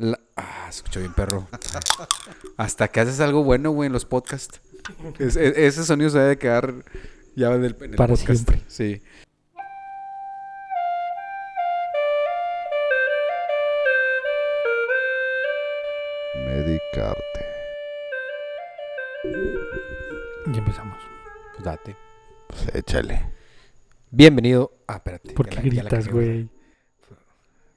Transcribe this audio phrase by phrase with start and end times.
[0.00, 0.18] La...
[0.34, 1.46] Ah, escucho bien, perro.
[2.56, 4.58] Hasta que haces algo bueno, güey, en los podcasts.
[5.18, 6.72] Es- e- ese sonido se debe quedar
[7.36, 8.26] ya en el, en el Para podcast.
[8.48, 8.62] siempre.
[8.66, 9.02] Sí.
[16.34, 17.40] Medicarte.
[20.52, 20.98] Ya empezamos.
[21.54, 21.96] Pues date.
[22.48, 23.32] Pues échale.
[24.10, 24.72] Bienvenido.
[24.86, 25.32] Ah, espérate.
[25.34, 26.48] ¿Por ya qué la- gritas, güey?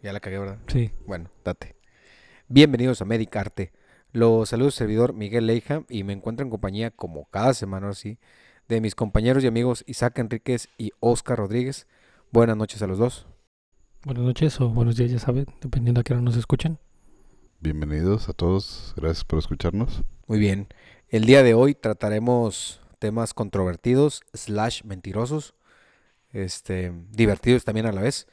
[0.02, 0.58] Ya la cagué, ¿verdad?
[0.68, 0.92] Sí.
[1.06, 1.76] Bueno, date.
[2.50, 3.72] Bienvenidos a Medicarte.
[4.12, 8.20] Los saludos servidor Miguel Leija y me encuentro en compañía, como cada semana así,
[8.68, 11.88] de mis compañeros y amigos Isaac Enríquez y Oscar Rodríguez.
[12.32, 13.28] Buenas noches a los dos.
[14.04, 16.80] Buenas noches o buenos días, ya saben, dependiendo a qué hora nos escuchan.
[17.62, 18.94] Bienvenidos a todos.
[18.98, 20.04] Gracias por escucharnos.
[20.28, 20.68] Muy bien.
[21.08, 25.56] El día de hoy trataremos temas controvertidos, slash mentirosos,
[26.34, 28.28] este, divertidos también a la vez.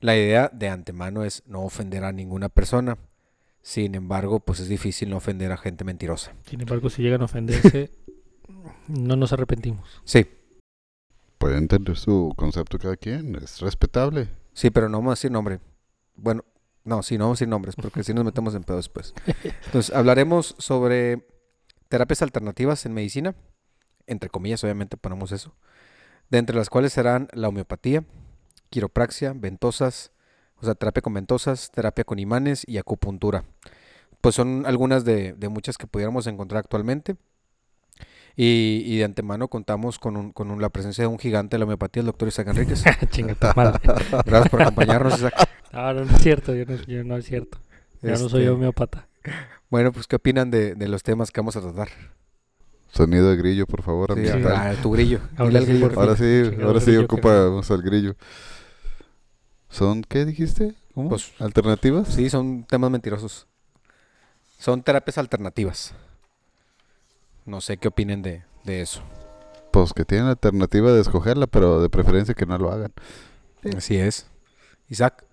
[0.00, 2.98] La idea de antemano es no ofender a ninguna persona.
[3.66, 6.32] Sin embargo, pues es difícil no ofender a gente mentirosa.
[6.48, 7.90] Sin embargo, si llegan a ofenderse,
[8.86, 10.00] no nos arrepentimos.
[10.04, 10.24] Sí,
[11.38, 13.34] Pueden entender su concepto cada quien.
[13.34, 14.28] Es respetable.
[14.52, 15.58] sí, pero no vamos a decir nombre.
[16.14, 16.44] Bueno,
[16.84, 19.12] no, sí, no vamos a decir nombres porque si nos metemos en pedo después.
[19.66, 21.26] Entonces, hablaremos sobre
[21.88, 23.34] terapias alternativas en medicina.
[24.06, 25.56] Entre comillas, obviamente ponemos eso.
[26.30, 28.04] De entre las cuales serán la homeopatía,
[28.70, 30.12] quiropraxia, ventosas,
[30.60, 33.44] o sea, terapia con ventosas, terapia con imanes y acupuntura.
[34.20, 37.16] Pues son algunas de, de muchas que pudiéramos encontrar actualmente.
[38.38, 41.58] Y, y de antemano contamos con, un- con un- la presencia de un gigante de
[41.60, 42.84] la homeopatía, el doctor Isaac Enríquez.
[43.10, 43.80] Chinga tu madre.
[44.26, 45.48] Gracias por acompañarnos, Isaac.
[45.72, 47.58] No, no, no es cierto, yo no, yo no es cierto.
[48.02, 49.08] Ya no soy Este, homeópata.
[49.70, 51.88] Bueno, pues, ¿qué opinan de, de los temas que vamos a tratar?
[52.92, 55.20] Sonido de grillo, por favor, Sí, ah, tu grillo.
[55.36, 55.90] Ahora sí, grillo.
[55.98, 58.14] Ahora sí, ahora sí ocupamos al grillo.
[59.76, 60.74] ¿Son qué dijiste?
[60.94, 61.10] ¿Cómo?
[61.10, 62.08] Pues, ¿Alternativas?
[62.08, 63.46] Sí, son temas mentirosos.
[64.58, 65.94] Son terapias alternativas.
[67.44, 69.02] No sé qué opinen de, de eso.
[69.72, 72.94] Pues que tienen alternativa de escogerla, pero de preferencia que no lo hagan.
[73.76, 74.26] Así es.
[74.88, 75.26] Isaac.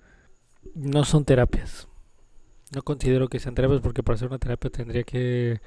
[0.75, 1.88] No son terapias.
[2.75, 5.62] No considero que sean terapias porque para hacer una terapia tendría que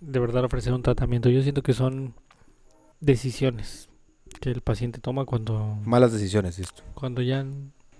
[0.00, 1.28] de verdad ofrecer un tratamiento.
[1.28, 2.14] Yo siento que son
[3.00, 3.90] decisiones
[4.40, 6.82] que el paciente toma cuando, Malas decisiones, esto.
[6.94, 7.44] cuando ya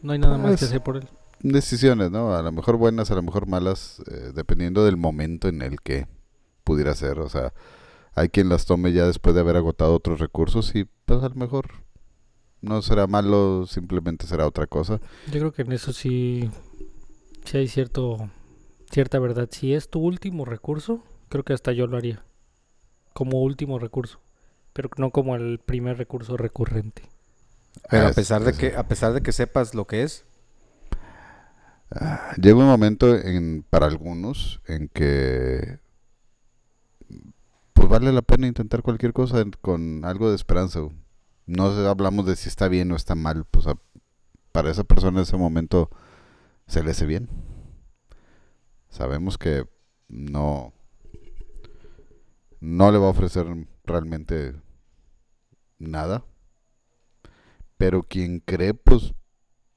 [0.03, 1.09] no hay nada más que hacer por él.
[1.41, 2.35] Decisiones, ¿no?
[2.35, 6.07] A lo mejor buenas, a lo mejor malas, eh, dependiendo del momento en el que
[6.65, 7.21] pudiera ser.
[7.21, 7.53] O sea,
[8.15, 11.35] hay quien las tome ya después de haber agotado otros recursos y pues a lo
[11.37, 11.67] mejor
[12.61, 15.01] no será malo, simplemente será otra cosa.
[15.27, 16.51] Yo creo que en eso sí,
[17.45, 18.31] sí hay cierto,
[18.91, 19.49] cierta verdad.
[19.51, 22.25] Si es tu último recurso, creo que hasta yo lo haría.
[23.13, 24.21] Como último recurso.
[24.73, 27.03] Pero no como el primer recurso recurrente.
[27.91, 30.25] Pero a es- pesar de es- que, a pesar de que sepas lo que es,
[31.91, 35.79] Ah, Llega un momento en, para algunos en que
[37.73, 40.81] pues vale la pena intentar cualquier cosa con algo de esperanza.
[41.47, 43.79] No hablamos de si está bien o está mal, pues a-
[44.53, 45.89] para esa persona en ese momento
[46.67, 47.31] se le hace bien.
[48.91, 49.67] Sabemos que
[50.09, 50.75] no
[52.61, 53.47] no le va a ofrecer
[53.85, 54.55] realmente
[55.79, 56.23] nada.
[57.79, 59.15] Pero quien cree, pues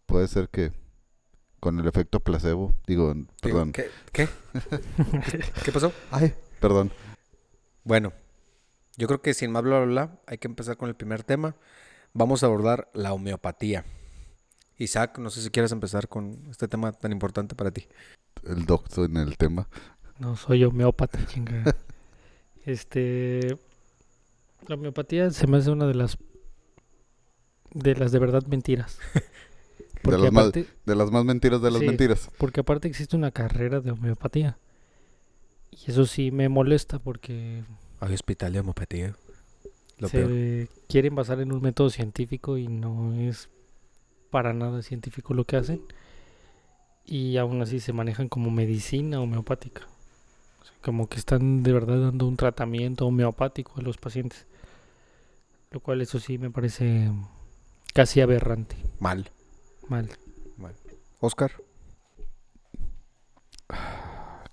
[0.05, 0.73] puede ser que
[1.61, 3.71] con el efecto placebo, digo, perdón.
[3.71, 3.89] ¿Qué?
[4.11, 4.27] ¿Qué?
[5.63, 5.93] ¿Qué pasó?
[6.09, 6.91] Ay, perdón.
[7.83, 8.11] Bueno,
[8.97, 11.55] yo creo que sin más bla, bla, bla, hay que empezar con el primer tema.
[12.13, 13.85] Vamos a abordar la homeopatía.
[14.77, 17.87] Isaac, no sé si quieres empezar con este tema tan importante para ti.
[18.43, 19.67] El doctor en el tema.
[20.19, 21.63] No soy homeópata, chinga.
[22.65, 23.57] este.
[24.67, 26.17] La homeopatía se me hace una de las.
[27.73, 28.99] De las de verdad mentiras.
[29.13, 31.85] De Porque las, más, aparte, de las más mentiras de las Sí.
[31.85, 32.31] mentiras.
[32.39, 34.57] porque aparte existe una carrera de homeopatía.
[35.69, 37.63] Y eso sí me molesta porque
[37.99, 39.15] Hay hospital de homeopatía.
[39.99, 40.69] Lo se peor.
[40.87, 43.49] quieren basar en un método científico y no es
[44.31, 45.81] para nada científico lo que hacen.
[47.05, 49.83] Y aún así se manejan como medicina homeopática.
[50.61, 54.47] O sea, como que están de verdad dando un tratamiento homeopático a los pacientes.
[55.69, 57.11] Lo cual eso sí me parece
[57.93, 58.75] casi aberrante.
[58.99, 59.29] Mal.
[59.87, 60.07] Mal.
[61.19, 61.51] Oscar.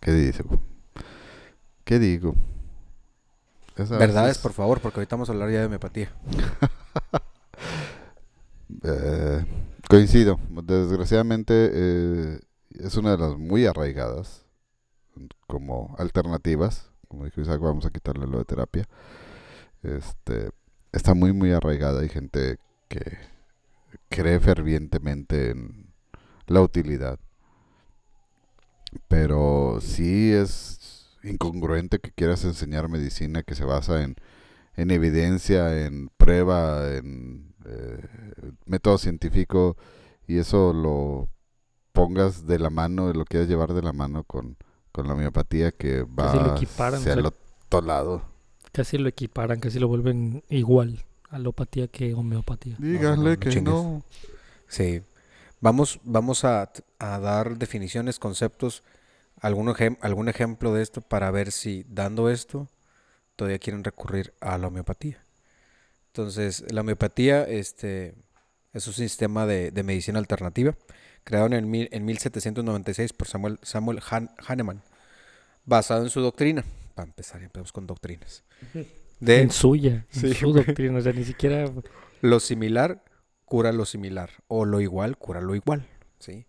[0.01, 0.61] ¿Qué digo?
[1.85, 2.35] ¿Qué digo?
[3.77, 6.13] Esa Verdades, es- por favor, porque ahorita vamos a hablar ya de homeopatía.
[8.85, 9.45] Eh,
[9.89, 10.39] coincido.
[10.63, 12.41] Desgraciadamente eh,
[12.79, 14.45] es una de las muy arraigadas
[15.47, 16.91] como alternativas.
[17.09, 18.85] Como dijo Isaac, vamos a quitarle lo de terapia.
[19.83, 20.51] Este,
[20.93, 22.01] está muy, muy arraigada.
[22.03, 22.59] Hay gente
[22.89, 23.19] que
[24.09, 25.93] cree fervientemente en
[26.47, 27.19] la utilidad.
[29.07, 34.17] Pero sí es incongruente que quieras enseñar medicina que se basa en,
[34.77, 38.07] en evidencia, en prueba, en eh,
[38.65, 39.77] método científico
[40.27, 41.29] y eso lo
[41.93, 44.57] pongas de la mano, lo quieras llevar de la mano con,
[44.93, 48.23] con la homeopatía que va Casi lo equiparan, hacia o sea, el otro lado.
[48.73, 52.77] Casi lo equiparan, casi lo vuelven igual alopatía que homeopatía.
[52.79, 53.73] Díganle no que chingues.
[53.75, 54.03] no.
[54.69, 55.03] Sí.
[55.61, 58.83] Vamos, vamos a, a dar definiciones, conceptos,
[59.41, 62.69] algún, ejem- algún ejemplo de esto para ver si dando esto
[63.37, 65.19] todavía quieren recurrir a la homeopatía.
[66.09, 68.15] Entonces, la homeopatía este,
[68.73, 70.75] es un sistema de, de medicina alternativa
[71.25, 74.83] creado en, el mil- en 1796 por Samuel, Samuel Han- Hahnemann,
[75.65, 76.65] basado en su doctrina.
[76.95, 78.43] Para empezar, empezamos con doctrinas.
[79.21, 80.65] De En suya, en Sí, su güey.
[80.65, 81.71] doctrina, o sea, ni siquiera
[82.21, 83.03] lo similar
[83.45, 85.87] cura lo similar o lo igual cura lo igual,
[86.19, 86.47] ¿sí?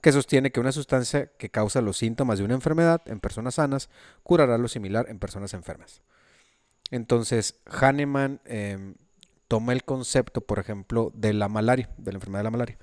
[0.00, 3.88] Que sostiene que una sustancia que causa los síntomas de una enfermedad en personas sanas
[4.22, 6.02] curará lo similar en personas enfermas.
[6.90, 8.94] Entonces, Hahnemann em,
[9.46, 12.78] toma el concepto, por ejemplo, de la malaria, de la enfermedad de la malaria,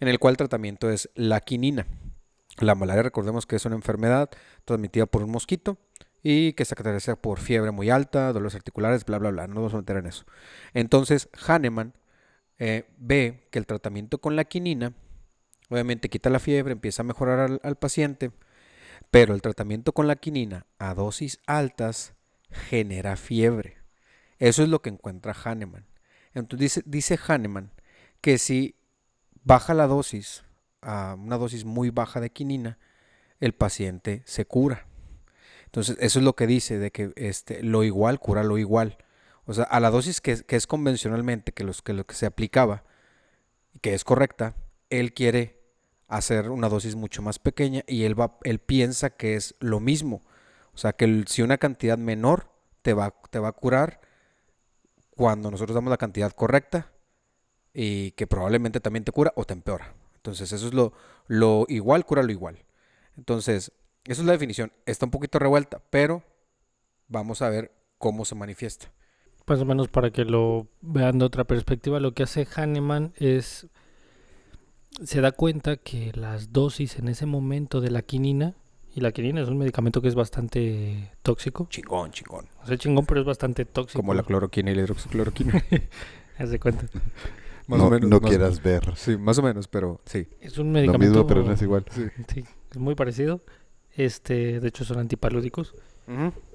[0.00, 1.86] en el cual el tratamiento es la quinina.
[2.58, 4.30] La malaria, recordemos que es una enfermedad
[4.64, 5.78] transmitida por un mosquito
[6.22, 9.46] y que se caracteriza por fiebre muy alta, dolores articulares, bla, bla, bla.
[9.48, 10.24] No vamos a meter en eso.
[10.72, 11.94] Entonces, Hahnemann
[12.58, 14.94] eh, ve que el tratamiento con la quinina,
[15.68, 18.30] obviamente quita la fiebre, empieza a mejorar al, al paciente,
[19.10, 22.14] pero el tratamiento con la quinina a dosis altas
[22.50, 23.78] genera fiebre.
[24.38, 25.86] Eso es lo que encuentra Hahnemann.
[26.34, 27.72] Entonces dice, dice Hahnemann
[28.20, 28.76] que si
[29.44, 30.44] baja la dosis
[30.80, 32.78] a una dosis muy baja de quinina,
[33.40, 34.86] el paciente se cura.
[35.72, 38.98] Entonces, eso es lo que dice, de que este, lo igual cura lo igual.
[39.46, 42.26] O sea, a la dosis que, que es convencionalmente, que, los, que lo que se
[42.26, 42.84] aplicaba,
[43.80, 44.54] que es correcta,
[44.90, 45.62] él quiere
[46.08, 50.20] hacer una dosis mucho más pequeña y él, va, él piensa que es lo mismo.
[50.74, 52.50] O sea, que si una cantidad menor
[52.82, 54.02] te va, te va a curar
[55.16, 56.92] cuando nosotros damos la cantidad correcta
[57.72, 59.94] y que probablemente también te cura o te empeora.
[60.16, 60.92] Entonces, eso es lo,
[61.28, 62.62] lo igual, cura lo igual.
[63.16, 63.72] Entonces,
[64.04, 64.72] esa es la definición.
[64.86, 66.22] Está un poquito revuelta, pero
[67.08, 68.90] vamos a ver cómo se manifiesta.
[69.46, 73.66] más o menos para que lo vean de otra perspectiva, lo que hace Hahnemann es
[75.02, 78.54] se da cuenta que las dosis en ese momento de la quinina
[78.94, 82.46] y la quinina es un medicamento que es bastante tóxico, Chingón, chingón.
[82.62, 84.00] o sea, chingón, pero es bastante tóxico.
[84.00, 85.64] Como la cloroquina y la hidroxicloroquina.
[86.38, 86.86] Haz de cuenta.
[87.68, 88.10] Más no o menos.
[88.10, 88.62] no más o quieras menos.
[88.86, 88.96] ver.
[88.96, 90.28] Sí, más o menos, pero sí.
[90.42, 91.86] Es un Lo medicamento mismo, pero no es igual.
[92.28, 93.40] sí, es muy parecido.
[93.94, 95.74] Este, de hecho son antipalúdicos,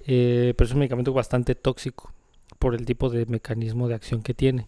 [0.05, 2.13] eh, pero es un medicamento bastante tóxico
[2.59, 4.67] por el tipo de mecanismo de acción que tiene.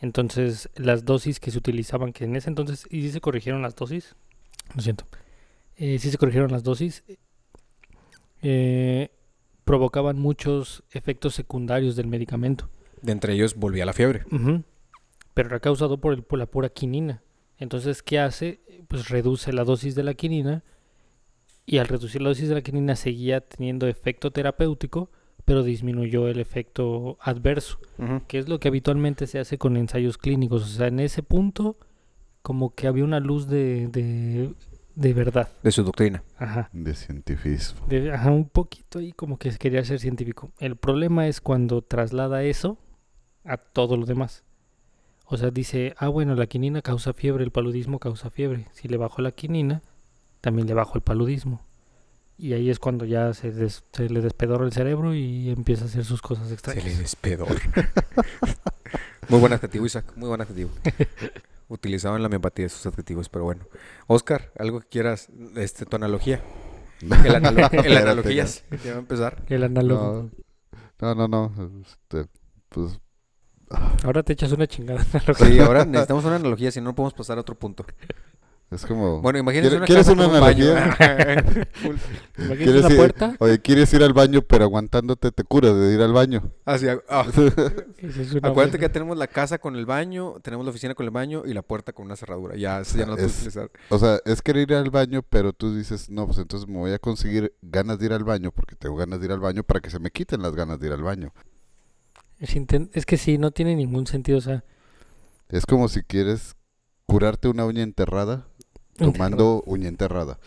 [0.00, 3.74] Entonces, las dosis que se utilizaban, que en ese entonces, y sí se corrigieron las
[3.74, 4.14] dosis,
[4.74, 5.04] lo siento,
[5.76, 7.04] eh, sí se corrigieron las dosis,
[8.42, 9.10] eh,
[9.64, 12.70] provocaban muchos efectos secundarios del medicamento.
[13.02, 14.24] De entre ellos volvía la fiebre.
[15.34, 17.22] Pero era causado por, el, por la pura quinina.
[17.58, 18.60] Entonces, ¿qué hace?
[18.88, 20.62] Pues reduce la dosis de la quinina
[21.70, 25.10] y al reducir la dosis de la quinina seguía teniendo efecto terapéutico,
[25.44, 27.78] pero disminuyó el efecto adverso,
[28.26, 30.62] que es lo que habitualmente se hace con ensayos clínicos.
[30.62, 31.76] O sea, en ese punto,
[32.42, 34.52] como que había una luz de, de,
[34.94, 35.48] de verdad.
[35.62, 36.22] De su doctrina.
[36.38, 36.70] Ajá.
[36.72, 37.86] De cientifismo.
[37.86, 40.50] De- ajá, un poquito ahí como que quería ser científico.
[40.58, 42.78] El problema es cuando traslada eso
[43.44, 44.44] a todo lo demás.
[45.26, 48.66] O sea, dice, ah, bueno, la quinina causa fiebre, el paludismo causa fiebre.
[48.72, 49.82] Si le bajo la quinina,
[50.40, 51.60] también le bajo el paludismo.
[52.38, 55.86] Y ahí es cuando ya se, des- se le despedora el cerebro y empieza a
[55.88, 56.84] hacer sus cosas Se extrañas.
[56.84, 57.48] le despedor.
[59.28, 60.04] muy buen adjetivo, Isaac.
[60.16, 60.70] Muy buen adjetivo.
[61.68, 63.66] Utilizado en la homeopatía esos adjetivos, pero bueno.
[64.06, 66.42] Oscar, algo que quieras, este, tu analogía.
[67.02, 68.64] El, analo- el analogías.
[68.84, 69.42] Ya va a empezar.
[69.48, 70.30] El análogo.
[71.00, 71.52] No, no, no.
[71.56, 72.26] no, este,
[72.68, 72.98] pues
[74.02, 75.04] Ahora te echas una chingada.
[75.36, 77.84] Sí, ahora necesitamos una analogía, si no, no podemos pasar a otro punto.
[78.70, 79.20] Es como.
[79.22, 80.26] Bueno, imagínense una ¿Quieres una.
[80.26, 81.66] Imagínate
[82.56, 83.34] ¿Quieres una ir- puerta.
[83.38, 86.50] Oye, ¿quieres ir al baño, pero aguantándote te curas de ir al baño?
[86.64, 87.24] Así, ah.
[87.98, 91.04] Es Acuérdate buena- que ya tenemos la casa con el baño, tenemos la oficina con
[91.04, 92.56] el baño y la puerta con una cerradura.
[92.56, 93.70] Ya, ya no lo puedes Es- utilizar.
[93.88, 96.92] O sea, es querer ir al baño, pero tú dices, no, pues entonces me voy
[96.92, 99.80] a conseguir ganas de ir al baño, porque tengo ganas de ir al baño para
[99.80, 101.32] que se me quiten las ganas de ir al baño.
[102.38, 104.38] Es, inten- es que sí, no tiene ningún sentido.
[104.38, 104.62] O sea,
[105.48, 106.54] Es como si quieres
[107.06, 108.47] curarte una uña enterrada,
[108.98, 110.38] tomando uña enterrada,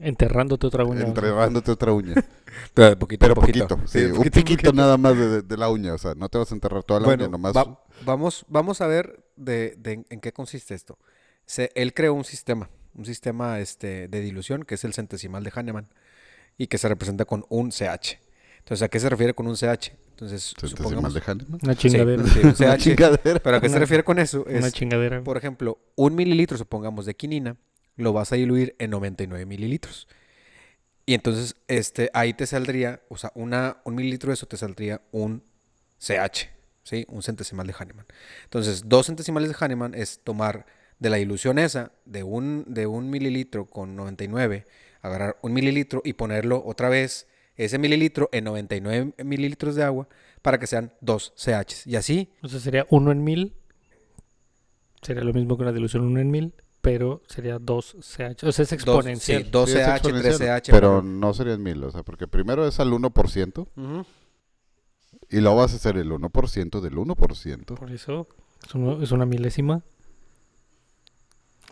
[0.00, 1.02] enterrándote otra uña.
[1.02, 2.14] enterrándote otra uña.
[2.74, 3.66] Pero poquito, Pero poquito.
[3.68, 4.72] poquito, Sí, sí, de un poquito poquito.
[4.72, 7.24] nada más de, la uña, o sea, no te vas a enterrar toda la Bueno,
[7.24, 7.54] uña, nomás.
[7.56, 10.98] va- vamos, vamos a ver de, de en- en qué consiste esto.
[11.44, 15.52] Se- él creó un sistema, un sistema este, de dilución que es el centesimal de
[15.54, 15.88] Hahnemann
[16.58, 18.18] y que se representa con un CH.
[18.58, 19.92] Entonces, ¿a qué se refiere con un CH?
[20.10, 21.14] Entonces, Centesimal supongamos...
[21.14, 21.58] de Hahnemann.
[21.62, 22.24] Una chingadera.
[22.24, 22.78] sí, un Una CH.
[22.82, 23.38] chingadera.
[23.40, 24.44] ¿Pero a qué se Una- refiere con eso?
[24.48, 25.22] Una Es, chingadera.
[25.22, 27.56] por ejemplo, un mililitro, supongamos, de quinina,
[27.96, 30.06] lo vas a diluir en 99 mililitros.
[31.06, 35.02] Y entonces, este, ahí te saldría, o sea, una, un mililitro de eso te saldría
[35.12, 35.42] un
[35.98, 36.50] CH,
[36.82, 37.06] ¿sí?
[37.08, 38.06] Un centesimal de Hahnemann.
[38.44, 40.66] Entonces, dos centesimales de Hahnemann es tomar
[40.98, 44.64] de la dilución esa, de un, de un mililitro con 99,
[45.00, 50.08] agarrar un mililitro y ponerlo otra vez, ese mililitro en 99 mililitros de agua,
[50.42, 51.86] para que sean dos CHs.
[51.86, 53.54] Y así, O sería 1 en 1000.
[55.02, 56.54] Sería lo mismo que una dilución 1 en 1000,
[56.86, 58.46] pero sería 2 CH.
[58.46, 59.42] O sea, es dos, exponencial.
[59.42, 60.70] sí, dos Sí, es exponencial, CH.
[60.70, 64.06] Pero no serían mil, o sea, porque primero es al 1% Ujú.
[65.28, 67.74] y luego vas a hacer el 1% del 1%.
[67.74, 68.28] Por eso
[68.64, 69.82] es, es una milésima.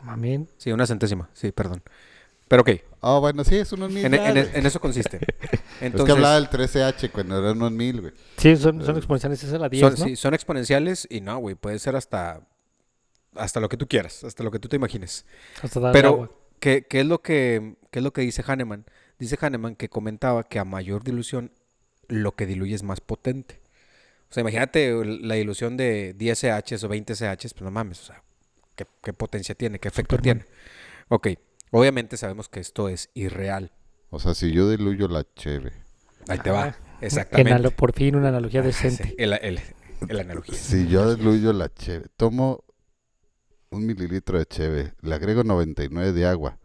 [0.02, 0.48] Mamén.
[0.58, 1.80] Sí, una centésima, sí, perdón.
[2.48, 4.04] Pero ok, Ah, bueno, sí, es uno en mil.
[4.06, 5.18] en, eso consiste.
[5.40, 8.12] es Entonces, que hablaba del 13H cuando era uno en mil, güey.
[8.36, 9.44] Sí, son, son Eh, exponenciales.
[9.44, 10.04] Esa es la 10, son, ¿no?
[10.06, 12.40] sí, son exponenciales y no, güey, puede ser hasta,
[13.36, 15.24] hasta lo que tú quieras, hasta lo que tú te imagines.
[15.62, 16.30] Hasta dar Pero, agua.
[16.60, 18.84] ¿qué, qué es lo que, qué es lo que dice Hahnemann?
[19.18, 21.52] Dice Hahnemann que comentaba que a mayor dilución,
[22.08, 23.60] lo que diluye es más potente.
[24.30, 27.20] O sea, imagínate la dilución de 10 CH o 20 CH,
[27.54, 28.22] pues no mames, o sea,
[28.74, 29.78] ¿qué, qué potencia tiene?
[29.78, 30.44] ¿Qué efecto Superman.
[30.44, 30.56] tiene?
[31.08, 31.28] Ok,
[31.70, 33.72] obviamente sabemos que esto es irreal.
[34.10, 35.72] O sea, si yo diluyo la cheve,
[36.26, 37.52] Ahí te Ah, va, exactamente.
[37.52, 39.04] Enalo- por fin una analogía Ah, decente.
[39.04, 39.60] sí, el, el-
[40.08, 40.54] el analogía.
[40.56, 42.64] si yo diluyo la cheve, tomo
[43.74, 46.58] un mililitro de cheve, le agrego 99 de agua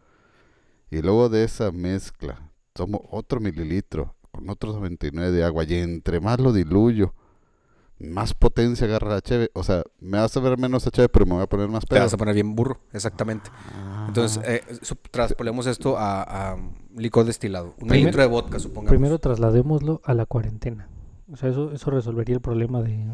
[0.91, 6.19] y luego de esa mezcla tomo otro mililitro con otros 99 de agua y entre
[6.19, 7.13] más lo diluyo,
[7.99, 9.49] más potencia agarra la cheve.
[9.53, 11.83] O sea, me vas a ver menos a cheve, pero me voy a poner más
[11.83, 12.03] Te pedo.
[12.03, 13.49] vas a poner bien burro, exactamente.
[14.07, 14.53] Entonces, Ajá.
[14.55, 14.63] eh,
[15.11, 16.57] traspolemos esto a, a
[16.95, 17.75] licor destilado.
[17.81, 18.91] Un litro de vodka, supongamos.
[18.91, 20.87] Primero trasladémoslo a la cuarentena.
[21.31, 23.05] O sea, eso, eso resolvería el problema de,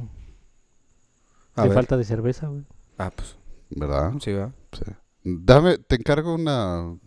[1.56, 2.64] de falta de cerveza, güey.
[2.98, 3.38] Ah, pues,
[3.76, 4.14] ¿Verdad?
[4.20, 4.52] sí, ¿verdad?
[4.74, 4.92] Sí.
[5.24, 6.98] Dame, te encargo una,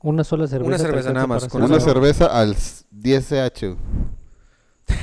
[0.00, 0.68] Una sola cerveza.
[0.68, 3.76] Una cerveza nada más, con una cerveza al s- 10CH.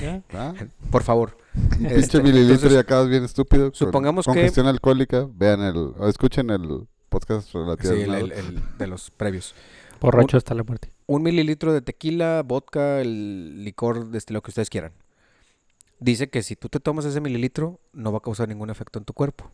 [0.01, 0.21] ¿Ya?
[0.29, 0.55] ¿verdad?
[0.91, 1.37] Por favor.
[1.77, 3.65] Pinche Este, mililitro entonces, y acabas bien estúpido.
[3.65, 5.27] con supongamos que- Congestión alcohólica.
[5.33, 7.93] Vean el, o escuchen el podcast sí, relativo.
[7.93, 9.55] el, el- el de los previos.
[9.99, 10.91] Borracho hasta la muerte.
[11.07, 14.93] Un mililitro de tequila, vodka, el licor de estilo que ustedes quieran.
[15.99, 19.05] Dice que si tú te tomas ese mililitro, no va a causar ningún efecto en
[19.05, 19.51] tu cuerpo.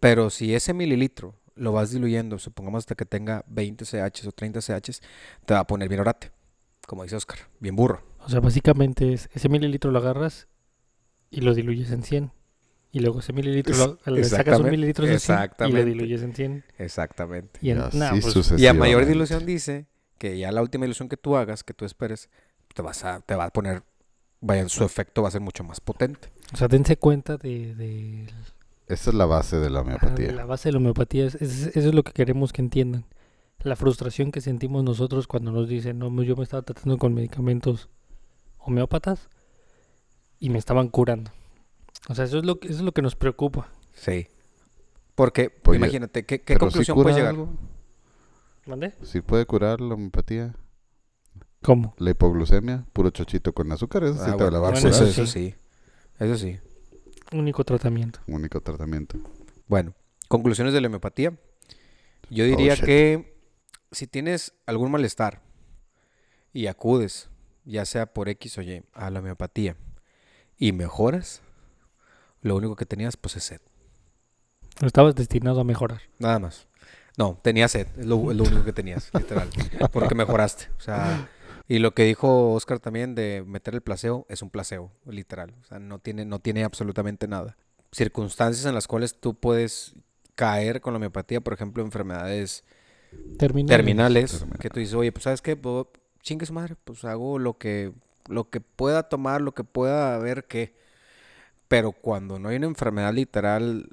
[0.00, 4.60] Pero si ese mililitro lo vas diluyendo, supongamos hasta que tenga 20 CH o 30
[4.60, 5.00] CH,
[5.44, 6.30] te va a poner bien orate.
[6.86, 8.02] Como dice Oscar, bien burro.
[8.20, 10.48] O sea, básicamente es ese mililitro lo agarras
[11.30, 12.32] y lo diluyes en 100.
[12.90, 16.34] Y luego ese mililitro lo, le sacas un mililitro de 100 y lo diluyes en
[16.34, 16.64] 100.
[16.78, 17.58] Exactamente.
[17.60, 19.86] Y en, así nah, pues, Y a mayor dilución dice
[20.16, 22.30] que ya la última dilución que tú hagas, que tú esperes,
[22.74, 23.82] te vas a, te va a poner,
[24.40, 26.30] vaya, su efecto va a ser mucho más potente.
[26.54, 28.26] o sea, dense cuenta de, de
[28.88, 30.32] Esa es la base de la homeopatía.
[30.32, 33.04] La base de la homeopatía, es- es- eso es lo que queremos que entiendan.
[33.60, 37.88] La frustración que sentimos nosotros cuando nos dicen, no, yo me estaba tratando con medicamentos
[38.58, 39.28] homeópatas
[40.38, 41.30] y me estaban curando.
[42.08, 43.68] O sea, eso es lo que, eso es lo que nos preocupa.
[43.94, 44.28] Sí.
[45.14, 47.30] Porque, imagínate, ¿qué, qué conclusión cura puedes llegar?
[47.30, 47.50] algo.
[48.66, 48.92] ¿Mande?
[49.02, 50.54] Si puede curar la homeopatía.
[51.62, 51.94] ¿Cómo?
[51.98, 54.88] La hipoglucemia, puro chochito con azúcar, eso sí Ah, te bueno, la va a bueno,
[54.88, 55.02] curar.
[55.02, 55.20] eso, sí.
[55.22, 55.54] eso sí.
[56.20, 56.58] Eso sí.
[57.32, 58.20] Único tratamiento.
[58.26, 59.18] Único tratamiento.
[59.66, 59.94] Bueno,
[60.28, 61.34] conclusiones de la homeopatía.
[62.30, 63.38] Yo diría Oh, que
[63.92, 65.42] si tienes algún malestar
[66.52, 67.28] y acudes,
[67.64, 69.76] ya sea por X o Y, a la homeopatía
[70.58, 71.42] y mejoras,
[72.42, 73.60] lo único que tenías pues es sed.
[74.82, 76.02] Estabas destinado a mejorar.
[76.18, 76.66] Nada más.
[77.16, 79.48] No, tenías sed, es lo, es lo único que tenías, literal.
[79.92, 80.68] Porque mejoraste.
[80.78, 81.28] O sea,
[81.68, 85.54] y lo que dijo Oscar también de meter el placebo es un placebo, literal.
[85.60, 87.56] O sea, no tiene, no tiene absolutamente nada.
[87.92, 89.94] Circunstancias en las cuales tú puedes
[90.34, 92.64] caer con la homeopatía, por ejemplo, enfermedades
[93.38, 93.68] Terminal.
[93.76, 94.58] terminales, Terminal.
[94.58, 95.86] que tú dices, oye, pues sabes qué, Pues,
[96.22, 97.92] chingue su madre, pues hago lo que,
[98.28, 100.74] lo que pueda tomar, lo que pueda ver qué.
[101.68, 103.88] Pero cuando no hay una enfermedad literal,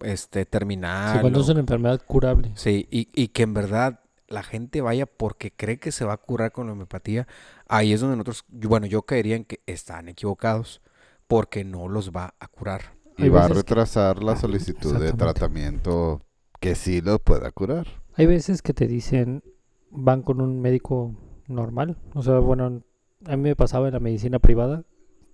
[0.00, 1.14] este, terminal.
[1.16, 2.52] Sí, cuando o- es una enfermedad curable.
[2.56, 6.16] Sí, y, y que en verdad la gente vaya porque cree que se va a
[6.16, 7.26] curar con la homeopatía,
[7.68, 10.80] ahí es donde nosotros, yo- bueno, yo creería en que están equivocados,
[11.26, 12.94] porque no los va a curar.
[13.18, 16.22] Y va a que- retrasar la solicitud de tratamiento
[16.60, 17.86] que sí lo pueda curar.
[18.14, 19.42] Hay veces que te dicen,
[19.90, 21.14] van con un médico
[21.48, 21.98] normal.
[22.14, 22.82] O sea, bueno,
[23.26, 24.84] a mí me pasaba en la medicina privada,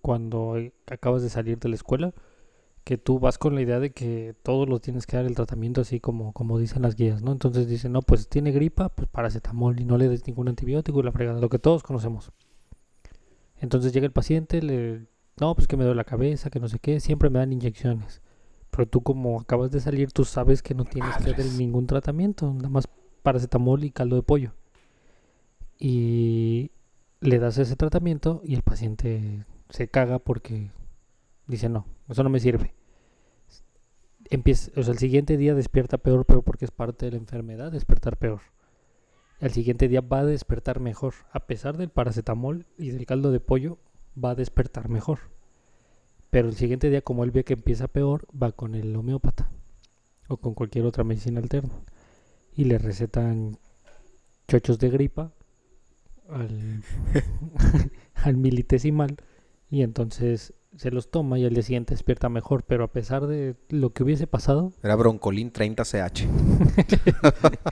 [0.01, 2.15] cuando acabas de salir de la escuela,
[2.87, 5.81] que tú vas con la idea de que todos los tienes que dar el tratamiento
[5.81, 7.33] así como, como dicen las guías, ¿no?
[7.33, 11.03] Entonces dicen, no, pues tiene gripa, pues paracetamol y no le des ningún antibiótico y
[11.03, 12.31] la fregada, lo que todos conocemos.
[13.57, 15.09] Entonces llega el paciente, le,
[15.41, 18.23] no, pues que me duele la cabeza, que no sé qué, siempre me dan inyecciones.
[18.71, 21.59] Pero tú como acabas de salir, tú sabes que no tienes que Madres.
[21.59, 22.89] ningún tratamiento, nada más
[23.25, 24.53] paracetamol y caldo de pollo.
[25.77, 26.71] Y
[27.21, 30.71] le das ese tratamiento y el paciente se caga porque
[31.49, 32.76] dice, no, eso no me sirve.
[34.31, 37.73] Empieza, o sea, el siguiente día despierta peor, pero porque es parte de la enfermedad,
[37.73, 38.41] despertar peor.
[39.41, 41.15] Al siguiente día va a despertar mejor.
[41.33, 43.79] A pesar del paracetamol y del caldo de pollo,
[44.23, 45.19] va a despertar mejor.
[46.31, 49.51] Pero el siguiente día, como él ve que empieza peor, va con el homeópata
[50.29, 51.75] o con cualquier otra medicina alterna.
[52.55, 53.59] Y le recetan
[54.49, 55.33] chochos de gripa
[56.29, 56.83] al,
[58.15, 59.17] al militesimal
[59.71, 62.65] y entonces se los toma y al día siguiente despierta mejor.
[62.65, 66.27] Pero a pesar de lo que hubiese pasado, Era Broncolin 30CH.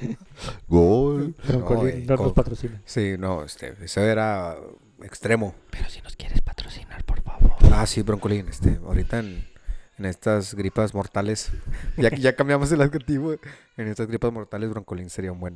[0.69, 1.35] Gol.
[1.47, 2.81] Broncolin eh, no con- nos patrocina.
[2.85, 4.57] Sí, no, este, eso era
[5.03, 5.55] extremo.
[5.71, 7.53] Pero si nos quieres patrocinar, por favor.
[7.73, 9.45] Ah, sí, Broncolin, este, ahorita en,
[9.99, 11.51] en estas gripas mortales,
[11.97, 13.35] ya, que- ya cambiamos el adjetivo,
[13.77, 15.55] en estas gripas mortales Broncolin sería un buen,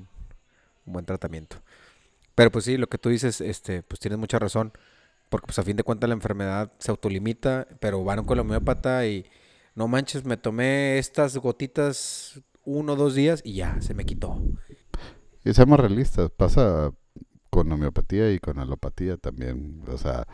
[0.86, 1.56] un buen tratamiento.
[2.34, 4.72] Pero pues sí, lo que tú dices, este, pues tienes mucha razón,
[5.28, 9.06] porque pues a fin de cuentas la enfermedad se autolimita, pero van con el homeópata
[9.06, 9.26] y
[9.74, 14.42] no manches, me tomé estas gotitas uno o dos días y ya, se me quitó.
[15.44, 16.92] Y seamos realistas, pasa
[17.50, 19.82] con homeopatía y con alopatía también.
[19.88, 20.26] O sea,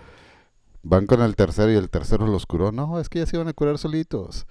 [0.82, 2.72] van con el tercero y el tercero los curó.
[2.72, 4.46] No, es que ya se iban a curar solitos.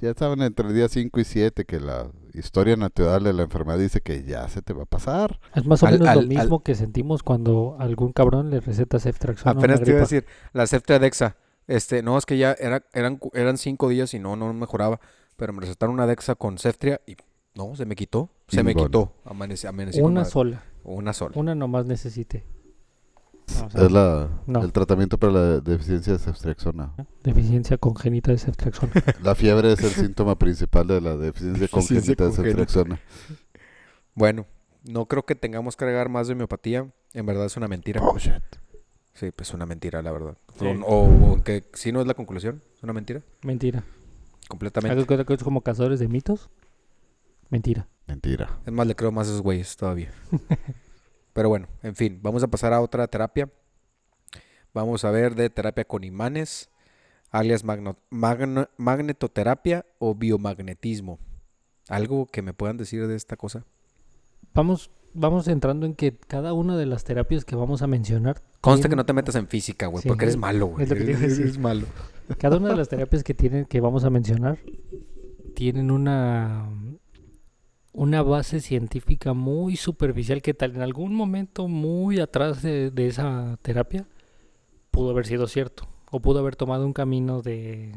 [0.00, 3.78] Ya estaban entre el día 5 y 7 que la historia natural de la enfermedad
[3.78, 5.38] dice que ya se te va a pasar.
[5.54, 8.98] Es más o menos al- lo al- mismo que sentimos cuando algún cabrón le receta
[8.98, 10.66] ceftraxona Apenas te iba a decir, la
[10.98, 11.36] Dexa.
[11.66, 15.00] Este, no, es que ya era, eran, eran cinco días y no, no mejoraba.
[15.36, 17.16] Pero me recetaron una Dexa con Ceftria y
[17.54, 18.30] no, se me quitó.
[18.48, 19.12] Se me quitó.
[19.24, 21.32] Con Una sola, Una sola.
[21.38, 22.44] una nomás necesite.
[23.60, 24.62] No, o sea, Es la, no.
[24.62, 26.94] el tratamiento para la deficiencia de ceftriaxona.
[27.22, 28.92] Deficiencia congénita de ceftraxona.
[29.22, 33.00] La fiebre es el síntoma principal de la deficiencia Deficiencia congénita de ceftriaxona.
[34.14, 34.46] Bueno,
[34.88, 36.90] no creo que tengamos que agregar más de homeopatía.
[37.12, 38.00] En verdad es una mentira.
[38.00, 38.42] Bullshit.
[39.12, 40.36] Sí, pues es una mentira, la verdad.
[40.58, 40.66] Sí.
[40.66, 43.22] O, o- o que si no es la conclusión, es una mentira.
[43.42, 43.84] Mentira.
[44.48, 44.92] Completamente.
[44.94, 46.50] ¿Haces cuenta que es como cazadores de mitos?
[47.50, 47.86] Mentira.
[48.06, 48.58] Mentira.
[48.66, 50.10] Es más, le creo más a esos güeyes todavía.
[51.34, 53.50] Pero bueno, en fin, vamos a pasar a otra terapia.
[54.72, 56.70] Vamos a ver de terapia con imanes,
[57.30, 61.18] alias magno- magno- magnetoterapia o biomagnetismo.
[61.88, 63.64] ¿Algo que me puedan decir de esta cosa?
[64.54, 68.88] Vamos, vamos entrando en que cada una de las terapias que vamos a mencionar, Consta
[68.88, 70.84] que no te metas en física, güey, Sí, porque eres es- malo, güey.
[70.84, 71.44] es lo que te iba a Eres- decir.
[71.46, 71.86] eres malo.
[72.38, 74.58] cada una de las terapias que tienen, que vamos a mencionar,
[75.54, 76.66] tienen una
[77.94, 83.56] una base científica muy superficial que tal en algún momento muy atrás de, de esa
[83.62, 84.04] terapia
[84.90, 87.94] pudo haber sido cierto o pudo haber tomado un camino de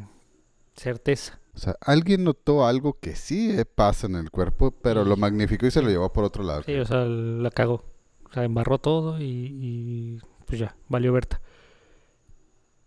[0.76, 1.40] certeza.
[1.56, 5.66] O sea, alguien notó algo que sí eh, pasa en el cuerpo, pero lo magnificó
[5.66, 6.62] y se lo llevó por otro lado.
[6.64, 7.84] Sí, o sea, la cagó.
[8.30, 11.42] O sea, embarró todo y, y, pues ya, valió Berta.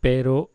[0.00, 0.50] Pero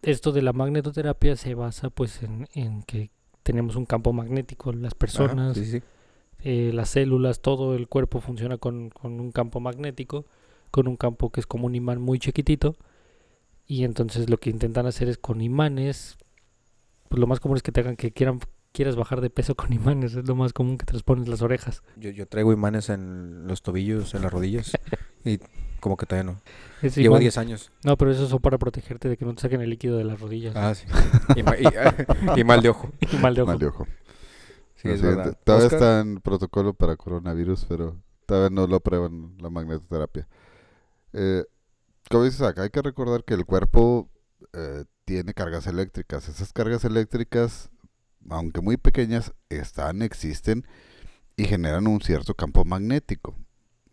[0.00, 3.10] esto de la magnetoterapia se basa pues en, en que
[3.42, 5.82] tenemos un campo magnético, las Ajá, personas, sí, sí.
[6.40, 10.26] eh, las células, todo el cuerpo funciona con, con un campo magnético,
[10.70, 12.76] con un campo que es como un imán muy chiquitito.
[13.66, 16.16] Y entonces lo que intentan hacer es con imanes,
[17.08, 18.40] pues lo más común es que te hagan que quieran,
[18.72, 21.42] quieras bajar de peso con imanes, es lo más común que te los pones las
[21.42, 21.82] orejas.
[21.96, 24.72] Yo, yo traigo imanes en los tobillos, en las rodillas.
[25.24, 25.38] y
[25.82, 26.40] como que todavía no.
[26.80, 27.70] Ese Llevo imán- 10 años.
[27.84, 30.20] No, pero eso son para protegerte de que no te saquen el líquido de las
[30.20, 30.54] rodillas.
[30.56, 30.86] Ah, sí.
[31.36, 32.90] Y, ma- y- y mal de ojo.
[33.12, 33.50] Y mal de ojo.
[33.50, 33.86] Mal de ojo.
[34.76, 35.32] Sí, es Así, verdad.
[35.32, 40.26] t- Todavía Oscar, está en protocolo para coronavirus, pero todavía no lo prueban la magnetoterapia.
[41.12, 41.44] Eh,
[42.10, 44.08] como dices acá, hay que recordar que el cuerpo
[44.52, 46.28] eh, tiene cargas eléctricas.
[46.28, 47.70] Esas cargas eléctricas,
[48.30, 50.64] aunque muy pequeñas, están, existen
[51.36, 53.34] y generan un cierto campo magnético.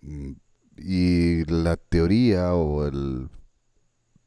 [0.02, 0.34] Mm,
[0.82, 3.30] Y la teoría o el,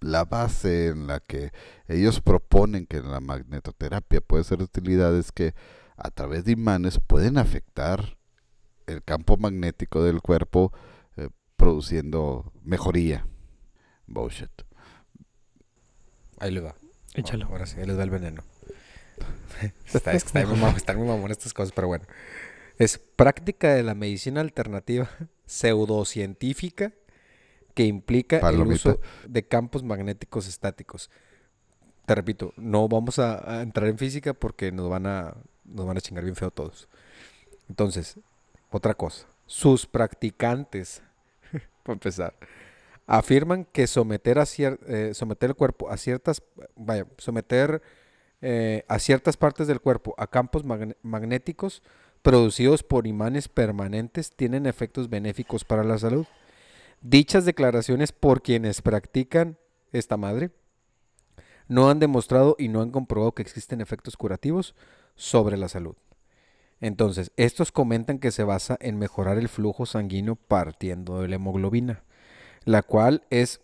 [0.00, 1.52] la base en la que
[1.88, 5.54] ellos proponen que la magnetoterapia puede ser de utilidad es que
[5.96, 8.18] a través de imanes pueden afectar
[8.86, 10.72] el campo magnético del cuerpo
[11.16, 13.26] eh, produciendo mejoría.
[14.06, 14.50] Bullshit.
[16.38, 16.74] Ahí le va.
[17.14, 17.46] Échalo.
[17.46, 18.42] Ahora sí, ahí les da el veneno.
[19.86, 22.04] está, es que está muy mamón, están muy mamón estas cosas, pero bueno.
[22.82, 25.08] Es práctica de la medicina alternativa
[25.46, 26.92] pseudocientífica
[27.74, 28.68] que implica Palomita.
[28.68, 31.08] el uso de campos magnéticos estáticos.
[32.06, 35.96] te repito, no vamos a, a entrar en física porque nos van a, nos van
[35.96, 36.88] a chingar bien feo todos.
[37.68, 38.18] Entonces,
[38.70, 39.26] otra cosa.
[39.46, 41.02] Sus practicantes,
[41.84, 42.34] para empezar,
[43.06, 46.42] afirman que someter, a cier- eh, someter el cuerpo a ciertas,
[46.74, 47.80] vaya, someter
[48.40, 51.82] eh, a ciertas partes del cuerpo a campos magnéticos
[52.22, 56.26] producidos por imanes permanentes tienen efectos benéficos para la salud.
[57.00, 59.58] Dichas declaraciones por quienes practican
[59.92, 60.50] esta madre
[61.68, 64.74] no han demostrado y no han comprobado que existen efectos curativos
[65.16, 65.96] sobre la salud.
[66.80, 72.02] Entonces, estos comentan que se basa en mejorar el flujo sanguíneo partiendo de la hemoglobina,
[72.64, 73.60] la cual es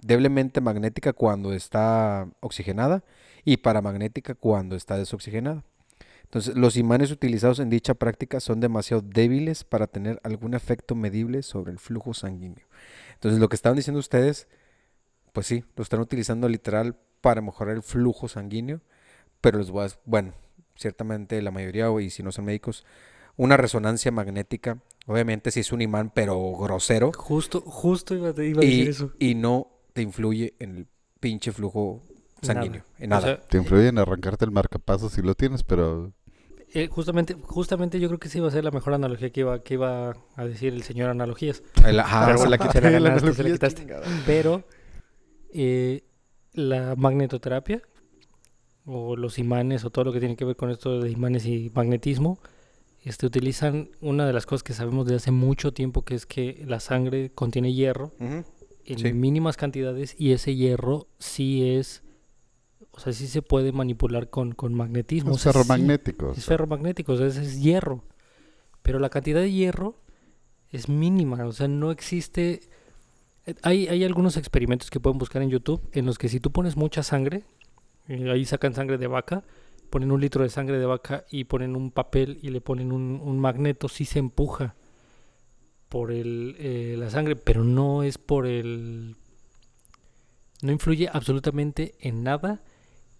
[0.00, 3.02] deblemente magnética cuando está oxigenada
[3.44, 5.64] y paramagnética cuando está desoxigenada.
[6.26, 11.42] Entonces, los imanes utilizados en dicha práctica son demasiado débiles para tener algún efecto medible
[11.42, 12.66] sobre el flujo sanguíneo.
[13.14, 14.48] Entonces, lo que estaban diciendo ustedes,
[15.32, 18.80] pues sí, lo están utilizando literal para mejorar el flujo sanguíneo,
[19.40, 20.32] pero les voy a, bueno,
[20.76, 22.84] ciertamente la mayoría, o y si no son médicos,
[23.36, 28.60] una resonancia magnética, obviamente si es un imán, pero grosero, Justo, justo iba, te iba
[28.62, 29.12] a decir y, eso.
[29.18, 30.86] y no te influye en el
[31.20, 32.02] pinche flujo
[32.42, 33.22] sanguíneo, en O nada.
[33.36, 36.12] sea, Te influye en arrancarte el marcapasos si lo tienes, pero
[36.82, 39.62] eh, justamente, justamente yo creo que sí iba a ser la mejor analogía que iba,
[39.62, 41.62] que iba a decir el señor analogías.
[41.84, 43.86] El- ajá, Pero se la se la la ganaste, se la quitaste.
[44.26, 44.64] Pero
[45.52, 46.04] eh,
[46.52, 47.82] la magnetoterapia
[48.84, 51.70] o los imanes o todo lo que tiene que ver con esto de imanes y
[51.74, 52.38] magnetismo,
[53.02, 56.62] este, utilizan una de las cosas que sabemos de hace mucho tiempo, que es que
[56.66, 58.44] la sangre contiene hierro en
[58.98, 59.12] Sí.
[59.12, 62.02] mínimas cantidades y ese hierro sí es,
[62.96, 65.32] o sea, sí se puede manipular con, con magnetismo.
[65.32, 66.32] es o sea, sí- ferromagnético.
[66.32, 68.04] es ferromagnético, o sea, es hierro.
[68.82, 70.00] Pero la cantidad de hierro
[70.70, 72.60] es mínima, o sea, no existe...
[73.62, 76.76] Hay, hay algunos experimentos que pueden buscar en YouTube en los que si tú pones
[76.76, 77.44] mucha sangre,
[78.08, 79.44] eh, ahí sacan sangre de vaca,
[79.90, 83.20] ponen un litro de sangre de vaca y ponen un papel y le ponen un,
[83.22, 84.74] un magneto, sí se empuja
[85.88, 89.14] por el, eh, la sangre, pero no es por el...
[90.62, 92.62] No influye absolutamente en nada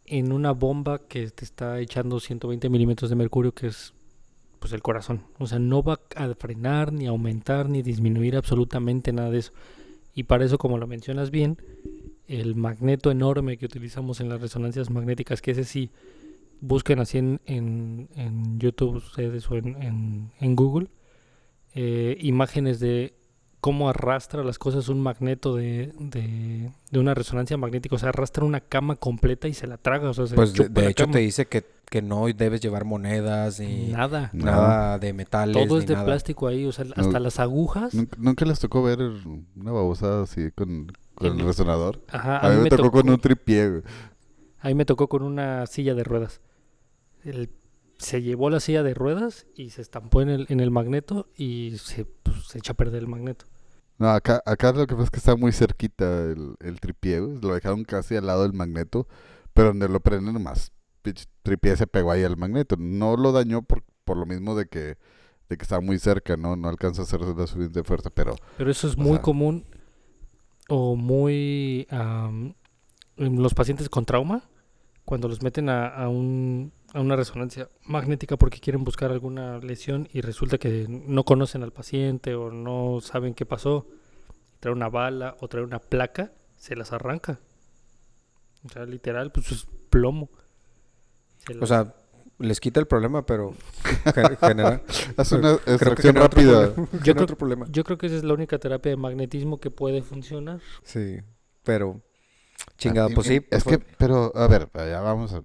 [0.07, 3.93] en una bomba que te está echando 120 milímetros de mercurio, que es
[4.59, 5.23] pues el corazón.
[5.39, 9.53] O sea, no va a frenar, ni aumentar, ni disminuir absolutamente nada de eso.
[10.15, 11.59] Y para eso, como lo mencionas bien,
[12.27, 15.91] el magneto enorme que utilizamos en las resonancias magnéticas, que ese sí,
[16.61, 20.89] busquen así en, en, en YouTube ustedes o en, en, Google,
[21.75, 23.15] eh, imágenes de
[23.67, 27.97] cómo arrastra las cosas un magneto de, de, de una resonancia magnética.
[27.97, 30.09] O sea, arrastra una cama completa y se la traga.
[30.11, 31.15] O sea, se Pues de, hecho cama.
[31.15, 34.31] te dice que, que no debes llevar monedas ni Nada.
[34.33, 35.53] nada de metales.
[35.67, 36.07] Todo ni es de nada.
[36.07, 37.19] plástico ahí, o sea, hasta No.
[37.19, 37.93] las agujas.
[37.93, 39.01] ¿Nunca, nunca les tocó ver
[39.57, 42.01] una babosada así con, con el resonador?
[42.07, 43.83] Ajá, A mí me tocó con un tripié.
[44.61, 46.41] a mí me tocó con una silla de ruedas.
[47.25, 47.51] El-
[47.99, 51.79] se llevó la silla de ruedas y se estampó en el, en el magneto y
[51.79, 53.47] se, pues, se echa a perder el magneto.
[53.99, 57.41] No, acá, acá lo que pasa es que está muy cerquita el, el tripié, güey.
[57.41, 59.07] Lo dejaron casi al lado del magneto,
[59.55, 60.71] pero donde lo prenden nomás.
[61.03, 62.77] pinche tripié se pegó ahí al magneto.
[62.79, 64.99] No lo dañó por, por lo mismo de que,
[65.49, 66.57] de que estaba muy cerca, ¿no?
[66.57, 69.65] No alcanza a hacer la suficiente fuerza, pero Pero eso es muy sea- común
[70.69, 71.87] o muy...
[71.91, 72.55] en
[73.43, 74.43] los pacientes con trauma,
[75.07, 80.09] cuando los meten a, a un, a una resonancia magnética porque quieren buscar alguna lesión
[80.13, 83.87] y resulta que no conocen al paciente o no saben qué pasó,
[84.61, 87.39] trae una bala o trae una placa, se las arranca.
[88.65, 90.29] O sea, literal, pues es plomo.
[91.47, 91.95] Se O las- sea,
[92.39, 93.55] les quita el problema, pero
[94.15, 94.83] gen- genera,
[95.17, 96.75] hace una extracción rápida.
[96.75, 97.67] problema, Yo genera creo- otro problema.
[97.71, 100.61] yo creo que esa es la única terapia de magnetismo que puede funcionar.
[100.83, 101.19] Sí,
[101.63, 102.03] pero
[102.79, 103.47] chingada, Ah, pues sí.
[103.51, 105.43] Es fue- que, pero, a ver, ya vamos a...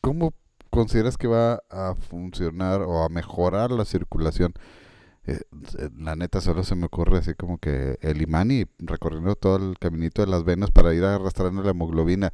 [0.00, 0.32] ¿Cómo
[0.70, 4.54] consideras que va a funcionar o a mejorar la circulación?
[5.26, 5.40] Eh,
[5.78, 9.56] eh, la neta solo se me ocurre así como que el imán y recorriendo todo
[9.56, 12.32] el caminito de las venas para ir arrastrando la hemoglobina.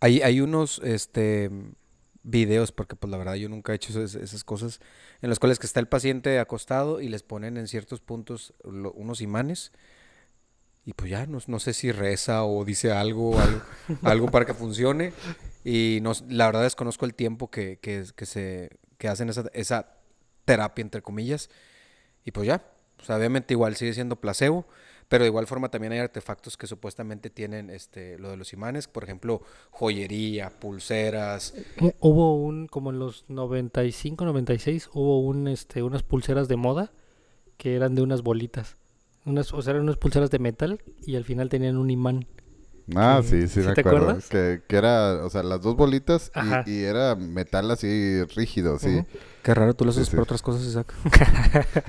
[0.00, 1.50] Hay, hay unos este
[2.22, 4.80] videos, porque pues la verdad yo nunca he hecho esas, esas cosas,
[5.22, 8.92] en los cuales que está el paciente acostado y les ponen en ciertos puntos lo-
[8.92, 9.72] unos imanes
[10.88, 13.60] y pues ya no, no sé si reza o dice algo, algo,
[14.04, 15.12] algo para que funcione.
[15.64, 19.96] Y no, la verdad desconozco el tiempo que, que, que se que hacen esa, esa
[20.46, 21.50] terapia entre comillas.
[22.24, 22.62] Y pues ya,
[23.00, 24.66] o sea, obviamente igual sigue siendo placebo,
[25.08, 28.88] pero de igual forma también hay artefactos que supuestamente tienen este lo de los imanes,
[28.88, 35.82] por ejemplo, joyería, pulseras, Hu- Hubo un, como en los 95, 96, hubo un, este,
[35.82, 36.92] unas pulseras de moda
[37.58, 38.76] que eran de unas bolitas.
[39.24, 42.26] Unas, o sea, eran unas pulseras de metal y al final tenían un imán.
[42.96, 43.98] Ah, que- sí, sí, ¿sí me te acuerdo.
[44.10, 44.28] acuerdas?
[44.28, 46.32] Que, que era, o sea, las dos bolitas
[46.66, 49.02] y, y era metal así rígido, sí.
[49.42, 50.12] Qué raro, tú lo haces sí.
[50.16, 50.94] por otras cosas, Isaac.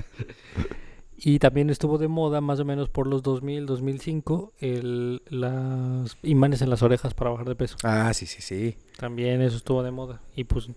[1.22, 6.62] Y también estuvo de moda, más o menos por los 2000, 2005, el, las imanes
[6.62, 7.76] en las orejas para bajar de peso.
[7.82, 8.78] Ah, sí, sí, sí.
[8.96, 10.22] También eso estuvo de moda.
[10.34, 10.68] Y pues,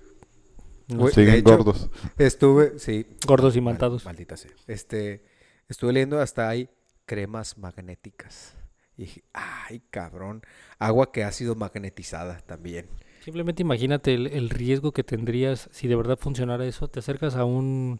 [0.89, 1.89] no Siguen hecho- gordos.
[2.17, 3.05] Estuve, sí.
[3.25, 4.03] gordos y Mal- mantados.
[4.03, 4.51] maldita sea.
[4.67, 5.23] Este,
[5.69, 6.69] estuve leyendo hasta hay
[7.05, 8.55] cremas magnéticas.
[8.97, 10.43] Y dije, ay, cabrón.
[10.79, 12.87] Agua que ha sido magnetizada también.
[13.21, 16.87] Simplemente imagínate el, el riesgo que tendrías si de verdad funcionara eso.
[16.87, 17.99] Te acercas a un...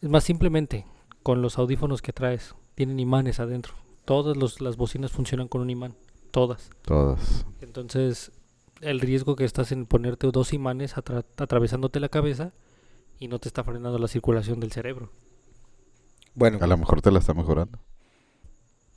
[0.00, 0.86] Es más, simplemente
[1.22, 2.54] con los audífonos que traes.
[2.74, 3.74] Tienen imanes adentro.
[4.04, 5.94] Todas los- las bocinas funcionan con un imán.
[6.30, 6.70] Todas.
[6.82, 7.44] Todas.
[7.60, 8.32] Entonces,
[8.80, 12.52] el riesgo que estás en ponerte dos imanes atra- atravesándote la cabeza
[13.18, 15.12] y no te está frenando la circulación del cerebro.
[16.34, 17.78] Bueno, A lo mejor te la está mejorando.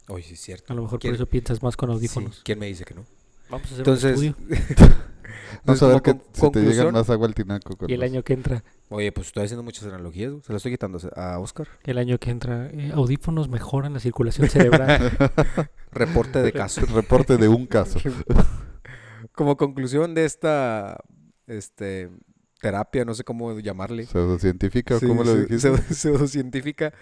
[0.08, 0.72] hoy sí es cierto.
[0.74, 2.38] A lo mejor por ¿Quién- eso piensas más con audífonos.
[2.38, 3.06] Sí, ¿Quién me dice que no?
[3.50, 4.94] Vamos a hacer Entonces, un estudio.
[5.66, 7.76] Vamos a ver que, con- si te conclusión- llegan más agua al tinaco.
[7.78, 10.32] con Y el los- año que entra, oye, pues estoy haciendo muchas analogías.
[10.32, 10.44] güey.
[10.44, 11.68] Se las estoy quitando a Oscar.
[11.84, 15.12] el año que entra, eh, audífonos mejoran la circulación cerebral.
[15.92, 16.82] Reporte de caso.
[16.88, 18.00] Reporte de un caso.
[19.34, 20.98] Como conclusión de esta
[21.48, 22.10] este,
[22.62, 24.06] terapia, no sé cómo llamarle.
[24.06, 25.58] Pseudocientífica, Sí, ¿cómo lo pseu- dijiste?
[25.60, 26.94] pseudo- pseudocientífica.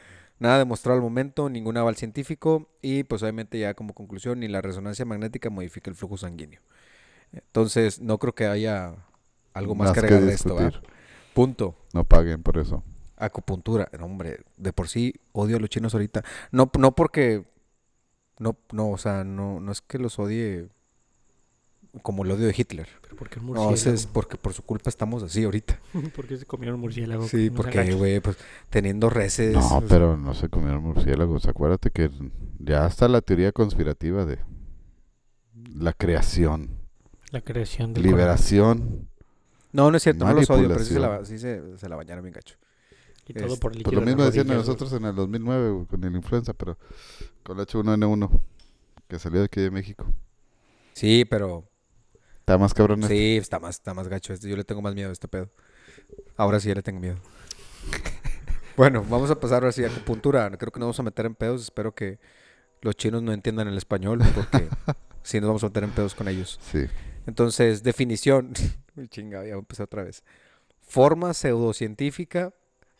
[0.41, 4.59] Nada demostrado al momento, ningún aval científico y pues obviamente ya como conclusión ni la
[4.59, 6.61] resonancia magnética modifica el flujo sanguíneo.
[7.31, 8.95] Entonces no creo que haya
[9.53, 10.57] algo más, que agregar de esto.
[11.35, 11.75] Punto.
[11.93, 12.83] No paguen por eso.
[13.17, 13.87] Acupuntura.
[13.99, 16.23] No, hombre, de por sí odio a los chinos ahorita.
[16.51, 17.45] No, no porque...
[18.39, 20.69] No, no, o sea, no, no es que los odie
[22.03, 22.87] como el odio de Hitler.
[23.01, 23.73] Pero ¿por qué el No, murciélago?
[23.75, 25.79] ese es porque por su culpa estamos así ahorita.
[26.15, 27.27] ¿Por qué se comieron murciélago?
[27.27, 28.37] Sí, porque, güey, pues
[28.69, 29.53] teniendo reses...
[29.55, 31.45] No, pero no se comieron murciélagos.
[31.47, 32.09] Acuérdate que
[32.59, 34.39] ya está la teoría conspirativa de
[35.75, 36.69] la creación,
[37.31, 39.07] La creación de liberación.
[39.73, 41.95] No, no es cierto, no los odio, pero sí se la, sí se, se la
[41.95, 42.55] bañaron bien gacho.
[43.27, 45.71] Y todo Es- por el Pues líquido lo de mismo decían nosotros en el 2009
[45.71, 46.77] güey, con el influenza, pero
[47.43, 48.29] con el H1N1
[49.07, 50.05] que salió de aquí de México.
[50.93, 51.69] Sí, pero
[52.41, 53.15] Está más cabrón este.
[53.15, 54.49] sí, está más, está más gacho este.
[54.49, 55.49] Yo le tengo más miedo a este pedo.
[56.35, 57.17] Ahora sí ya le tengo miedo.
[58.77, 60.49] bueno, vamos a pasar ahora sí a acupuntura.
[60.57, 61.61] Creo que no vamos a meter en pedos.
[61.61, 62.19] Espero que
[62.81, 64.67] los chinos no entiendan el español porque
[65.23, 66.59] sí nos vamos a meter en pedos con ellos.
[66.71, 66.87] Sí.
[67.27, 68.53] Entonces, definición.
[69.09, 70.23] Chinga, ya voy a empezar otra vez.
[70.81, 72.53] Forma pseudocientífica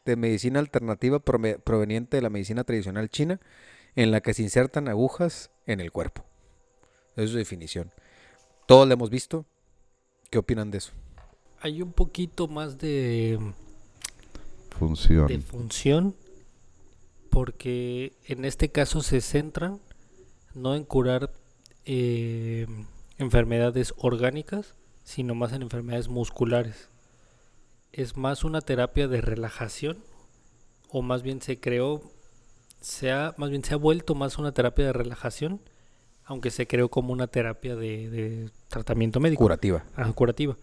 [0.06, 3.40] de medicina alternativa proveniente de la medicina tradicional china
[3.96, 6.26] en la que se insertan agujas en el cuerpo.
[7.14, 7.92] Esa es su definición.
[8.72, 9.46] Todos la hemos visto.
[10.30, 10.94] ¿Qué opinan de eso?
[11.60, 13.38] Hay un poquito más de,
[14.80, 15.28] Función.
[15.28, 16.16] de función
[17.30, 19.82] porque en este caso se centran
[20.54, 21.34] no en curar
[21.84, 22.66] eh,
[23.18, 26.88] enfermedades orgánicas, sino más en enfermedades musculares.
[27.92, 29.98] Es más una terapia de relajación
[30.88, 32.02] o más bien se creó,
[32.80, 35.60] se ha, más bien se ha vuelto más una terapia de relajación,
[36.26, 39.44] aunque se creó como una terapia de, de tratamiento médico.
[39.44, 39.84] Curativa.
[39.96, 40.58] Ajá, curativa.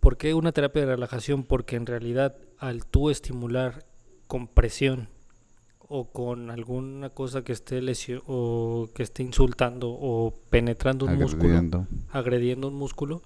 [0.00, 1.44] ¿Por qué una terapia de relajación?
[1.44, 3.84] Porque en realidad al tú estimular
[4.26, 5.08] con presión
[5.88, 11.44] o con alguna cosa que esté lesio o que esté insultando o penetrando un músculo,
[11.44, 11.86] agrediendo.
[12.10, 13.22] agrediendo un músculo,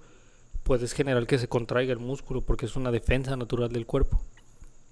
[0.63, 4.21] puedes generar que se contraiga el músculo porque es una defensa natural del cuerpo.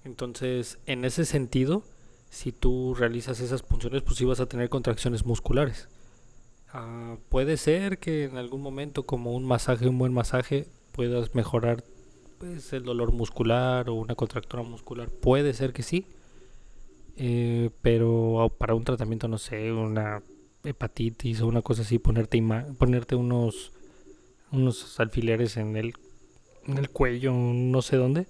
[0.04, 1.84] Entonces, en ese sentido,
[2.30, 5.88] si tú realizas esas funciones, pues sí vas a tener contracciones musculares.
[6.72, 11.84] Ah, puede ser que en algún momento, como un masaje, un buen masaje, puedas mejorar
[12.38, 15.08] pues, el dolor muscular o una contractura muscular.
[15.08, 16.06] Puede ser que sí.
[17.16, 20.22] Eh, pero para un tratamiento, no sé, una
[20.64, 22.42] hepatitis o una cosa así, ponerte,
[22.78, 23.72] ponerte unos,
[24.52, 25.94] unos alfileres en el,
[26.66, 28.26] en el cuello, no sé dónde,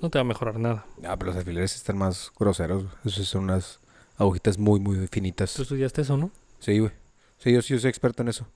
[0.00, 0.86] no te va a mejorar nada.
[1.04, 2.84] Ah, pero los alfileres están más groseros.
[3.04, 3.80] Esas son unas
[4.16, 5.54] agujitas muy, muy finitas.
[5.54, 6.30] ¿Tú estudiaste eso, no?
[6.60, 6.92] Sí, güey.
[7.40, 8.46] Sí, yo sí soy experto en eso.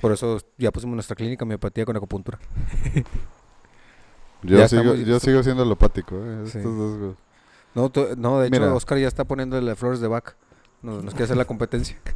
[0.00, 2.38] Por eso ya pusimos nuestra clínica miopatía con acupuntura.
[4.42, 6.16] Yo, sigo, yo sigo siendo alopático.
[6.16, 6.42] ¿eh?
[6.46, 6.58] Sí.
[6.58, 7.14] Estos dos, güey.
[7.74, 8.74] No, to- no de hecho, Mira.
[8.74, 10.36] Oscar ya está poniéndole flores de vaca.
[10.82, 11.98] Nos, nos quiere hacer la competencia.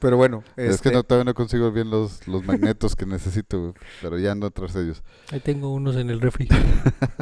[0.00, 3.58] Pero bueno, Es que este, no, todavía no consigo bien los, los magnetos que necesito,
[3.58, 5.02] güey, pero ya ando tras ellos.
[5.32, 6.46] Ahí tengo unos en el refri.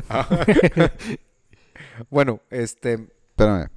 [2.11, 3.68] bueno, este, Espérame.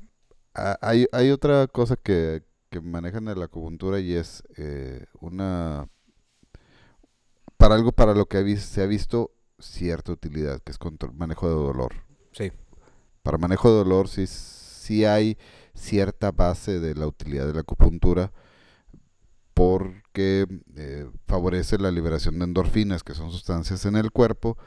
[0.55, 2.41] Ah, Hay, hay otra cosa que,
[2.75, 5.87] que manejan la acupuntura y es eh, una...
[7.55, 11.55] Para algo para lo que se ha visto cierta utilidad, que es control, manejo de
[11.55, 11.93] dolor.
[12.33, 12.51] sí,
[13.23, 15.37] Para manejo de dolor sí, sí hay
[15.73, 18.33] cierta base de la utilidad de la acupuntura,
[19.53, 24.57] porque eh, favorece la liberación de endorfinas, que son sustancias en el cuerpo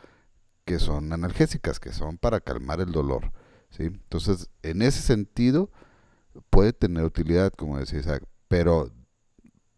[0.65, 3.33] que son analgésicas, que son para calmar el dolor.
[3.69, 3.85] ¿sí?
[3.85, 5.71] Entonces, en ese sentido,
[6.51, 8.91] puede tener utilidad, como decía Isaac, pero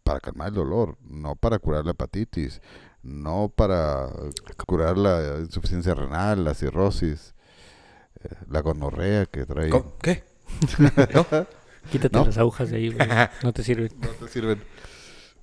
[0.03, 2.61] para calmar el dolor, no para curar la hepatitis,
[3.03, 4.09] no para
[4.67, 7.35] curar la insuficiencia renal, la cirrosis,
[8.23, 9.71] eh, la gonorrea que trae.
[10.03, 10.25] ¿Qué?
[11.91, 12.27] Quítate ¿No?
[12.27, 13.09] las agujas de ahí, güey.
[13.43, 13.91] No te sirven.
[14.01, 14.63] No te sirven.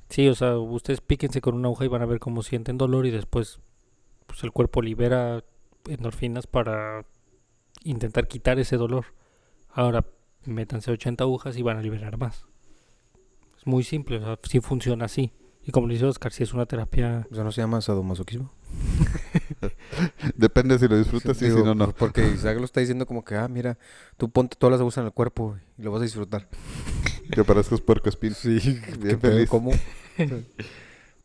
[0.10, 3.06] Sí, o sea, ustedes píquense con una aguja y van a ver cómo sienten dolor
[3.06, 3.60] y después
[4.26, 5.44] pues el cuerpo libera
[5.88, 7.06] endorfinas para
[7.84, 9.06] intentar quitar ese dolor.
[9.70, 10.06] Ahora,
[10.46, 12.46] métanse 80 agujas y van a liberar más.
[13.58, 15.32] Es muy simple, o sea, sí funciona así.
[15.64, 17.28] Y como le dice Oscar, si es una terapia...
[17.30, 18.54] ¿Eso no se llama sadomasoquismo?
[20.36, 21.92] Depende si lo disfrutas y Digo, si no, no.
[21.92, 23.78] Porque Isaac lo está diciendo como que, ah, mira,
[24.16, 26.48] tú ponte todas las agujas en el cuerpo y lo vas a disfrutar.
[27.32, 28.34] Que parezcas puerco espín.
[28.34, 29.50] Sí, Bien feliz.
[29.50, 29.72] ¿Cómo?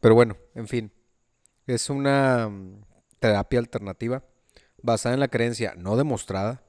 [0.00, 0.92] Pero bueno, en fin.
[1.68, 2.82] Es una mm,
[3.20, 4.24] terapia alternativa
[4.82, 6.64] basada en la creencia no demostrada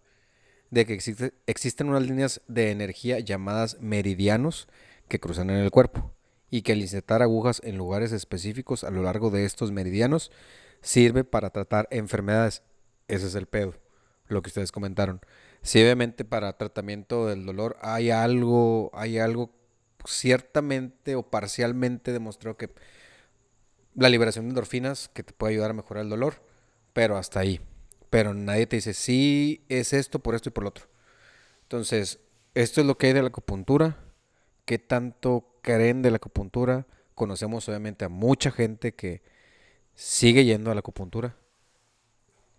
[0.74, 4.68] de que existe- existen unas líneas de energía llamadas meridianos
[5.08, 6.12] que cruzan en el cuerpo
[6.50, 10.32] y que al insertar agujas en lugares específicos a lo largo de estos meridianos
[10.82, 12.64] sirve para tratar enfermedades.
[13.08, 13.76] Ese es el pedo,
[14.28, 15.22] lo que ustedes comentaron.
[15.62, 19.52] Sí, obviamente para tratamiento del dolor hay algo, hay algo
[20.06, 22.72] ciertamente o parcialmente demostrado que
[23.94, 26.42] la liberación de endorfinas que te puede ayudar a mejorar el dolor,
[26.94, 27.62] pero hasta ahí.
[28.14, 30.86] Pero nadie te dice, sí, es esto por esto y por lo otro.
[31.64, 32.20] Entonces,
[32.54, 33.98] esto es lo que hay de la acupuntura.
[34.66, 36.86] ¿Qué tanto creen de la acupuntura?
[37.16, 39.24] Conocemos obviamente a mucha gente que
[39.96, 41.36] sigue yendo a la acupuntura.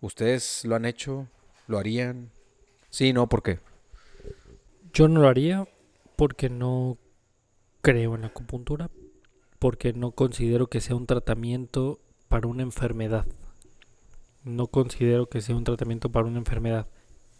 [0.00, 1.28] ¿Ustedes lo han hecho?
[1.68, 2.32] ¿Lo harían?
[2.90, 3.60] Sí, no, ¿por qué?
[4.92, 5.68] Yo no lo haría
[6.16, 6.98] porque no
[7.80, 8.90] creo en la acupuntura,
[9.60, 13.24] porque no considero que sea un tratamiento para una enfermedad.
[14.44, 16.86] No considero que sea un tratamiento para una enfermedad.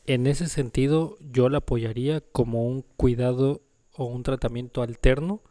[0.07, 3.63] En ese sentido, yo la apoyaría como un cuidado
[3.97, 5.43] o un tratamiento alterno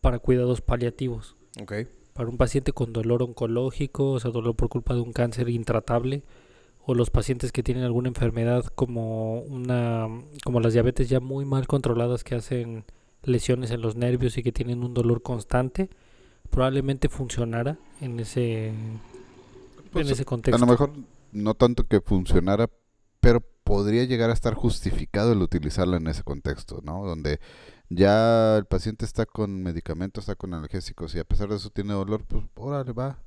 [0.00, 1.36] para cuidados paliativos.
[1.60, 1.72] Ok.
[2.12, 6.22] Para un paciente con dolor oncológico, o sea, dolor por culpa de un cáncer intratable,
[6.84, 10.08] o los pacientes que tienen alguna enfermedad como una
[10.42, 12.84] como las diabetes ya muy mal controladas que hacen
[13.22, 15.90] lesiones en los nervios y que tienen un dolor constante,
[16.48, 18.72] probablemente funcionara en ese
[19.92, 20.58] Pues, en ese A contexto.
[20.58, 20.92] lo mejor
[21.32, 22.68] no tanto que funcionara,
[23.20, 27.04] pero podría llegar a estar justificado el utilizarla en ese contexto, ¿no?
[27.04, 27.40] Donde
[27.90, 31.92] ya el paciente está con medicamentos, está con analgésicos y a pesar de eso tiene
[31.92, 33.18] dolor, pues órale, va.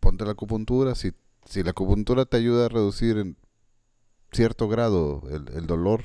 [0.00, 0.94] Ponte la acupuntura.
[0.94, 1.12] Si,
[1.44, 3.36] si la acupuntura te ayuda a reducir en
[4.32, 6.02] cierto grado el, el dolor,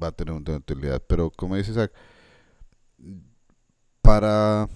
[0.00, 1.02] va a tener una utilidad.
[1.06, 1.92] Pero como dice Isaac,
[4.02, 4.68] para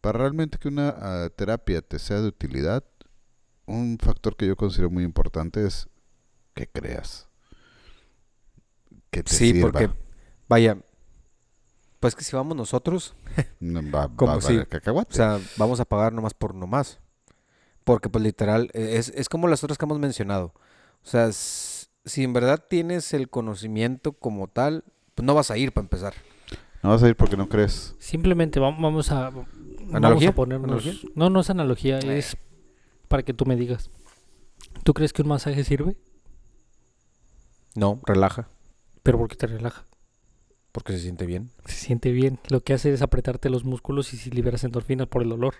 [0.00, 2.84] para realmente que una ah, terapia te sea de utilidad,
[3.66, 5.88] un factor que yo considero muy importante es
[6.54, 7.28] que creas.
[9.10, 9.70] Que te Sí, sirva.
[9.70, 9.90] porque,
[10.48, 10.78] vaya,
[12.00, 13.14] pues que si vamos nosotros,
[13.60, 15.12] No, va, va como a si- valer cacahuate.
[15.12, 16.98] o sea, vamos a pagar nomás por nomás.
[17.84, 20.52] Porque pues literal, eh, es, es como las otras que hemos mencionado.
[21.02, 24.84] O sea, si en verdad tienes el conocimiento como tal,
[25.14, 26.14] pues no vas a ir para empezar.
[26.88, 27.94] No vas a ir porque no crees.
[27.98, 29.46] Simplemente vam- vamos a vamos
[30.34, 31.10] ponernos ¿Analogía?
[31.14, 32.18] No, no es analogía, Eh.
[32.18, 32.36] es
[33.08, 33.90] para que tú me digas.
[34.84, 35.96] ¿Tú crees que un masaje sirve?
[37.74, 38.48] No, relaja,
[39.02, 39.84] Pero porque te relaja.
[40.72, 41.50] porque se siente bien.
[41.66, 42.38] se siente bien.
[42.48, 45.54] Lo que hace es apretarte los músculos y si liberas endorfinas por el dolor.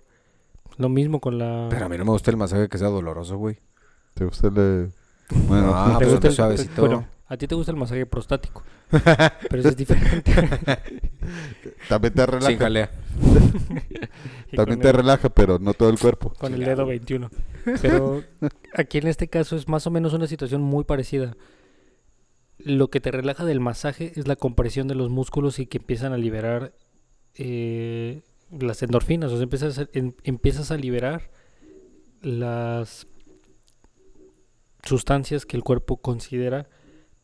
[0.77, 1.67] Lo mismo con la...
[1.71, 3.59] Pero a mí no me gusta el masaje que sea doloroso, güey.
[4.14, 4.93] ¿Te gusta el...?
[5.49, 6.81] Bueno, Ah, ¿Te pues gusta el el- suavecito.
[6.83, 8.62] Bueno, a ti te gusta el masaje prostático.
[8.91, 10.33] pero eso es diferente.
[11.88, 12.47] también te relaja.
[12.49, 12.91] Sin jalea.
[14.57, 16.33] También te el- relaja, pero no todo el cuerpo.
[16.38, 17.31] Con el dedo 21.
[17.83, 18.25] Pero
[18.75, 21.37] aquí en este caso es más o menos una situación muy parecida.
[22.59, 26.12] Lo que te relaja del masaje es la compresión de los músculos y que empiezan
[26.12, 26.73] a liberar
[27.35, 28.23] eh,
[28.59, 29.31] las endorfinas.
[29.33, 31.31] O sea, empiezas a, em- empiezas a liberar
[32.23, 33.07] las
[34.85, 36.69] sustancias que el cuerpo considera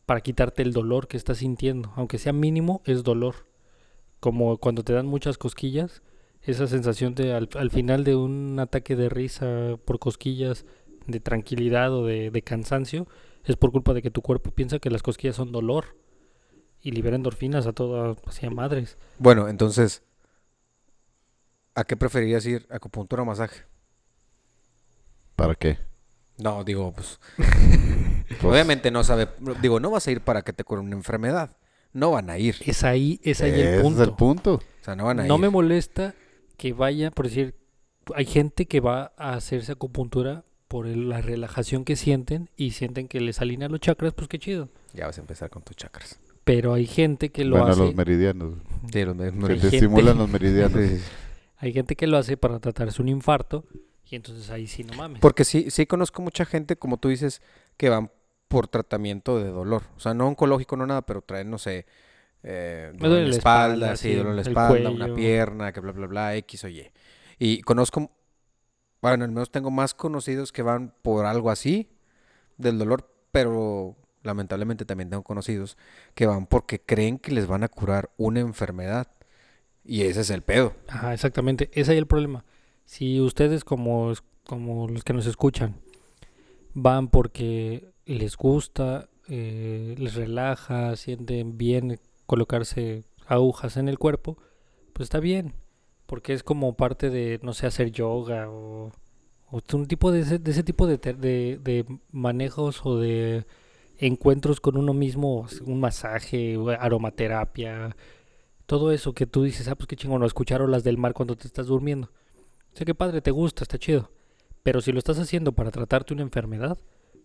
[0.05, 1.91] para quitarte el dolor que estás sintiendo.
[1.95, 3.47] Aunque sea mínimo, es dolor.
[4.19, 6.01] Como cuando te dan muchas cosquillas,
[6.41, 10.65] esa sensación de al, al final de un ataque de risa por cosquillas,
[11.07, 13.07] de tranquilidad o de, de cansancio,
[13.43, 15.97] es por culpa de que tu cuerpo piensa que las cosquillas son dolor
[16.81, 18.97] y libera endorfinas a toda hacia madres.
[19.17, 20.03] Bueno, entonces,
[21.73, 22.67] ¿a qué preferirías ir?
[22.69, 23.63] ¿Acupuntura o masaje?
[25.35, 25.77] ¿Para qué?
[26.37, 27.19] No, digo, pues,
[28.27, 29.27] Pues, obviamente no sabe,
[29.61, 31.57] digo, no vas a ir para que te cure una enfermedad.
[31.93, 32.55] no van a ir.
[32.65, 34.01] Es ahí, es ahí el punto.
[34.03, 34.53] es el punto.
[34.55, 35.41] O sea, no van a No ir.
[35.41, 36.13] me molesta
[36.57, 37.55] que vaya, por decir,
[38.13, 43.07] hay gente que va a hacerse acupuntura por el- la relajación que sienten y sienten
[43.07, 44.67] que les alinean los chakras, pues qué chido.
[44.93, 46.19] Ya vas a empezar con tus chakras.
[46.43, 48.55] Pero hay gente que lo Van a hace, los meridianos.
[48.91, 50.81] Sí, los me- Que te gente- estimulan los meridianos.
[51.57, 53.63] hay gente que lo hace para tratarse un infarto
[54.09, 55.21] y entonces ahí sí no mames.
[55.21, 57.41] Porque sí, sí conozco mucha gente, como tú dices,
[57.77, 58.11] que van
[58.47, 59.83] por tratamiento de dolor.
[59.95, 61.85] O sea, no oncológico, no nada, pero traen, no sé,
[62.43, 65.79] eh, dolor duele en la espalda, espalda, sí, dolor en la espalda, una pierna, que
[65.79, 66.91] bla, bla, bla, X o Y.
[67.39, 68.11] Y conozco,
[69.01, 71.89] bueno, al menos tengo más conocidos que van por algo así
[72.57, 75.77] del dolor, pero lamentablemente también tengo conocidos
[76.13, 79.07] que van porque creen que les van a curar una enfermedad.
[79.83, 80.73] Y ese es el pedo.
[80.87, 81.69] Ajá, exactamente.
[81.73, 82.43] Ese es el problema.
[82.85, 84.13] Si ustedes como,
[84.45, 85.75] como los que nos escuchan
[86.75, 94.37] van porque les gusta, eh, les relaja, sienten bien colocarse agujas en el cuerpo,
[94.93, 95.55] pues está bien.
[96.05, 98.91] Porque es como parte de, no sé, hacer yoga o,
[99.73, 103.45] un tipo de ese, de ese tipo de, de, de manejos o de
[103.97, 107.95] encuentros con uno mismo, un masaje, aromaterapia,
[108.65, 111.35] todo eso que tú dices, ah, pues qué chingón, o escuchar olas del mar cuando
[111.35, 112.11] te estás durmiendo.
[112.73, 114.11] Sea, qué padre, te gusta, está chido.
[114.65, 116.75] Pero si lo estás haciendo para tratarte una enfermedad,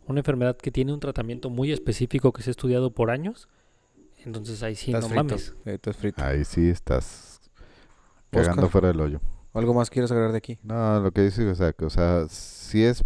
[0.06, 3.48] una enfermedad que tiene un tratamiento muy específico que se ha estudiado por años,
[4.26, 5.24] entonces ahí sí Estás no frito.
[5.24, 5.54] mames.
[5.64, 6.22] eh, estás frito.
[6.22, 7.40] Ahí sí estás
[8.28, 8.70] cagando Oscar.
[8.70, 9.20] fuera del hoyo.
[9.54, 10.58] ¿Algo más quieres agregar de aquí?
[10.62, 13.02] No, lo que dice, o sea, que, o sea, si es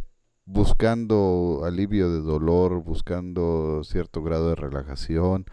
[0.46, 5.46] buscando alivio de dolor, buscando cierto grado de relajación,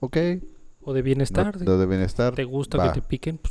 [0.00, 0.16] ok,
[0.80, 2.90] O de no- bienestar, de- lo de bienestar, ¿te gusta va.
[2.92, 3.38] que te piquen?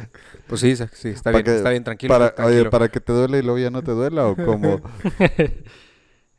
[0.50, 2.12] Pues, sí, sí, está bien, que- está bien, tranquilo.
[2.12, 2.60] para, tranquilo.
[2.62, 4.80] oye, para que te duele y luego ya no te duela, o como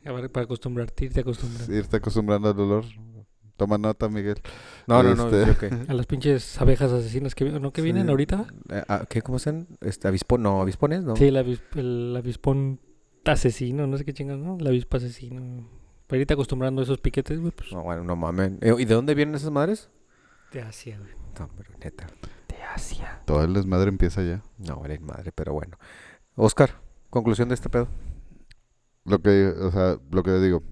[0.05, 1.73] a ver, para acostumbrarte, irte acostumbrando.
[1.75, 2.85] irte acostumbrando al dolor.
[3.57, 4.41] Toma nota, Miguel.
[4.87, 5.69] No, no, no, este- yo qué.
[5.87, 7.71] A las pinches abejas asesinas que, ¿no?
[7.71, 8.09] que vienen Sí.
[8.09, 8.47] ahorita.
[8.71, 9.67] Eh, ah, ¿Qué, cómo se?
[9.81, 11.15] Este, avispón, no, avispones, ¿no?
[11.15, 12.79] Sí, el, avis- el avispón
[13.23, 14.57] asesino, no sé qué chingas, ¿no?
[14.59, 15.67] El avispo asesino.
[16.07, 18.53] Para irte acostumbrando a esos piquetes, güey, pues No, bueno, no mames.
[18.61, 19.89] Eh, ¿Y de dónde vienen esas madres?
[20.51, 21.11] de Asia, güey.
[21.39, 22.07] No, pero neta.
[22.73, 23.21] Asia.
[23.25, 24.41] Todo el desmadre empieza ya.
[24.57, 25.77] No, vale madre, pero bueno.
[26.35, 27.87] Oscar, conclusión de este pedo.
[29.03, 30.63] Lo que, o sea, lo que digo,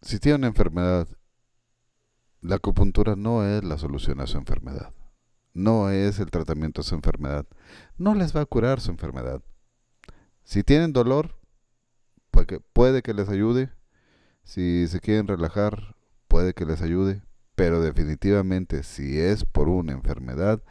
[0.00, 1.08] si tiene una enfermedad,
[2.40, 4.94] la acupuntura no es la solución a su enfermedad.
[5.54, 7.46] No es el tratamiento a su enfermedad.
[7.96, 9.42] No les va a curar su enfermedad.
[10.44, 11.36] Si tienen dolor,
[12.30, 13.70] puede que, puede que les ayude.
[14.44, 15.96] Si se quieren relajar,
[16.28, 17.22] puede que les ayude.
[17.56, 20.62] Pero definitivamente, si es por una enfermedad,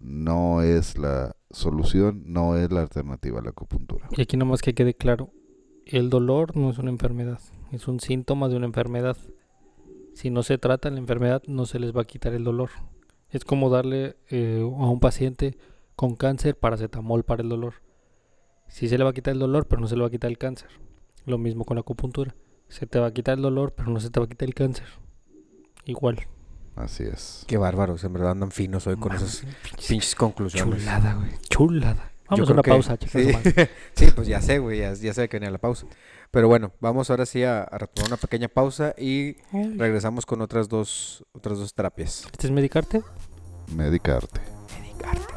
[0.00, 4.08] no es la solución, no es la alternativa a la acupuntura.
[4.16, 5.30] Y aquí nomás que quede claro,
[5.86, 7.40] el dolor no es una enfermedad,
[7.70, 9.16] es un síntoma de una enfermedad.
[10.14, 12.70] Si no se trata la enfermedad, no se les va a quitar el dolor.
[13.28, 15.56] Es como darle eh, a un paciente
[15.94, 17.74] con cáncer paracetamol para el dolor.
[18.68, 20.30] Sí se le va a quitar el dolor, pero no se le va a quitar
[20.30, 20.68] el cáncer.
[21.26, 22.34] Lo mismo con la acupuntura.
[22.68, 24.54] Se te va a quitar el dolor, pero no se te va a quitar el
[24.54, 24.86] cáncer.
[25.84, 26.18] Igual.
[26.76, 27.44] Así es.
[27.46, 29.42] Qué bárbaros, en verdad andan finos hoy con esas
[29.88, 30.80] pinches conclusiones.
[30.80, 31.30] Chulada, güey.
[31.48, 32.10] Chulada.
[32.28, 33.22] Vamos a una que- pausa, chicas.
[33.22, 33.52] Sí,
[34.06, 35.86] sí, pues ya sé, güey, ya, ya sé que venía la pausa.
[36.30, 39.36] Pero bueno, vamos ahora sí a, a retomar una pequeña pausa y
[39.76, 42.24] regresamos con otras dos, otras dos terapias.
[42.30, 43.02] ¿Este es medicarte?
[43.74, 44.40] Medicarte.
[44.80, 45.34] Medicarte.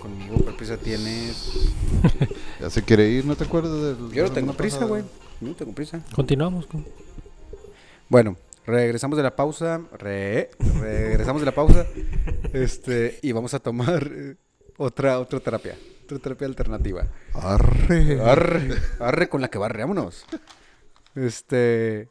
[0.00, 1.72] Conmigo, ¿cuál prisa tienes?
[2.60, 5.04] Ya se quiere ir, ¿no te acuerdas del Yo no tengo prisa, güey.
[5.40, 6.00] No tengo prisa.
[6.14, 6.86] Continuamos con...
[8.08, 8.36] Bueno,
[8.66, 9.80] regresamos de la pausa.
[9.98, 10.50] Re-
[10.80, 11.86] regresamos de la pausa.
[12.52, 14.36] Este, y vamos a tomar eh,
[14.76, 15.76] otra, otra terapia.
[16.04, 17.06] Otra terapia alternativa.
[17.34, 18.20] Arre.
[18.20, 20.24] Arre, arre con la que barreámonos.
[21.14, 22.08] Este.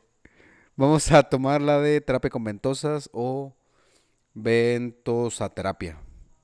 [0.76, 3.56] Vamos a tomar la de terapia con ventosas o
[4.34, 5.98] ventosaterapia.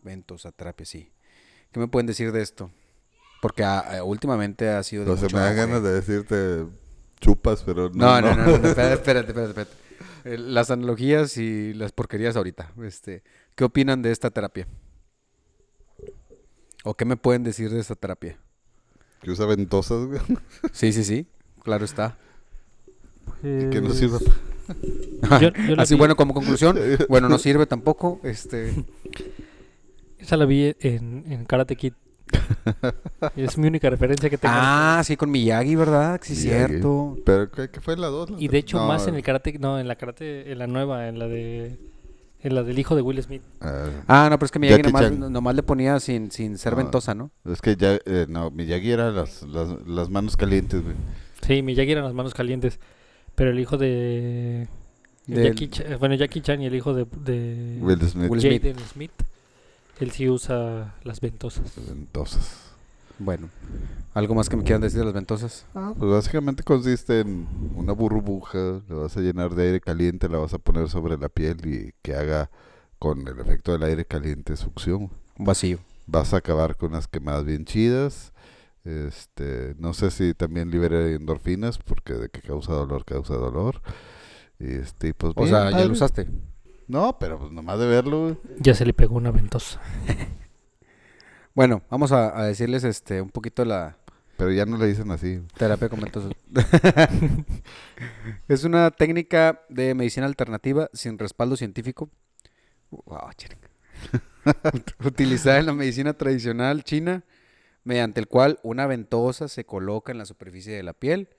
[0.03, 1.11] Ventosaterapia, sí.
[1.71, 2.71] ¿Qué me pueden decir de esto?
[3.41, 6.65] Porque ah, eh, últimamente ha sido de O sea, mucho me dan ganas de decirte
[7.19, 8.35] chupas, pero No, no.
[8.35, 9.71] no, no, no, espérate, espérate, espérate, espérate.
[10.25, 12.71] Eh, Las analogías y las porquerías ahorita.
[12.83, 13.23] Este,
[13.55, 14.67] ¿qué opinan de esta terapia?
[16.83, 18.37] ¿O qué me pueden decir de esta terapia?
[19.21, 20.19] Que usa ventosas, güey.
[20.71, 21.27] Sí, sí, sí.
[21.63, 22.17] claro está.
[23.43, 24.19] Y que no Pues, sirva.
[25.39, 26.75] yo- yo Así, vi- bueno, como conclusión,
[27.09, 28.19] bueno, no sirve tampoco.
[28.23, 28.73] Este,
[30.17, 31.93] Esa la vi en, en Karate Kid.
[33.35, 34.53] es mi única referencia que tengo.
[34.57, 36.19] ah, sí, con Miyagi, ¿verdad?
[36.23, 36.67] Sí, Miyagi.
[36.73, 37.17] cierto.
[37.25, 38.31] Pero ¿qué, qué fue la 2?
[38.37, 41.19] y de hecho más en el Karate, no, en la Karate, en la nueva, en
[41.19, 41.77] la de,
[42.41, 43.41] en la del hijo de Will Smith.
[43.61, 46.77] Ah, no, pero es que Miyagi nomás, nomás le ponía sin, sin ser No.
[46.77, 47.31] ventosa, ¿no?
[47.45, 50.95] es que ya, eh, no, Miyagi era las, las, las manos calientes, güey.
[51.45, 52.79] Sí, Miyagi eran las manos calientes,
[53.35, 54.67] pero el hijo de
[55.27, 58.29] Del- Jackie Chan, bueno Jackie Chan y el hijo de, de Will Smith.
[58.29, 58.61] Will Smith.
[58.63, 59.11] Jaden Smith,
[59.99, 61.77] él sí usa las ventosas.
[61.89, 62.67] Entonces.
[63.19, 63.49] Bueno,
[64.15, 65.65] ¿algo más que me quieran decir de las ventosas?
[65.75, 70.39] Ah, pues básicamente consiste en una burbuja, la vas a llenar de aire caliente, la
[70.39, 72.49] vas a poner sobre la piel y que haga
[72.97, 75.11] con el efecto del aire caliente succión.
[75.37, 75.77] Un vacío.
[76.07, 78.33] Vas a acabar con unas quemadas bien chidas.
[78.85, 83.81] Este, no sé si también libere endorfinas porque de que causa dolor, causa dolor.
[84.59, 85.85] Y este, pues O bien, sea, ya padre.
[85.85, 86.27] lo usaste.
[86.91, 88.37] No, pero pues nomás de verlo.
[88.59, 89.79] Ya se le pegó una ventosa.
[91.53, 93.97] Bueno, vamos a, a decirles este un poquito la
[94.37, 95.39] pero ya no le dicen así.
[95.55, 96.31] terapia con ventosas.
[98.47, 102.09] es una técnica de medicina alternativa sin respaldo científico.
[102.89, 103.29] Wow,
[105.05, 107.23] Utilizada en la medicina tradicional china,
[107.83, 111.29] mediante el cual una ventosa se coloca en la superficie de la piel,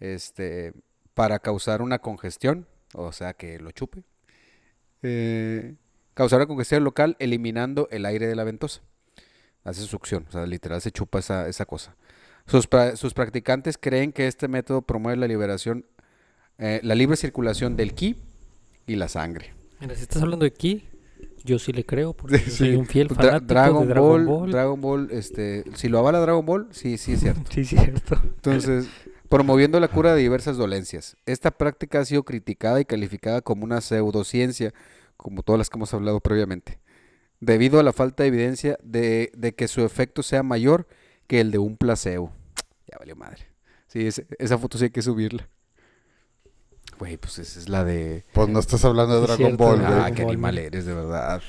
[0.00, 0.72] este,
[1.12, 4.04] para causar una congestión, o sea que lo chupe.
[5.02, 5.74] Eh,
[6.14, 8.80] causar una congestión local eliminando el aire de la ventosa.
[9.64, 11.94] Hace succión, o sea, literal se chupa esa, esa cosa.
[12.46, 15.84] Sus, pra- sus practicantes creen que este método promueve la liberación,
[16.58, 18.16] eh, la libre circulación del ki
[18.86, 19.52] y la sangre.
[19.80, 20.84] Mira, si estás hablando de ki,
[21.44, 24.24] yo sí le creo porque Sí, soy un fiel Dra- fanático Dragon, de Dragon Ball,
[24.26, 24.50] Ball.
[24.50, 27.42] Dragon Ball, este, si lo avala Dragon Ball, sí, sí es cierto.
[27.50, 28.18] Sí, cierto.
[28.24, 28.88] Entonces,
[29.28, 31.16] promoviendo la cura de diversas dolencias.
[31.26, 34.72] Esta práctica ha sido criticada y calificada como una pseudociencia,
[35.16, 36.78] como todas las que hemos hablado previamente,
[37.40, 40.86] debido a la falta de evidencia de, de que su efecto sea mayor
[41.26, 42.32] que el de un placebo.
[42.90, 43.42] Ya valió madre.
[43.86, 45.48] Sí, ese- esa foto sí hay que subirla.
[46.98, 48.24] Güey, pues esa es la de...
[48.32, 49.92] Pues no estás hablando de Dragon cierto, Ball, güey.
[49.92, 51.40] Ah, qué animal eres, de verdad.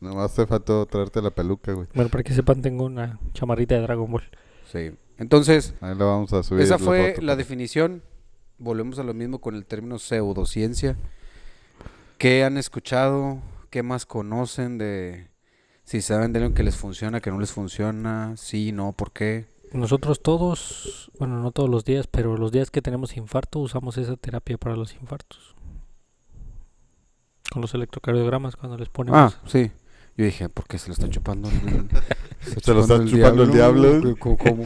[0.00, 1.86] Nomás te faltó traerte la peluca, güey.
[1.94, 4.24] Bueno, para que sepan, tengo una chamarrita de Dragon Ball.
[4.70, 4.92] Sí.
[5.18, 6.62] Entonces, Ahí la vamos a subir.
[6.62, 8.02] Esa fue foto, la definición.
[8.58, 10.96] Volvemos a lo mismo con el término pseudociencia.
[12.18, 13.38] ¿Qué han escuchado?
[13.70, 15.28] ¿Qué más conocen de
[15.84, 18.34] si saben de algo que les funciona, que no les funciona?
[18.36, 19.46] Sí, no, ¿por qué?
[19.72, 24.16] Nosotros todos, bueno, no todos los días, pero los días que tenemos infarto usamos esa
[24.16, 25.56] terapia para los infartos.
[27.52, 29.34] Con los electrocardiogramas cuando les ponemos.
[29.34, 29.70] Ah, sí.
[30.16, 31.48] Yo dije, ¿por qué se lo está chupando?
[31.48, 31.88] el-
[32.62, 34.16] Se lo está chupando el diablo.
[34.18, 34.64] ¿Cómo- cómo?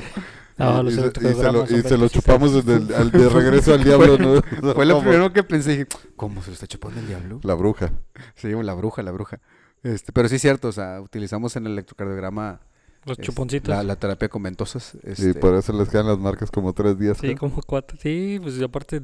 [0.58, 3.74] No, y, y se- y se lo, y se chupamos desde el, al de regreso
[3.74, 4.42] al diablo, ¿no?
[4.74, 5.70] Fue lo primero que pensé.
[5.70, 5.86] Dije,
[6.16, 7.40] ¿cómo se lo está chupando el diablo?
[7.44, 7.92] La bruja.
[8.34, 9.40] Sí, la bruja, la bruja.
[9.84, 12.60] Este, pero sí es cierto, o sea, utilizamos en el electrocardiograma
[13.04, 13.68] Los este, chuponcitos.
[13.68, 14.98] la, la terapia con ventosas.
[15.04, 17.18] Y este, por eso les quedan las marcas como tres días.
[17.20, 17.96] Sí, como cuatro.
[18.02, 19.00] Sí, pues aparte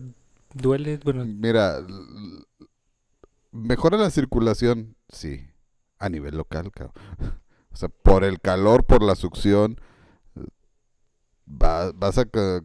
[0.53, 0.99] duele.
[1.05, 1.81] Bueno, Mira,
[3.53, 5.47] mejora la circulación, sí,
[5.99, 6.95] a nivel local, cabrón.
[7.73, 9.81] O sea, por el calor, por la succión,
[11.47, 12.65] va- vas a co-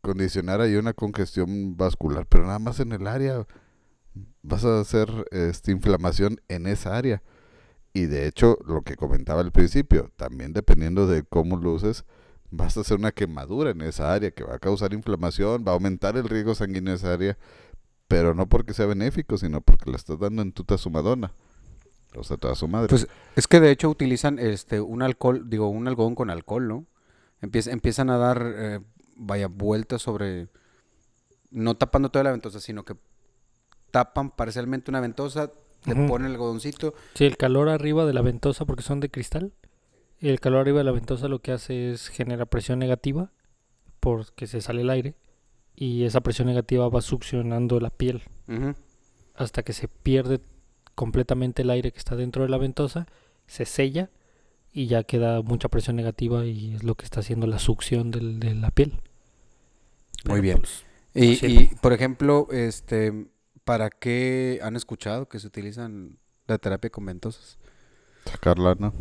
[0.00, 3.46] condicionar ahí una congestión vascular, pero nada más en el área.
[4.42, 7.22] Vas a hacer este, inflamación en esa área.
[7.92, 12.04] Y de hecho, lo que comentaba al principio, también dependiendo de cómo lo uses,
[12.50, 15.74] vas a hacer una quemadura en esa área que va a causar inflamación, va a
[15.74, 17.36] aumentar el riesgo sanguíneo en esa área,
[18.08, 20.90] pero no porque sea benéfico, sino porque le estás dando en tuta su.
[22.16, 22.88] O sea, toda su madre.
[22.88, 23.06] Pues
[23.36, 26.86] es que de hecho utilizan este un alcohol, digo, un algodón con alcohol, ¿no?
[27.42, 28.80] Empieza- empiezan a dar, eh,
[29.16, 30.48] vaya, vueltas sobre,
[31.50, 32.94] no tapando toda la ventosa, sino que
[33.90, 35.50] tapan parcialmente una ventosa,
[35.86, 36.94] le ponen el algodoncito.
[37.14, 39.52] sí, el calor arriba de la ventosa, porque son de cristal.
[40.20, 43.32] El calor arriba de la ventosa lo que hace es genera presión negativa
[44.00, 45.14] porque se sale el aire.
[45.74, 48.22] Y esa presión negativa va succionando la piel
[49.34, 50.40] hasta que se pierde
[50.94, 53.06] completamente el aire que está dentro de la ventosa,
[53.46, 54.10] se sella
[54.72, 58.38] y ya queda mucha presión negativa y es lo que está haciendo la succión del-
[58.40, 59.00] de la piel.
[60.26, 60.58] Muy bien.
[60.58, 63.26] pues, Y, y, por ejemplo, este,
[63.64, 67.58] ¿para qué han escuchado que se utilizan la terapia con ventosas?
[68.26, 68.92] Sacar lana.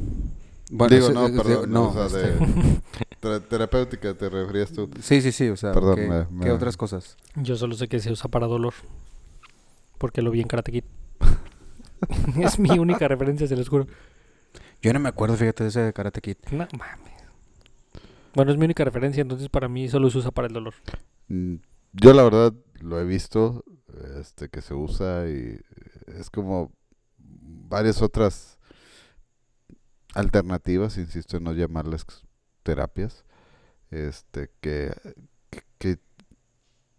[0.72, 1.28] Bueno, Digo, no,
[1.68, 2.82] no, o sea, este, de
[3.20, 4.90] ter- terapéutica te referías tú.
[5.02, 7.18] Sí, sí, sí, o sea, Perdón, ¿qué, me- qué me- otras cosas?
[7.36, 8.74] yo solo sé que se usa para dolor
[9.98, 10.84] porque lo vi en Karate Kid.
[12.42, 13.88] es mi única referencia, se los juro.
[14.82, 16.38] Yo no me acuerdo, fíjate, de ese de Karate Kid.
[16.52, 17.14] No mames.
[18.34, 20.74] Bueno, es mi única referencia, entonces para mí solo se usa para el dolor.
[21.28, 21.56] Mm,
[21.94, 23.64] Yo la verdad lo he visto,
[24.20, 25.60] este, que se usa y
[26.18, 26.72] es como
[27.18, 28.58] varias otras
[30.14, 32.06] alternativas, insisto en no llamarlas
[32.64, 33.26] terapias,
[33.92, 34.94] este, que,
[35.78, 35.98] que-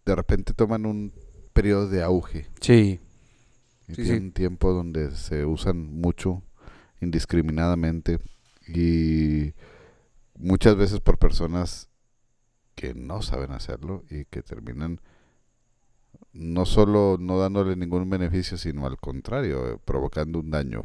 [0.06, 1.12] de repente toman un
[1.52, 2.98] periodo de auge Sí,
[3.86, 4.24] y Sí, tienen sí.
[4.26, 6.42] un tiempo donde se usan mucho
[7.00, 8.18] indiscriminadamente
[8.66, 9.54] y
[10.38, 11.88] muchas veces por personas
[12.74, 15.00] que no saben hacerlo y que terminan
[16.32, 20.82] no solo no dándole ningún beneficio, sino al contrario, eh, provocando un daño.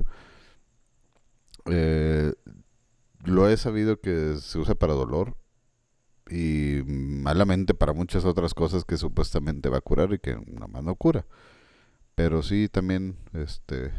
[1.65, 2.33] Eh,
[3.23, 5.35] lo he sabido que se usa para dolor
[6.29, 10.83] y malamente para muchas otras cosas que supuestamente va a curar y que nada más
[10.83, 11.25] no cura.
[12.15, 13.91] Pero sí también, este,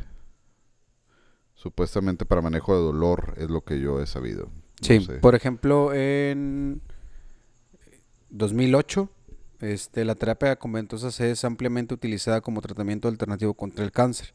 [1.66, 4.44] supuestamente para manejo de dolor es lo que yo he sabido.
[4.46, 4.52] No
[4.82, 5.00] sí.
[5.00, 5.14] sé.
[5.14, 6.80] Por ejemplo, en
[8.30, 9.08] 2008,
[9.60, 14.32] este, la terapia con ventosas es ampliamente utilizada como tratamiento alternativo contra el cáncer.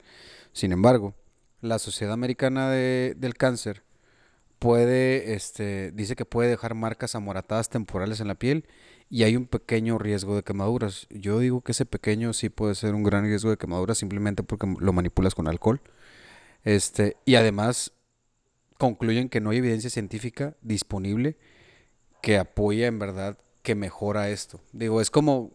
[0.51, 1.13] Sin embargo,
[1.61, 3.83] la Sociedad Americana de- del Cáncer
[4.59, 8.65] puede, este, dice que puede dejar marcas amoratadas temporales en la piel
[9.09, 11.07] y hay un pequeño riesgo de quemaduras.
[11.09, 14.67] Yo digo que ese pequeño sí puede ser un gran riesgo de quemaduras simplemente porque
[14.79, 15.81] lo manipulas con alcohol.
[16.63, 17.93] Este, y además
[18.77, 21.37] concluyen que no hay evidencia científica disponible
[22.21, 24.61] que apoya en verdad que mejora esto.
[24.73, 25.51] Digo, es como,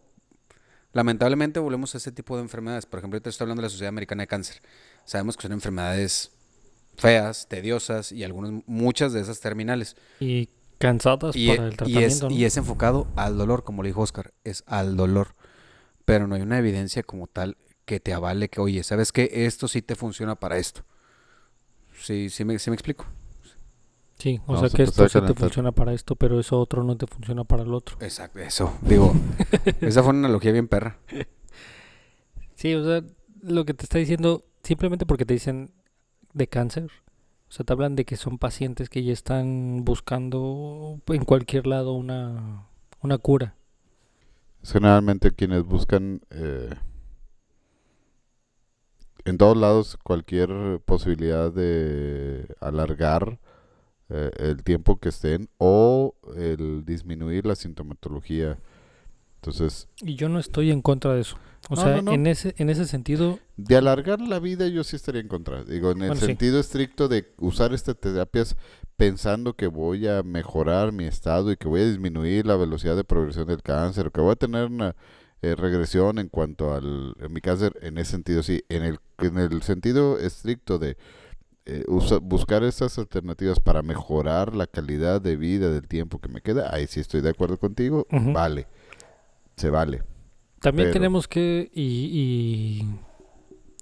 [0.93, 2.85] lamentablemente volvemos a ese tipo de enfermedades.
[2.85, 4.61] Por ejemplo, ahorita estoy hablando de la Sociedad Americana de Cáncer.
[5.05, 6.31] Sabemos que son enfermedades
[6.97, 9.95] feas, tediosas y algunas, muchas de esas terminales.
[10.19, 12.35] Y cansadas Y, para e- el y es, tratamiento, ¿no?
[12.35, 15.35] y es enfocado al dolor, como le dijo Oscar, es al dolor.
[16.05, 19.29] Pero no hay una evidencia como tal que te avale que, oye, ¿sabes qué?
[19.31, 20.83] Esto sí te funciona para esto.
[21.97, 23.05] Sí, sí me, sí me explico.
[24.19, 26.83] Sí, o No, sea se que esto sí te funciona para esto, pero eso otro
[26.83, 27.97] no te funciona para el otro.
[27.99, 28.73] Exacto, eso.
[28.81, 29.13] Digo,
[29.81, 30.97] esa fue una analogía bien perra.
[32.55, 33.03] Sí, o sea,
[33.41, 35.71] lo que te está diciendo, simplemente porque te dicen
[36.33, 36.85] de cáncer,
[37.49, 41.93] o sea, te hablan de que son pacientes que ya están buscando en cualquier lado
[41.93, 42.67] una,
[43.01, 43.55] una cura.
[44.63, 46.69] Generalmente quienes buscan eh,
[49.29, 50.49] en todos lados cualquier
[50.85, 53.39] posibilidad de alargar
[54.09, 58.57] eh, el tiempo que estén o el disminuir la sintomatología.
[59.35, 61.37] Entonces, Y yo no estoy en contra de eso.
[61.69, 62.11] O No, sea, no, no.
[62.13, 65.63] en ese en ese sentido, de alargar la vida yo sí estaría en contra.
[65.63, 66.27] Digo, en el Bueno, sí.
[66.27, 68.55] sentido estricto de usar estas terapias
[68.95, 73.03] pensando que voy a mejorar mi estado y que voy a disminuir la velocidad de
[73.03, 74.95] progresión del cáncer, o que voy a tener una
[75.41, 78.63] eh, regresión en cuanto al en mi cáncer, en ese sentido sí.
[78.69, 80.97] En el, en el sentido estricto de
[81.65, 86.41] eh, usa- buscar estas alternativas para mejorar la calidad de vida del tiempo que me
[86.41, 88.67] queda, ahí sí estoy de acuerdo contigo, vale,
[89.57, 90.01] se vale.
[90.59, 92.99] también Pero- tenemos que y, y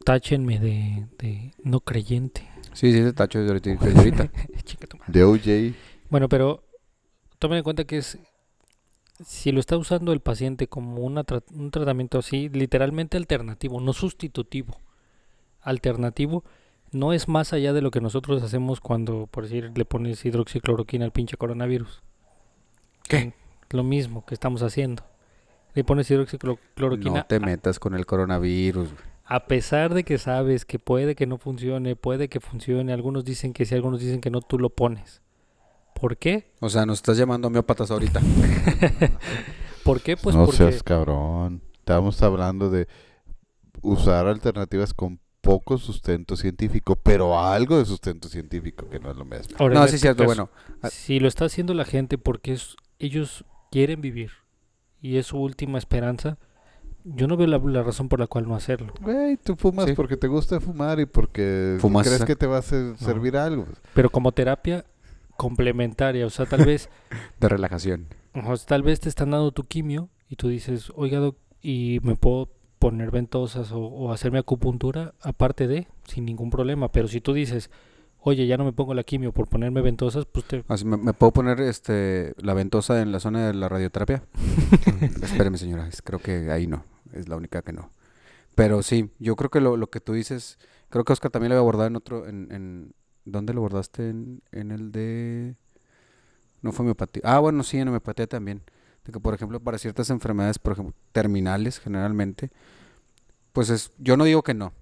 [0.04, 2.48] táchenme de, de no creyente.
[2.74, 3.86] Sí, sí, te tacho desde ahorita.
[3.86, 4.30] madre.
[5.08, 5.76] De OJ,
[6.10, 6.64] Bueno, pero
[7.40, 8.18] tomen en cuenta que es
[9.24, 13.94] si lo está usando el paciente como una tra- un tratamiento así, literalmente alternativo, no
[13.94, 14.78] sustitutivo,
[15.62, 16.44] alternativo,
[16.92, 21.06] no es más allá de lo que nosotros hacemos cuando, por decir, le pones hidroxicloroquina
[21.06, 22.04] al pinche coronavirus.
[23.08, 23.34] ¿Qué?
[23.72, 25.04] Lo mismo que estamos haciendo.
[25.74, 28.90] Le pones hidroxicloroquina No te metas con el coronavirus.
[29.26, 33.52] a pesar de que sabes que puede que no funcione, puede que funcione, algunos dicen
[33.54, 35.22] que sí, algunos dicen que no, tú lo pones.
[36.06, 36.52] ¿Por qué?
[36.60, 38.22] O sea, nos estás llamando homeópatas ahorita.
[39.84, 40.16] ¿Por qué?
[40.16, 41.64] Pues no porque seas cabrón.
[41.80, 42.88] Estábamos hablando de
[43.82, 49.26] usar alternativas con poco sustento científico, pero algo de sustento científico, que no es lo
[49.26, 49.56] mismo.
[49.58, 50.26] Ahora, No, sí, este es cierto.
[50.28, 54.30] caso, Bueno, Si lo está haciendo la gente porque es, ellos quieren vivir
[55.02, 56.38] y es su última esperanza,
[57.04, 58.94] yo no veo la, la razón por la cual no hacerlo.
[59.02, 59.94] Güey, tú fumas Sí.
[59.94, 63.66] porque te gusta fumar y porque Fumas crees que te va a servir algo.
[63.96, 64.86] Pero como terapia
[65.38, 66.90] complementaria, o sea, tal vez,
[67.40, 68.08] de relajación.
[68.34, 72.00] o sea, tal vez te están dando tu quimio y tú dices, oiga, doc, y
[72.04, 76.92] me puedo poner ventosas o, o hacerme acupuntura aparte de, sin ningún problema.
[76.92, 77.72] Pero si tú dices,
[78.20, 81.14] oye, ya no me pongo la quimio por ponerme ventosas, pues te, Así, ¿me, me
[81.14, 84.24] puedo poner este la ventosa en la zona de la radioterapia?
[85.22, 85.90] Espéreme, señora.
[86.04, 86.84] Creo que ahí no.
[87.14, 87.92] Es la única que no.
[88.56, 90.58] Pero sí, yo creo que lo, lo que tú dices,
[90.90, 92.94] creo que Oscar también lo había abordado en otro, en, en
[93.26, 94.10] ¿dónde lo abordaste?
[94.10, 95.56] En, en el de,
[96.62, 97.22] no fue homeopatía.
[97.26, 98.62] Ah, bueno, sí, en homeopatía también.
[99.06, 102.52] De que, por ejemplo, para ciertas enfermedades, por ejemplo, terminales generalmente,
[103.54, 104.74] pues es, yo no digo que no.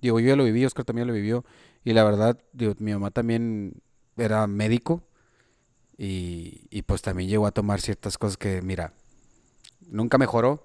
[0.00, 1.44] Digo, yo ya lo viví, Oscar también lo vivió.
[1.84, 3.74] Y la verdad, digo, mi mamá también
[4.16, 5.04] era médico
[5.98, 8.94] Y, y pues también llegó a tomar ciertas cosas que, mira,
[9.88, 10.64] nunca mejoró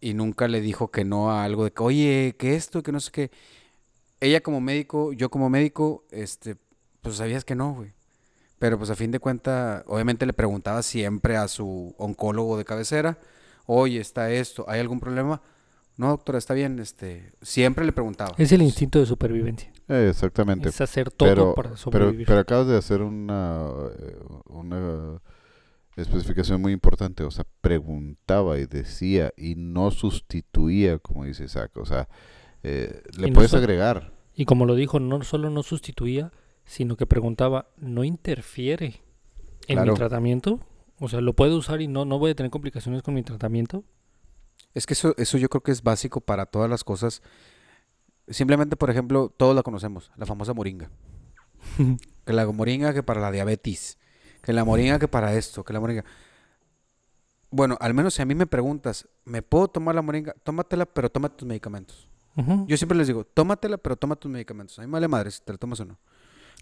[0.00, 3.00] y nunca le dijo que no a algo de que, oye, que esto, que no
[3.00, 3.30] sé qué.
[4.20, 6.56] Ella como médico, yo como médico, este,
[7.00, 7.92] pues sabías que no, güey.
[8.58, 13.18] Pero pues a fin de cuentas, obviamente le preguntaba siempre a su oncólogo de cabecera,
[13.66, 15.40] oye, está esto, ¿hay algún problema?
[15.96, 18.34] No, doctora, está bien, este, siempre le preguntaba.
[18.38, 19.70] Es el instinto de supervivencia.
[19.88, 20.68] Eh, exactamente.
[20.68, 22.26] Es hacer todo pero, para pero, sobrevivir.
[22.26, 23.68] pero acabas de hacer una,
[23.98, 24.16] eh,
[24.46, 25.20] una
[25.96, 27.24] especificación muy importante.
[27.24, 31.76] O sea, preguntaba y decía y no sustituía, como dice Isaac.
[31.76, 32.08] O sea,
[32.62, 34.12] eh, le Y puedes agregar.
[34.34, 36.32] Y como lo dijo, no solo no sustituía,
[36.64, 39.02] sino que preguntaba, ¿no interfiere
[39.66, 39.92] en Claro.
[39.92, 40.60] mi tratamiento?
[40.98, 43.84] O sea, ¿lo puedo usar y no, no voy a tener complicaciones con mi tratamiento?
[44.74, 47.22] Es que eso, eso yo creo que es básico para todas las cosas.
[48.28, 50.90] Simplemente, por ejemplo, todos la conocemos, la famosa moringa.
[52.24, 53.98] Que la moringa que para la diabetes,
[54.42, 56.04] que la moringa que para esto, que la moringa.
[57.50, 60.34] Bueno, al menos si a mí me preguntas, ¿me puedo tomar la moringa?
[60.44, 62.08] Tómatela, pero tómate tus medicamentos.
[62.36, 62.66] Ujú.
[62.68, 64.78] Yo siempre les digo, tómatela, pero toma tus medicamentos.
[64.78, 65.98] A mí me vale madre si te la tomas o no.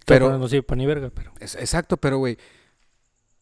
[0.05, 1.31] Pero Pero, no sirve para ni verga, pero...
[1.39, 2.37] es- exacto, pero güey,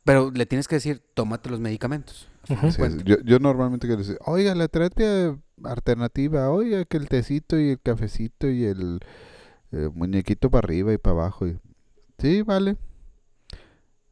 [0.04, 2.28] pero le tienes que decir, tómate los medicamentos.
[2.48, 2.72] de Ujú.
[2.72, 7.72] Sí, yo, yo normalmente quiero decir, oiga, la terapia alternativa, oiga, que el tecito y
[7.72, 9.00] el cafecito y el
[9.72, 11.48] eh, muñequito para arriba y para abajo.
[11.48, 11.58] y-
[12.20, 12.76] Sí, vale.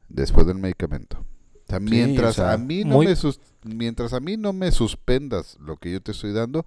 [0.09, 1.17] Después del medicamento.
[1.19, 4.37] O sea, Sí, mientras o sea, a mí no muy- me sus- mientras a mí
[4.37, 6.65] no me suspendas lo que yo te estoy dando,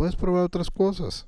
[0.00, 1.26] puedes probar otras cosas.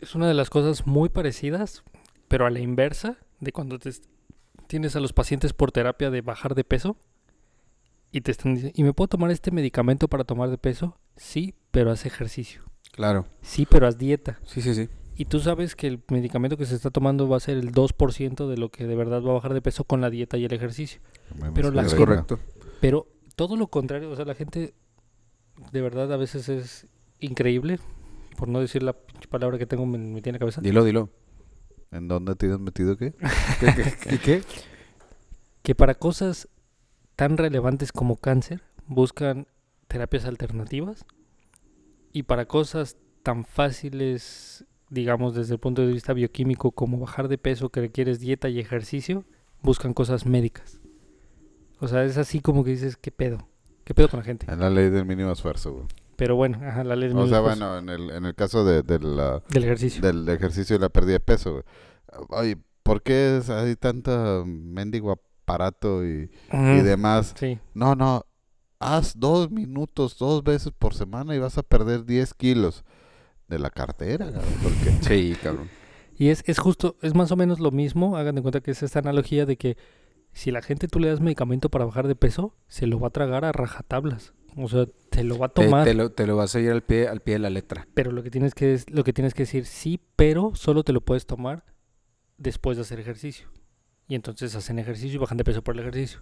[0.00, 1.84] Es una de las cosas muy parecidas,
[2.28, 3.90] pero a la inversa de cuando te
[4.68, 6.96] tienes a los pacientes por terapia de bajar de peso
[8.10, 10.96] y te están diciendo, ¿y me puedo tomar este medicamento para tomar de peso?
[11.18, 12.62] Sí, pero haz ejercicio.
[12.90, 14.40] Claro, Sí, pero haz dieta.
[14.46, 14.88] sí, sí, sí.
[15.14, 18.48] Y tú sabes que el medicamento que se está tomando va a ser el 2%
[18.48, 20.54] de lo que de verdad va a bajar de peso con la dieta y el
[20.54, 21.02] ejercicio.
[21.54, 22.38] Pero la Es correcto.
[22.80, 24.72] Pero todo lo contrario, o sea, la gente
[25.70, 26.86] de verdad a veces es
[27.20, 27.78] increíble,
[28.36, 28.96] por no decir la
[29.28, 31.10] palabra que tengo en la cabeza, Dilo, dilo.
[31.92, 33.12] ¿En dónde te has metido qué?
[33.60, 34.42] ¿Qué, qué, qué, qué?
[35.62, 36.48] que para cosas
[37.16, 39.46] tan relevantes como cáncer buscan
[39.88, 41.04] terapias alternativas
[42.12, 47.38] y para cosas tan fáciles, digamos desde el punto de vista bioquímico como bajar de
[47.38, 49.24] peso que requieres dieta y ejercicio,
[49.62, 50.80] buscan cosas médicas.
[51.78, 53.48] O sea, es así como que dices, ¿qué pedo?
[53.84, 54.50] ¿Qué pedo con la gente?
[54.50, 55.86] En la ley del mínimo esfuerzo, güey.
[56.20, 58.82] Pero bueno, ajá, la ley del O sea, bueno, en el, en el caso de,
[58.82, 60.02] de la, del ejercicio.
[60.02, 61.64] del ejercicio y la pérdida de peso.
[62.28, 67.34] Oye, ¿por qué es- hay tanto mendigo aparato y, y demás?
[67.38, 68.26] Sí, No, no,
[68.80, 72.84] haz dos minutos dos veces por semana y vas a perder 10 kilos
[73.48, 75.70] de la cartera, cabrón, porque Sí, cabrón.
[76.18, 78.82] Y es, es justo, es más o menos lo mismo, hagan de cuenta que es
[78.82, 79.78] esta analogía de que
[80.34, 83.10] si la gente tú le das medicamento para bajar de peso, se lo va a
[83.10, 84.34] tragar a rajatablas.
[84.56, 86.70] O sea, te lo va a Te, tomar, te lo, te lo vas a ir
[86.70, 87.86] al pie, al pie de la letra.
[87.94, 90.92] pero lo que tienes que es, lo que tienes que decir sí, pero solo te
[90.92, 91.64] lo puedes tomar
[92.38, 93.48] después de hacer ejercicio.
[94.08, 96.20] Y entonces hacen ejercicio y bajan de peso por el ejercicio.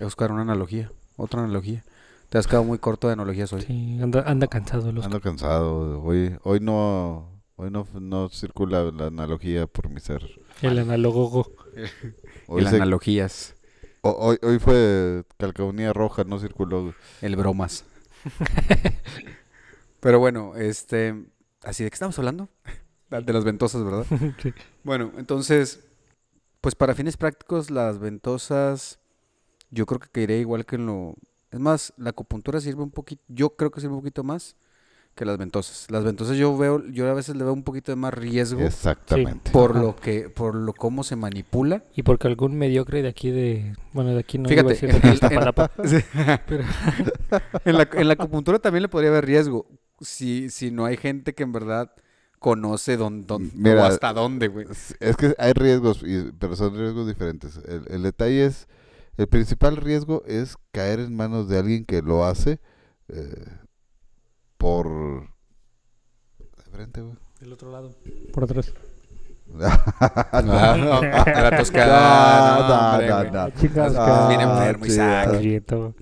[0.00, 0.92] Oscar, una analogía.
[1.16, 1.84] Otra analogía.
[2.28, 3.62] Te has quedado muy corto de analogías hoy.
[3.62, 6.00] Sí, anda, anda cansado los ando cansado.
[6.02, 10.28] Hoy, hoy no, hoy no, no circula la analogía por mi ser.
[10.62, 11.50] el análogo.
[12.46, 13.54] Hoy, y las se- analogías.
[14.02, 16.82] Ho- hoy, hoy fue calcamonía roja, no circuló.
[16.82, 16.94] güey.
[17.22, 17.84] El bromas.
[20.00, 21.26] Pero bueno, este...
[21.62, 22.48] ¿Así de qué estamos hablando?
[23.10, 24.06] De las ventosas, ¿verdad?
[24.42, 24.54] Sí.
[24.84, 25.80] Bueno, entonces,
[26.60, 29.00] pues para fines prácticos, las ventosas,
[29.70, 31.14] yo creo que caería igual que en lo...
[31.50, 34.56] Es más, la acupuntura sirve un poquito, yo creo que sirve un poquito más
[35.20, 35.86] que las ventosas.
[35.90, 39.50] Las ventosas yo veo, yo a veces le veo un poquito de más riesgo Exactamente.
[39.50, 39.80] por Ajá.
[39.82, 41.84] lo que, por lo cómo se manipula.
[41.94, 44.90] Y porque algún mediocre de aquí de, bueno, de aquí no Fíjate, iba a decir
[44.90, 45.00] en-
[47.66, 49.66] en- la, en la acupuntura también le podría haber riesgo
[50.00, 51.92] si, si no hay gente que en verdad
[52.38, 54.66] conoce dónde, dónde- Mira, o hasta dónde, güey.
[54.70, 57.58] Es- Es que hay riesgos, y- pero son riesgos diferentes.
[57.68, 58.66] El, el detalle es,
[59.18, 62.58] el principal riesgo es caer en manos de alguien que lo hace
[63.08, 63.44] eh,
[64.60, 64.86] por...
[66.38, 67.16] De frente, güey.
[67.40, 67.94] del otro lado,
[68.32, 68.72] por atrás.
[69.52, 73.50] Ah, no, toscada, No, no, no, no, no.
[73.58, 75.28] Chicas, Ah, Bien enfermo, sí, Isaac.
[75.32, 75.94] ah, Prieto.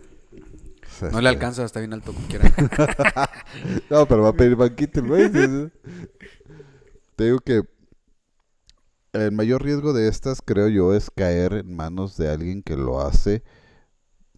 [1.12, 2.44] No le alcanza, está bien alto como quiera.
[3.90, 5.30] No, pero va a pedir banquito, el güey.
[7.16, 7.62] Te digo que
[9.14, 13.00] el mayor riesgo de estas, creo yo, es caer en manos de alguien que lo
[13.00, 13.42] hace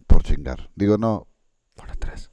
[0.07, 0.69] por chingar.
[0.75, 1.27] Digo, no,
[1.75, 2.30] Por atrás.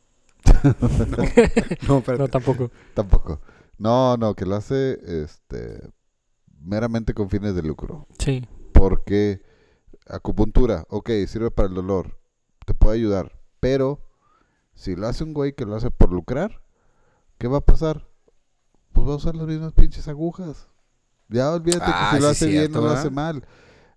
[1.88, 2.02] no.
[2.18, 2.70] No, tampoco.
[2.94, 3.40] tampoco.
[3.78, 5.90] No, no, que lo hace este
[6.61, 8.06] meramente con fines de lucro.
[8.18, 8.46] Sí.
[8.72, 9.42] Porque
[10.09, 12.18] acupuntura, ok, sirve para el dolor,
[12.66, 14.00] te puede ayudar, pero
[14.74, 16.62] si lo hace un güey que lo hace por lucrar,
[17.38, 18.09] ¿qué va a pasar?
[18.92, 20.68] Pues va a usar las mismas pinches agujas.
[21.28, 23.44] Ya olvídate Ah, que si lo sí, hace bien cierto, no lo hace mal.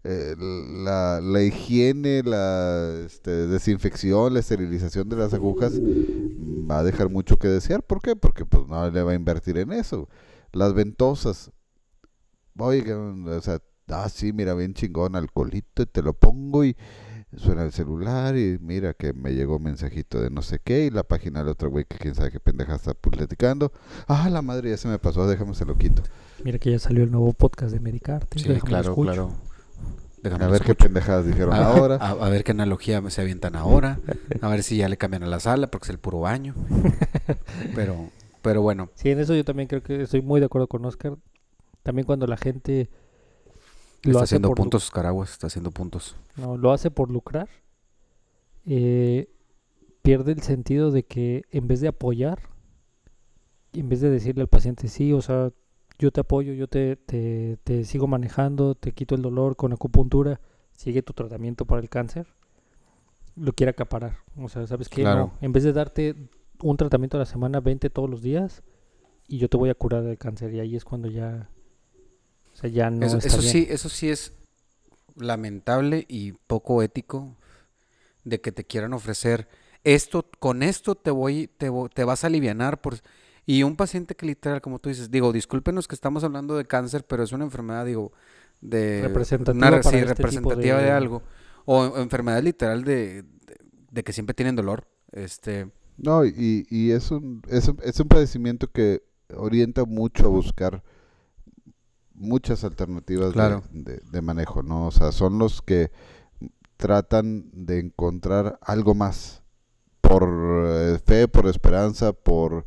[0.04, 6.84] Eh, la, la higiene, la este, desinfección, la esterilización de las agujas mm, va a
[6.84, 7.84] dejar mucho que desear.
[7.84, 8.16] ¿Por qué?
[8.16, 10.10] Porque pues no le va a invertir en eso.
[10.54, 11.52] Las ventosas.
[12.58, 16.76] Oiga, o sea, ah, sí, mira, bien chingón, alcoholito, y te lo pongo y
[17.38, 20.90] suena el celular y mira que me llegó un mensajito de no sé qué y
[20.90, 23.72] la página del otro güey que quién sabe qué pendeja está platicando.
[24.08, 26.02] Ah, la madre ya se me pasó, déjame se lo quito.
[26.44, 28.40] Mira que ya salió el nuevo podcast de Medicarte.
[28.40, 29.12] Sí, claro, escucho.
[29.12, 29.51] claro.
[30.24, 31.96] Déjame A ver qué pendejadas dijeron A, ahora.
[31.96, 34.00] a- a ver qué analogía se avientan ahora.
[34.42, 36.54] A ver si ya le cambian a la sala porque es el puro baño.
[37.76, 38.10] Pero,
[38.42, 38.90] pero bueno.
[38.96, 41.18] Sí, en eso yo también creo que estoy muy de acuerdo con Oscar.
[41.84, 42.90] También cuando la gente
[44.04, 46.16] lo está hace haciendo por puntos, Caraguas, está haciendo puntos.
[46.38, 47.50] no, lo hace por lucrar,
[48.66, 49.28] eh,
[50.02, 52.40] pierde el sentido de que en vez de apoyar,
[53.74, 55.52] en vez de decirle al paciente, sí, o sea,
[56.02, 60.42] yo te apoyo, yo te, te, te sigo manejando, te quito el dolor con acupuntura,
[60.72, 62.26] sigue tu tratamiento para el cáncer,
[63.36, 64.18] lo quiere acaparar.
[64.36, 65.04] O sea, ¿sabes qué?
[65.04, 65.28] Claro.
[65.28, 66.16] No, en vez de darte
[66.64, 68.64] un tratamiento a la semana, vente todos los días
[69.28, 70.52] y yo te voy a curar del cáncer.
[70.56, 71.52] Y ahí es cuando ya,
[72.52, 73.52] o sea, ya no eso está eso bien.
[73.52, 74.34] sí, eso sí es
[75.16, 77.36] lamentable y poco ético
[78.24, 79.48] de que te quieran ofrecer
[79.84, 82.96] esto, con esto te voy, te, te vas a alivianar por
[83.46, 87.06] y un paciente que literal, como tú dices, digo, discúlpenos que estamos hablando de cáncer,
[87.06, 88.12] pero es una enfermedad, digo,
[88.62, 90.84] de Representativa una, para sí, este tipo representativa de...
[90.86, 91.24] de- algo
[91.66, 93.58] o, o enfermedad literal de, de,
[93.92, 98.08] de que siempre tienen dolor, este, No, y, y es, un, es, un, es un
[98.08, 99.04] padecimiento que
[99.36, 100.84] orienta mucho a buscar
[102.14, 103.64] muchas alternativas de- Claro.
[103.72, 104.88] de, de manejo, ¿no?
[104.88, 105.92] O sea, son los que
[106.78, 109.44] tratan de encontrar algo más
[110.02, 110.24] por
[110.68, 112.66] eh, fe, por esperanza, por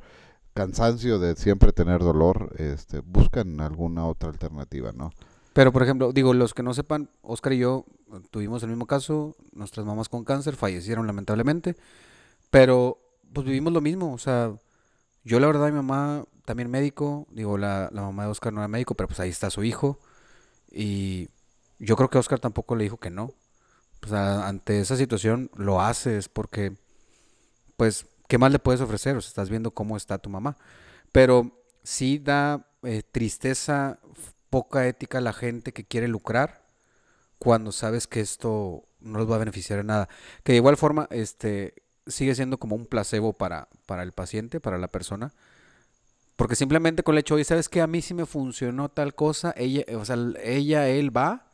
[0.54, 5.12] cansancio de siempre tener dolor, este, buscan alguna otra alternativa, ¿no?
[5.52, 8.86] Pero, por ejemplo, digo, los que no sepan, Oscar y yo eh, tuvimos el mismo
[8.86, 11.76] caso, nuestras mamás con cáncer fallecieron lamentablemente,
[12.50, 12.98] pero
[13.32, 14.52] pues vivimos lo mismo, o sea,
[15.24, 18.68] yo la verdad mi mamá también médico, digo, la, la mamá de Oscar no era
[18.68, 19.98] médico, pero pues ahí está su hijo,
[20.70, 21.28] y
[21.78, 23.32] yo creo que Oscar tampoco le dijo que no,
[24.04, 26.76] o sea, ante esa situación lo haces porque,
[27.76, 29.16] pues, ¿qué más le puedes ofrecer?
[29.16, 30.56] O sea, estás viendo cómo está tu mamá,
[31.12, 33.98] pero sí da eh, tristeza,
[34.50, 36.64] poca ética a la gente que quiere lucrar
[37.38, 40.08] cuando sabes que esto no les va a beneficiar en nada.
[40.42, 41.74] Que de igual forma, este,
[42.06, 45.32] sigue siendo como un placebo para, para el paciente, para la persona.
[46.36, 49.54] Porque simplemente con el hecho, oye, ¿sabes que A mí sí me funcionó tal cosa,
[49.56, 51.50] ella, o sea, ella, él va,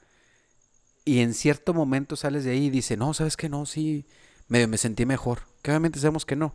[1.05, 3.49] y en cierto momento sales de ahí y dice, no, ¿sabes qué?
[3.49, 4.07] No, sí,
[4.51, 5.41] me, me sentí mejor.
[5.63, 6.55] Que obviamente sabemos que no.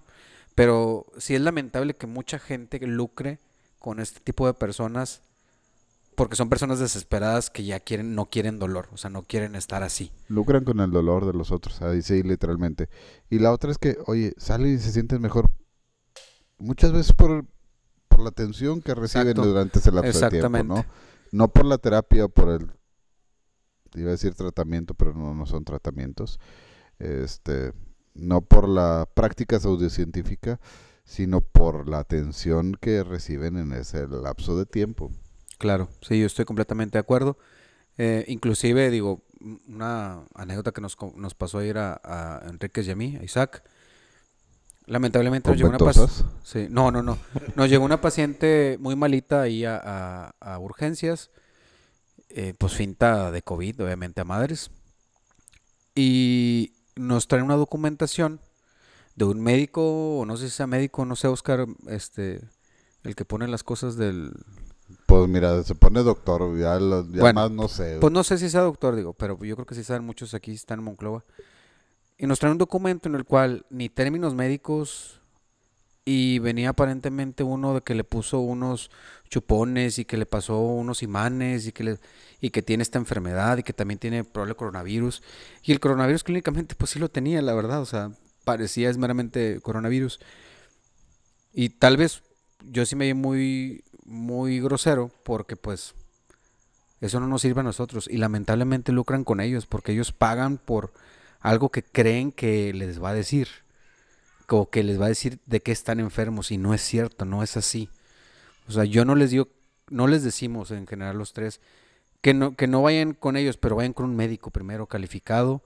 [0.53, 3.39] Pero sí es lamentable que mucha gente lucre
[3.79, 5.21] con este tipo de personas
[6.15, 9.83] porque son personas desesperadas que ya quieren, no quieren dolor, o sea, no quieren estar
[9.83, 10.11] así.
[10.29, 12.89] Lucran con el dolor de los otros, ahí sí, literalmente.
[13.29, 15.51] Y la otra es que, oye, salen y se sienten mejor
[16.57, 17.45] muchas veces por,
[18.07, 19.49] por la atención que reciben Exacto.
[19.49, 20.63] durante ese lapso de tiempo.
[20.63, 20.85] ¿no?
[21.33, 22.71] No por la terapia o por el,
[23.93, 26.39] iba a decir tratamiento, pero no, no son tratamientos.
[26.99, 27.73] Este,
[28.13, 30.59] no por la práctica pseudocientífica,
[31.03, 35.11] sino por la atención que reciben en ese lapso de tiempo.
[35.57, 37.37] Claro, sí, yo estoy completamente de acuerdo.
[37.97, 39.21] Eh, inclusive, digo,
[39.67, 43.63] una anécdota que nos, nos pasó ayer a, a Enríquez y a mí, a Isaac.
[44.87, 46.13] Lamentablemente ¿Con nos llegó una paciente...
[46.43, 47.17] Sí, no, no, no.
[47.55, 51.31] Nos llegó una paciente muy malita ahí a, a- a urgencias.
[52.29, 54.69] eh, pues finta de COVID, obviamente a madres.
[55.95, 58.39] Y nos traen una documentación
[59.15, 62.41] de un médico, o no sé si sea médico, no sé, Oscar, este,
[63.03, 64.33] el que pone las cosas del,
[65.05, 67.97] Pues mira, se pone doctor, ya, lo- ya Bueno, más no sé.
[68.01, 70.51] Pues no sé si sea doctor, digo, pero yo creo que sí saben muchos aquí,
[70.51, 71.23] están en Monclova.
[72.17, 75.21] Y nos traen un documento en el cual ni términos médicos
[76.05, 78.91] y venía aparentemente uno de que le puso unos
[79.27, 81.99] chupones y que le pasó unos imanes y que le,
[82.39, 85.23] y que tiene esta enfermedad y que también tiene probable coronavirus.
[85.63, 88.11] Y el coronavirus clínicamente pues sí lo tenía, la verdad, o sea,
[88.43, 90.19] parecía es meramente coronavirus.
[91.51, 92.21] Y tal vez
[92.63, 95.95] yo sí me vi muy muy grosero porque pues
[97.01, 100.93] eso no nos sirve a nosotros y lamentablemente lucran con ellos porque ellos pagan por
[101.39, 103.64] algo que creen que les va a decir
[104.49, 107.43] o que les va a decir de qué están enfermos y no es cierto, no
[107.43, 107.89] es así.
[108.67, 109.49] O sea, yo no les digo,
[109.89, 111.61] no les decimos en general los tres
[112.21, 115.63] que no, que no vayan con ellos, pero vayan con un médico primero calificado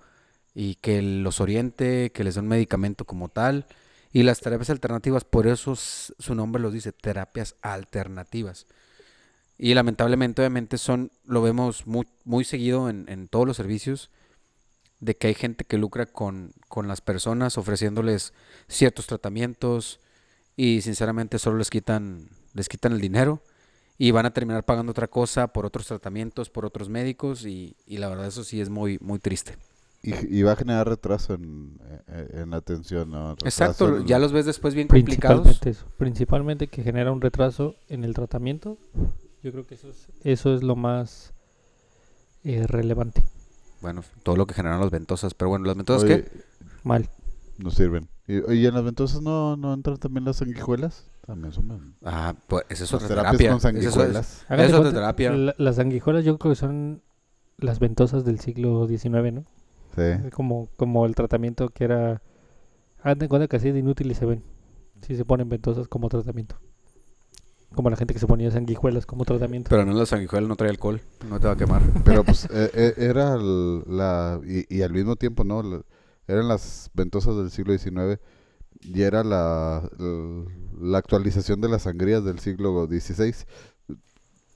[0.53, 3.65] y que los oriente, que les dé un medicamento como tal.
[4.11, 8.65] Y las terapias alternativas, por eso su nombre los dice, terapias alternativas.
[9.57, 14.09] Y lamentablemente, obviamente, son, lo vemos muy, muy seguido en, en todos los servicios,
[14.99, 18.33] de que hay gente que lucra con, con las personas ofreciéndoles
[18.67, 19.99] ciertos tratamientos
[20.57, 23.41] y sinceramente solo les quitan, les quitan el dinero
[23.97, 27.97] y van a terminar pagando otra cosa por otros tratamientos, por otros médicos y, y
[27.97, 29.57] la verdad eso sí es muy, muy triste.
[30.01, 31.77] Y, y va a generar retraso en,
[32.07, 33.33] en, en la atención, ¿no?
[33.43, 35.41] Exacto, en- ya los ves después bien complicados.
[35.41, 35.85] Principalmente eso.
[35.97, 38.77] Principalmente que genera un retraso en el tratamiento.
[39.43, 41.33] Yo creo que eso es, eso es lo más
[42.45, 43.23] eh, relevante.
[43.81, 46.41] Bueno, todo lo que generan las ventosas, pero bueno, las ventosas Oye, qué?
[46.83, 47.09] Mal.
[47.57, 48.07] No sirven.
[48.27, 51.05] Y, y en las ventosas no, no entran también las sanguijuelas.
[51.25, 53.49] También son Ah, pues esa es las otra terapias terapia.
[53.49, 54.45] con Esa es- sanguijuelas.
[54.49, 55.31] Eso es terapia.
[55.31, 57.01] la- las sanguijuelas yo creo que son
[57.57, 59.45] las ventosas del siglo XIX, ¿no?
[59.95, 60.29] Sí.
[60.31, 62.21] Como, como el tratamiento que era...
[63.01, 64.43] Hagan de cuenta que así de inútiles se ven.
[65.01, 66.57] Si se ponen ventosas como tratamiento.
[67.75, 69.69] Como la gente que se ponía sanguijuelas como tratamiento.
[69.69, 71.81] Pero no la sanguijuela no trae alcohol, no te va a quemar.
[72.03, 74.39] Pero pues eh, eh, era el- la...
[74.45, 75.61] Y, y al mismo tiempo, ¿no?
[75.61, 75.81] La-
[76.27, 78.19] eran las ventosas del siglo XIX
[78.81, 79.89] y era la,
[80.79, 83.33] la actualización de las sangrías del siglo XVI.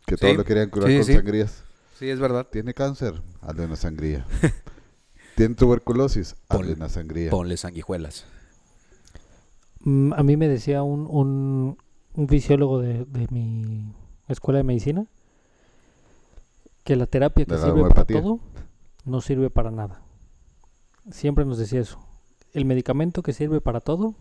[0.05, 1.14] Que todo Sí, lo querían curar sí, con sí.
[1.14, 1.64] sangrías.
[1.97, 2.47] Sí, es verdad.
[2.51, 4.26] Tiene cáncer, hazle una sangría.
[5.36, 7.30] Tiene tuberculosis, hazle una sangría.
[7.32, 8.26] Ponle sanguijuelas.
[9.82, 11.78] Mm, a mí me decía un, un,
[12.16, 13.93] un fisiólogo de, de mi
[14.28, 15.05] escuela de medicina
[16.84, 18.39] que la terapia que la sirve para todo
[19.05, 20.01] no sirve para nada.
[21.11, 21.99] Siempre nos decía eso.
[22.53, 24.16] El medicamento que sirve para todo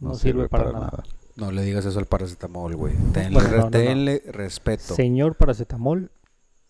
[0.00, 1.02] no, sirve, para, nada.
[1.36, 2.94] No le digas eso al paracetamol, güey.
[3.12, 3.70] Tenle, Bueno, no, no, no.
[3.70, 4.94] tenle respeto.
[4.94, 6.10] Señor paracetamol,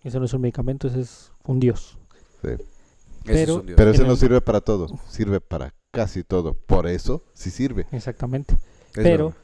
[0.02, 1.98] eso no es un medicamento, ese es un dios.
[2.42, 2.48] Sí.
[3.24, 3.76] Pero- es un dios.
[3.76, 6.54] Pero ese no el- sirve para todo, sirve para casi todo.
[6.54, 7.86] Por eso sí sirve.
[7.92, 8.54] Exactamente.
[8.54, 8.60] Es
[9.02, 9.40] pero verdad.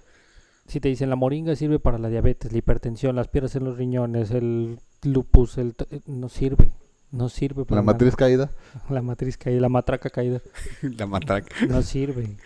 [0.67, 3.77] Si te dicen la moringa sirve para la diabetes, la hipertensión, las piedras en los
[3.77, 6.73] riñones, el lupus, el eh, no sirve.
[7.11, 7.93] No sirve para La nada.
[7.95, 8.51] matriz caída,
[8.91, 10.41] La matriz caída, la matraca caída.
[10.83, 11.55] la matraca.
[11.69, 12.37] No sirve.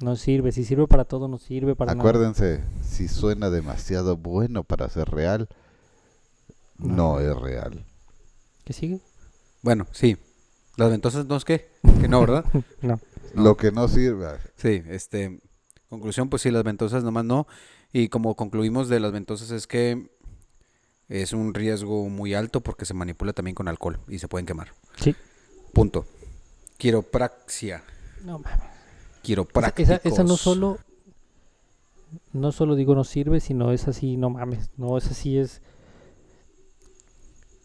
[0.00, 0.52] No sirve.
[0.52, 2.00] Si sirve para todo, no sirve para nada.
[2.08, 5.48] acuérdense, si suena demasiado bueno para ser real,
[6.78, 7.20] no No.
[7.20, 7.84] es real.
[8.64, 9.00] ¿Qué sigue?
[9.62, 10.16] Bueno, sí.
[10.76, 11.68] Las ventosas no es qué.
[12.00, 12.44] Que no, ¿verdad?
[12.82, 13.00] No.
[13.34, 14.26] Lo que no sirve,
[14.56, 15.40] Sí, este,
[15.88, 17.46] conclusión, pues sí, las ventosas nomás no.
[17.92, 20.10] Y como concluimos de las ventosas es que
[21.08, 24.68] es un riesgo muy alto porque se manipula también con alcohol y se pueden quemar.
[25.00, 25.14] Sí.
[25.72, 26.06] Punto.
[26.76, 27.82] Quiropraxia.
[28.24, 28.58] No mames.
[28.58, 29.90] Esa, Quiroprácticos.
[29.90, 30.78] esa, esa no solo.
[32.32, 34.70] No solo digo no sirve, sino es así, no mames.
[34.76, 35.60] No, esa sí es.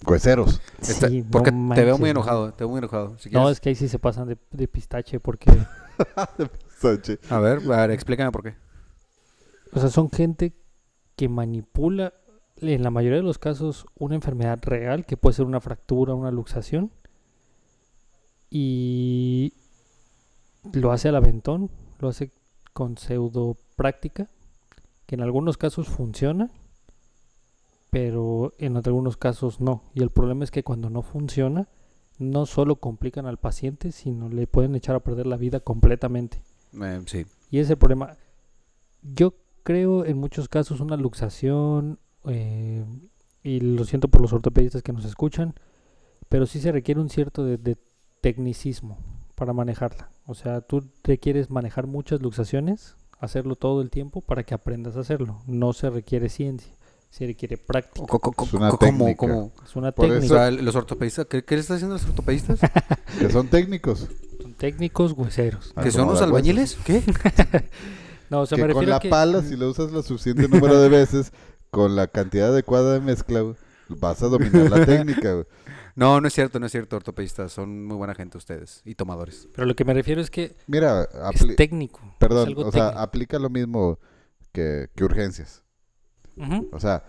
[0.05, 0.59] Hueseros.
[0.81, 2.19] Está- sí, porque no te veo muy no.
[2.19, 3.17] enojado, te veo muy enojado.
[3.19, 5.49] Si No, quieres- es que ahí sí se pasan de, de pistache porque.
[6.83, 7.31] Sánchez.
[7.31, 8.55] A ver, a ver, explícame por qué.
[9.73, 10.53] O sea, son gente
[11.15, 12.13] que manipula,
[12.57, 16.31] en la mayoría de los casos, una enfermedad real, que puede ser una fractura, una
[16.31, 16.91] luxación,
[18.49, 19.53] y
[20.73, 22.31] lo hace al aventón, lo hace
[22.73, 24.29] con pseudo práctica,
[25.05, 26.51] que en algunos casos funciona,
[27.89, 29.83] pero en algunos casos no.
[29.93, 31.67] Y el problema es que cuando no funciona,
[32.19, 36.41] no solo complican al paciente, sino le pueden echar a perder la vida completamente.
[36.81, 37.25] Eh, sí.
[37.51, 38.15] Y ese es el problema.
[39.01, 42.83] Yo creo en muchos casos una luxación, eh,
[43.43, 45.53] y lo siento por los ortopedistas que nos escuchan,
[46.29, 47.77] pero sí se requiere un cierto de, de
[48.21, 48.97] tecnicismo
[49.35, 50.09] para manejarla.
[50.25, 55.01] O sea, tú requieres manejar muchas luxaciones, hacerlo todo el tiempo para que aprendas a
[55.01, 55.41] hacerlo.
[55.45, 56.73] No se requiere ciencia,
[57.09, 58.05] se requiere práctica.
[58.07, 59.15] Co- co- co- Es una técnica.
[59.17, 60.47] como, Es una técnica.
[60.49, 62.59] eso- los ortopedistas, ¿qué, qué le están haciendo los ortopedistas?
[63.19, 64.07] Que son técnicos.
[64.57, 65.73] Técnicos hueseros.
[65.75, 66.77] Ah, ¿Que son los albañiles?
[66.85, 67.01] ¿Qué?
[68.29, 70.81] No, o sea, que me con la que pala, si lo usas lo suficiente número
[70.81, 71.31] de veces,
[71.69, 73.43] con la cantidad adecuada de mezcla,
[73.89, 75.33] vas a dominar la técnica.
[75.33, 75.45] güey.
[75.95, 77.51] No, no es cierto, no es cierto, ortopedistas.
[77.51, 79.47] Son muy buena gente ustedes y tomadores.
[79.53, 81.99] Pero lo que me refiero es que Mira, es técnico.
[82.03, 83.99] es perdón, algo o sea, aplica lo mismo
[84.51, 85.61] que, que urgencias.
[86.71, 87.03] O sea,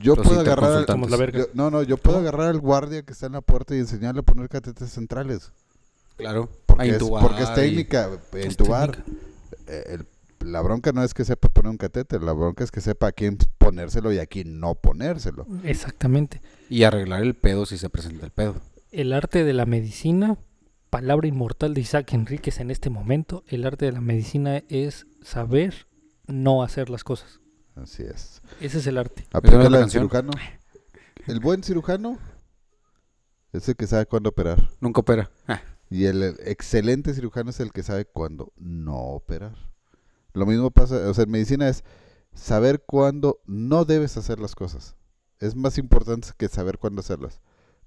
[0.00, 0.72] yo Los puedo agarrar...
[0.72, 3.76] al- la yo- no, no, yo puedo agarrar al guardia que está en la puerta
[3.76, 5.52] y enseñarle a poner catetes centrales.
[6.16, 6.48] Claro.
[6.76, 8.10] Porque, es, intubar porque es y- técnica.
[8.34, 9.04] Es técnica.
[9.66, 10.06] eh, el-
[10.48, 13.12] la bronca no es que sepa poner un catete, la bronca es que sepa a
[13.12, 15.46] quién ponérselo y a quién no ponérselo.
[15.64, 16.40] Exactamente.
[16.68, 18.54] Y arreglar el pedo si se presenta el pedo.
[18.92, 20.38] El arte de la medicina,
[20.90, 25.86] palabra inmortal de Isaac Enríquez en este momento, el arte de la medicina es saber
[26.26, 27.40] no hacer las cosas.
[27.74, 28.40] Así es.
[28.60, 29.26] Ese es el arte.
[29.32, 30.02] la Aplícala en canción?
[30.04, 30.30] cirujano.
[31.26, 32.18] El buen cirujano
[33.52, 34.68] Es el que sabe cuándo operar.
[34.80, 35.30] Nunca opera.
[35.48, 35.60] Ah,
[35.90, 39.54] Y el, el excelente cirujano es el que sabe cuándo no operar.
[40.32, 41.84] Lo mismo pasa, o sea, en medicina es
[42.34, 44.96] saber cuándo no debes hacer las cosas.
[45.38, 47.40] Es más importante que saber cuándo hacerlas.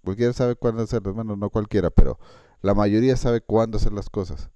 [0.04, 2.20] Cualquiera sabe cuándo hacerlas, bueno, no cualquiera, pero
[2.62, 4.50] la mayoría sabe cuándo hacer las cosas.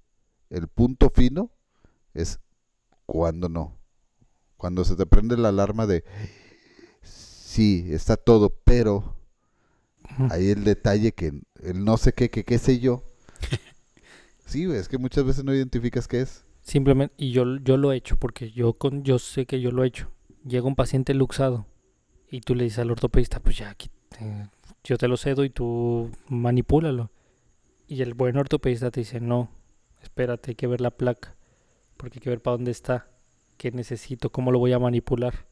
[0.50, 1.52] El punto fino
[2.14, 2.39] es
[3.06, 3.78] cuándo no.
[4.58, 6.04] Cuando se te prende la alarma de
[7.02, 9.16] sí, está todo, pero
[10.30, 13.04] ahí el detalle que el no sé qué, que qué sé yo.
[14.46, 16.46] Sí, es que muchas veces no identificas qué es.
[16.62, 19.84] Simplemente, y yo, yo lo he hecho, porque yo con, yo sé que yo lo
[19.84, 20.12] he hecho.
[20.46, 21.66] Llega un paciente luxado
[22.30, 23.89] y tú le dices al ortopedista, pues ya, te-
[24.84, 27.10] yo te lo cedo y tú manipúlalo.
[27.88, 29.50] Y el buen ortopedista te dice, no,
[30.02, 31.36] espérate, hay que ver la placa,
[31.98, 33.08] porque hay que ver para dónde está,
[33.58, 35.46] qué necesito, cómo lo voy a manipular.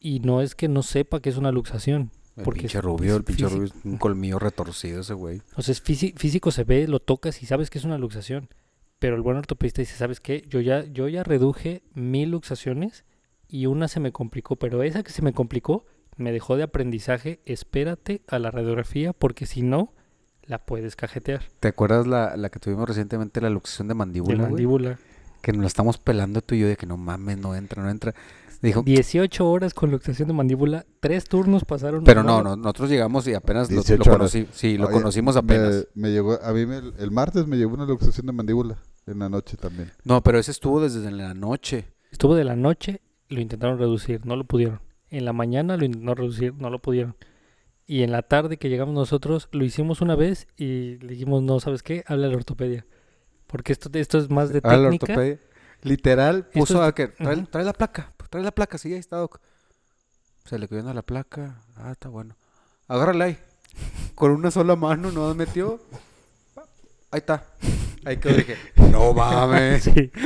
[0.00, 2.10] Y no es que no sepa que es una luxación.
[2.38, 5.42] El Porque pinche rubio, es el pinche rubio un colmillo retorcido ese güey.
[5.56, 8.48] O sea, es físico se ve, lo tocas y sabes que es una luxación.
[8.98, 10.44] Pero el buen ortopedista dice, ¿sabes qué?
[10.48, 13.04] Yo ya, yo ya reduje mil luxaciones
[13.48, 15.84] y una se me complicó, pero esa que se me complicó
[16.16, 17.40] me dejó de aprendizaje.
[17.44, 19.92] Espérate a la radiografía porque si no,
[20.42, 21.42] la puedes cajetear.
[21.60, 24.48] ¿Te acuerdas la, la que tuvimos recientemente, la luxación de De mandíbula, güey?
[24.50, 24.98] mandíbula.
[25.42, 27.90] Que nos la estamos pelando tú y yo de que no mames, no entra, no
[27.90, 28.14] entra.
[28.60, 32.02] Dijo, 18 horas con luxación de mandíbula, tres turnos pasaron.
[32.04, 34.16] pero no, no, no, nosotros llegamos y apenas lo, lo 18 horas.
[34.16, 35.86] conocí, sí, lo Oye, conocimos apenas.
[35.94, 39.28] Me, llegó, a mí me- el martes me llegó una luxación de mandíbula en la
[39.28, 39.92] noche también.
[40.04, 41.92] No, pero ese estuvo desde la noche.
[42.10, 44.80] Estuvo de la noche, lo intentaron reducir, no lo pudieron.
[45.08, 47.14] En la mañana lo intentaron reducir, no lo pudieron.
[47.86, 51.60] Y en la tarde que llegamos nosotros, lo hicimos una vez y le dijimos, no,
[51.60, 52.02] ¿sabes qué?
[52.06, 52.84] Habla a la ortopedia.
[53.46, 55.12] Porque esto, esto es más de Ah, la técnica.
[55.12, 55.40] ortopedia.
[55.82, 59.16] Literal, puso es- a que trae, trae la placa, trae la placa, sí, ahí está,
[59.16, 59.40] doc.
[60.44, 61.62] Se le quedó la placa.
[61.76, 62.36] Ah, está bueno.
[62.86, 63.38] Agárrala ahí.
[64.14, 65.80] Con una sola mano nos metió.
[67.10, 67.44] Ahí está.
[68.04, 68.34] Ahí quedó.
[68.36, 68.56] Dije,
[68.90, 69.84] no mames.
[69.84, 70.10] Sí.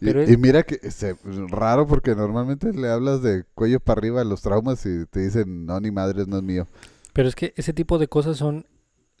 [0.00, 1.02] Y, Pero es- y mira que es
[1.50, 5.64] raro porque normalmente le hablas de cuello para arriba a los traumas y te dicen,
[5.64, 6.66] no, ni madres, no es mío.
[7.14, 8.66] Pero es que ese tipo de cosas son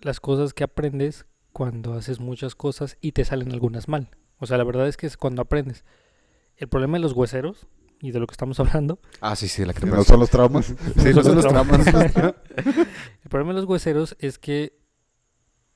[0.00, 4.10] las cosas que aprendes cuando haces muchas cosas y te salen algunas mal.
[4.38, 5.84] O sea, la verdad es que es cuando aprendes.
[6.56, 7.66] El problema de los hueseros,
[8.00, 9.96] y de lo que estamos hablando, Ah, sí, sí, la Que crema.
[9.96, 10.66] no son los traumas.
[10.98, 11.86] Sí, no son los traumas.
[12.56, 14.78] El problema de los hueseros es que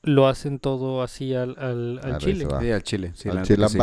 [0.01, 2.47] lo hacen todo así al, al, al chile.
[2.61, 3.11] Sí, al chile.
[3.15, 3.77] Sí, Al chilam sí.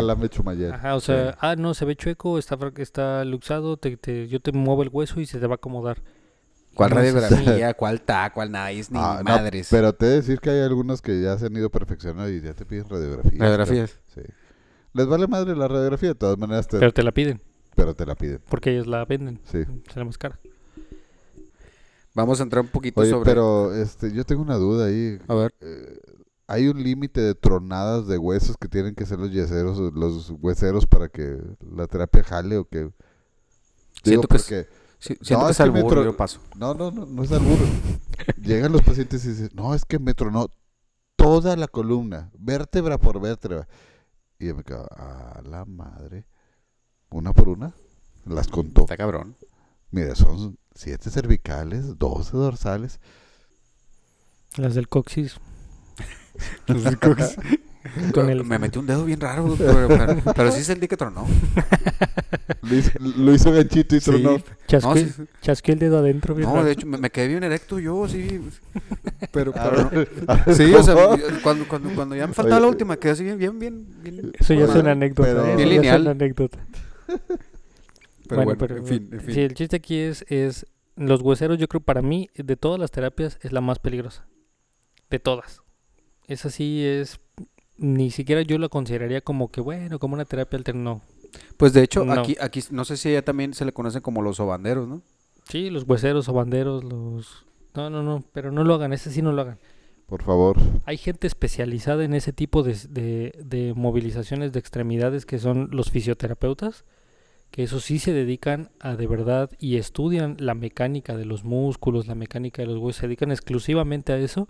[0.73, 4.53] Ajá, o sea, ah, no, se ve chueco, está, está luxado, te, te- yo te
[4.53, 6.03] muevo el hueso y se te va a acomodar.
[6.75, 7.75] ¿Cuál No, radiografía?
[7.75, 8.31] ¿Cuál ta?
[8.33, 8.93] ¿Cuál nice?
[8.93, 9.69] Ni Ah, no, madres.
[9.71, 12.41] pero te he de decir que hay algunos que ya se han ido perfeccionando y
[12.41, 13.39] ya te piden radiografía.
[13.39, 13.99] Radiografías.
[14.15, 14.21] Sí.
[14.95, 17.43] Les vale madre la radiografía, de todas maneras, te- Pero te la piden,
[17.77, 18.41] pero te la piden.
[18.49, 19.63] porque ellos la venden, Sí.
[19.93, 20.39] sale más cara.
[22.15, 23.31] Vamos a entrar un poquito Oye, sobre...
[23.31, 25.19] pero este, yo tengo una duda ahí.
[25.29, 25.55] A ver.
[25.61, 26.01] Eh,
[26.49, 30.87] ¿Hay un límite de tronadas de huesos que tienen que ser los yeseros, los hueseros
[30.87, 31.39] para que
[31.75, 32.91] la terapia jale o que...
[34.03, 34.67] Siento que es-.
[34.99, 36.41] Sí, siento No, que es es al que me burro, tro- yo paso.
[36.57, 37.59] No, no, no, no es albur.
[38.41, 40.49] Llegan los pacientes y dicen, no, es que me tronó
[41.17, 43.69] toda la columna, vértebra por vértebra.
[44.39, 46.25] Y yo me quedo, a la madre.
[47.11, 47.73] Una por una,
[48.27, 48.83] las contó.
[48.83, 49.37] Está cabrón.
[49.91, 53.01] Mira, son siete cervicales, doce dorsales.
[54.57, 55.37] Las del coxis.
[58.13, 61.25] Con el- Me metí un dedo bien raro, pero, pero, pero sí sentí que tronó.
[62.63, 64.39] Lo hizo, lo hizo ganchito y tronó.
[64.67, 65.01] Chasqueó, No,
[65.55, 66.35] sí, el dedo adentro.
[66.35, 66.67] bien No, raro.
[66.67, 68.41] de hecho, me, me quedé bien erecto yo, sí.
[69.33, 70.09] Pero, pero ver,
[70.55, 70.95] Sí, o sea,
[71.43, 74.33] cuando, cuando, cuando ya me faltaba la Oye, última, quedé así bien, bien, bien.
[74.39, 75.53] Eso ya es una anécdota.
[75.53, 75.57] ¿eh?
[75.57, 76.01] Bien ya es lineal.
[76.03, 76.59] una anécdota.
[77.07, 79.35] Pero bueno, bueno, pero en fin, en fin.
[79.35, 80.67] sí, el chiste aquí es, es
[80.97, 81.59] los hueseros.
[81.59, 84.27] Yo creo para mí de todas las terapias es la más peligrosa,
[85.11, 85.63] de todas.
[86.27, 87.21] Esa sí es
[87.79, 90.83] ni siquiera yo la consideraría como que bueno, como una terapia alterna.
[90.83, 91.03] No.
[91.57, 92.15] Pues de hecho, No.
[92.15, 95.03] aquí, aquí, no sé si ya también se le conocen como los sobanderos, ¿no?
[95.49, 98.93] Sí, los hueseros o banderos, los no, no, no, pero no lo hagan.
[98.93, 99.59] Ese sí no lo hagan.
[100.07, 100.57] Por favor.
[100.87, 105.91] Hay gente especializada en ese tipo de, de, de movilizaciones de extremidades que son los
[105.91, 106.85] fisioterapeutas,
[107.57, 112.07] que eso sí se dedican a de verdad y estudian la mecánica de los músculos,
[112.07, 114.47] la mecánica de los huesos, se dedican exclusivamente a eso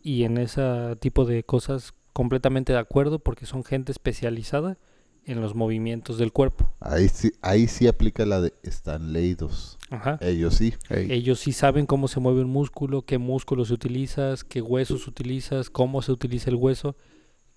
[0.00, 4.78] y en ese tipo de cosas completamente de acuerdo porque son gente especializada
[5.24, 6.70] en los movimientos del cuerpo.
[6.78, 9.76] Ahí sí, ahí sí aplica la de están leídos.
[9.90, 10.16] Ajá.
[10.20, 10.72] Ellos sí.
[10.88, 16.00] Ellos sí saben cómo se mueve un músculo, qué músculos utilizas, qué huesos utilizas, cómo
[16.00, 16.94] se utiliza el hueso.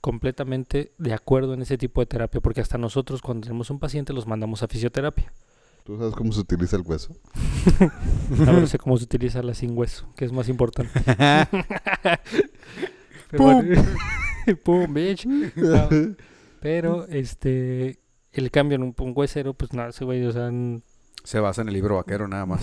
[0.02, 4.14] Completamente de acuerdo en ese tipo de terapia, porque hasta nosotros cuando tenemos un paciente
[4.14, 5.32] los mandamos a fisioterapia.
[5.84, 7.16] ¿Tú sabes cómo se utiliza el hueso?
[8.48, 10.92] Ahora sé cómo se utiliza la sin hueso, que es más importante.
[13.32, 13.66] Pero ¡Pum!
[14.64, 15.26] Pum, bitch.
[15.26, 15.90] No,
[16.62, 18.00] pero, este,
[18.32, 20.82] el cambio en un, un huesero, pues nada, ese güey, o sea, n-
[21.24, 22.62] Se basa en el libro vaquero nada más.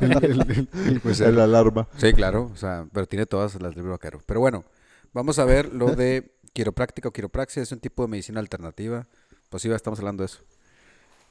[0.00, 0.68] El- el-
[1.04, 1.88] el- el alarma.
[1.96, 4.20] Sí, claro, o sea, pero tiene todas las del libro vaquero.
[4.24, 4.64] Pero bueno,
[5.12, 7.62] vamos a ver lo de quiropráctica o quiropraxia.
[7.62, 9.06] Es un tipo de medicina alternativa.
[9.50, 10.42] Pues sí, estamos hablando de eso.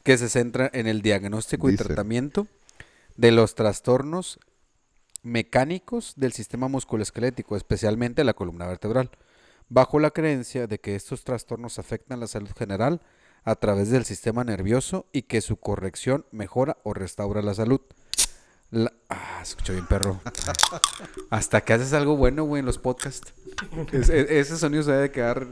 [0.04, 2.46] Que se centra en el diagnóstico y tratamiento
[3.18, 4.40] de los trastornos
[5.24, 9.10] mecánicos del sistema musculoesquelético, especialmente la columna vertebral,
[9.70, 13.02] bajo la creencia de que estos trastornos afectan la salud general
[13.46, 17.82] a través del sistema nervioso y que su corrección mejora o restaura la salud.
[18.74, 20.20] La- Ah, escucho bien, perro.
[21.30, 23.32] Hasta que haces algo bueno, güey, en los podcasts.
[23.92, 25.46] Es- es- ese sonido se debe quedar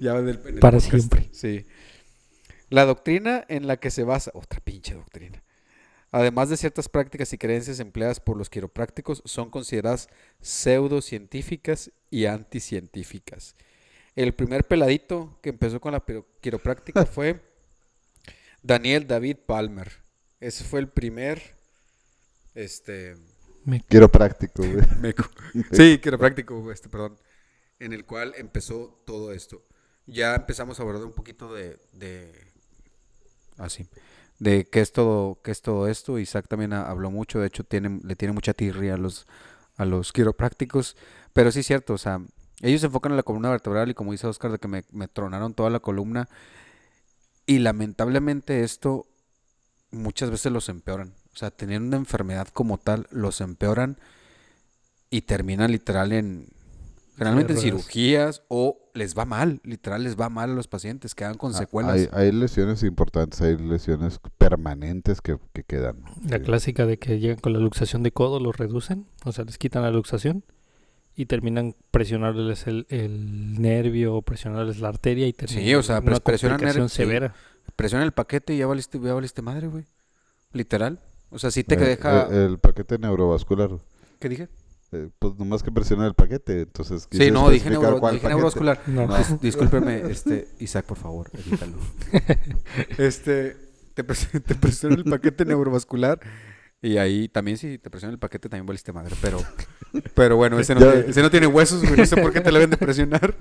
[0.00, 0.90] ya del, en el Para podcast.
[0.90, 1.28] siempre.
[1.32, 1.66] Sí.
[2.70, 5.42] La doctrina en la que se basa, otra pinche doctrina.
[6.10, 10.08] Además de ciertas prácticas y creencias empleadas por los quiroprácticos, son consideradas
[10.40, 13.56] pseudocientíficas y anticientíficas.
[14.16, 16.02] El primer peladito que empezó con la
[16.40, 17.42] quiropráctica fue
[18.62, 19.92] Daniel David Palmer.
[20.40, 21.56] Ese fue el primer
[22.54, 23.16] este
[23.64, 24.84] me- Quiero práctico, güey.
[25.00, 25.24] meco.
[25.72, 27.16] Sí, quiropráctico, este, perdón.
[27.78, 29.62] En el cual empezó todo esto.
[30.06, 32.52] Ya empezamos a abordar un poquito de, de
[33.56, 33.88] así,
[34.38, 36.18] de qué es todo, qué es todo esto.
[36.18, 39.26] Isaac también ha- habló mucho, de hecho tiene, le tiene mucha tirria a los,
[39.76, 40.96] a los quiroprácticos,
[41.32, 42.20] pero sí es cierto, o sea,
[42.60, 45.08] ellos se enfocan en la columna vertebral y como dice Oscar, de que me, me
[45.08, 46.28] tronaron toda la columna
[47.46, 49.06] y lamentablemente esto
[49.90, 51.14] muchas veces los empeoran.
[51.34, 53.96] O sea, tener una enfermedad como tal los empeoran
[55.10, 56.46] y terminan literal en
[57.16, 61.34] generalmente en cirugías o les va mal, literal les va mal a los pacientes, quedan
[61.36, 61.92] con Ah, secuelas.
[61.94, 66.02] Hay, hay lesiones importantes, hay lesiones permanentes que, que quedan.
[66.28, 66.42] La Sí.
[66.44, 69.82] clásica de que llegan con la luxación de codo, los reducen, o sea, les quitan
[69.82, 70.44] la luxación
[71.16, 76.16] y terminan presionarles el, el nervio, presionarles la arteria y terminan Sí, o sea, una
[76.16, 77.34] pres- presionan complicación severa.
[77.76, 79.84] Presiona el paquete y ya valiste, ya valiste madre, güey.
[80.52, 80.98] Literal.
[81.34, 82.28] O sea, sí te Eh, deja...
[82.30, 83.70] eh, el paquete neurovascular.
[84.20, 84.48] ¿Qué dije?
[84.92, 88.28] eh, pues nomás que presiona el paquete, entonces Sí, no, dije, neuro- cuál dije paquete.
[88.28, 88.80] neurovascular.
[88.86, 89.06] No.
[89.08, 91.72] No, dis- discúlpeme, este, Isaac, por favor, evítalo.
[92.98, 93.56] este,
[93.94, 96.20] te, pres- te presiona el paquete neurovascular
[96.80, 99.38] y ahí también si te presiona el paquete también valiste madre, pero,
[100.14, 102.52] pero bueno, ese no, tiene, ese no tiene huesos, güey, no sé por qué te
[102.52, 103.34] lo deben de presionar.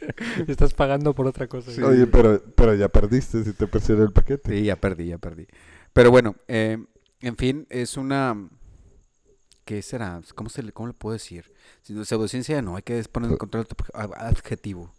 [0.46, 1.70] Estás pagando por otra cosa.
[1.72, 1.82] Sí.
[1.82, 4.50] Oye, pero, pero ya perdiste si te presiona el paquete.
[4.56, 5.46] Sí, ya perdí, ya perdí.
[5.92, 6.78] Pero bueno, eh,
[7.20, 8.36] en fin, es una...
[9.64, 10.20] ¿Qué será?
[10.34, 11.52] ¿Cómo, se le, cómo le puedo decir?
[11.82, 13.64] Si no, Pseudociencia no, hay que poner otro
[13.94, 14.92] ad- adjetivo.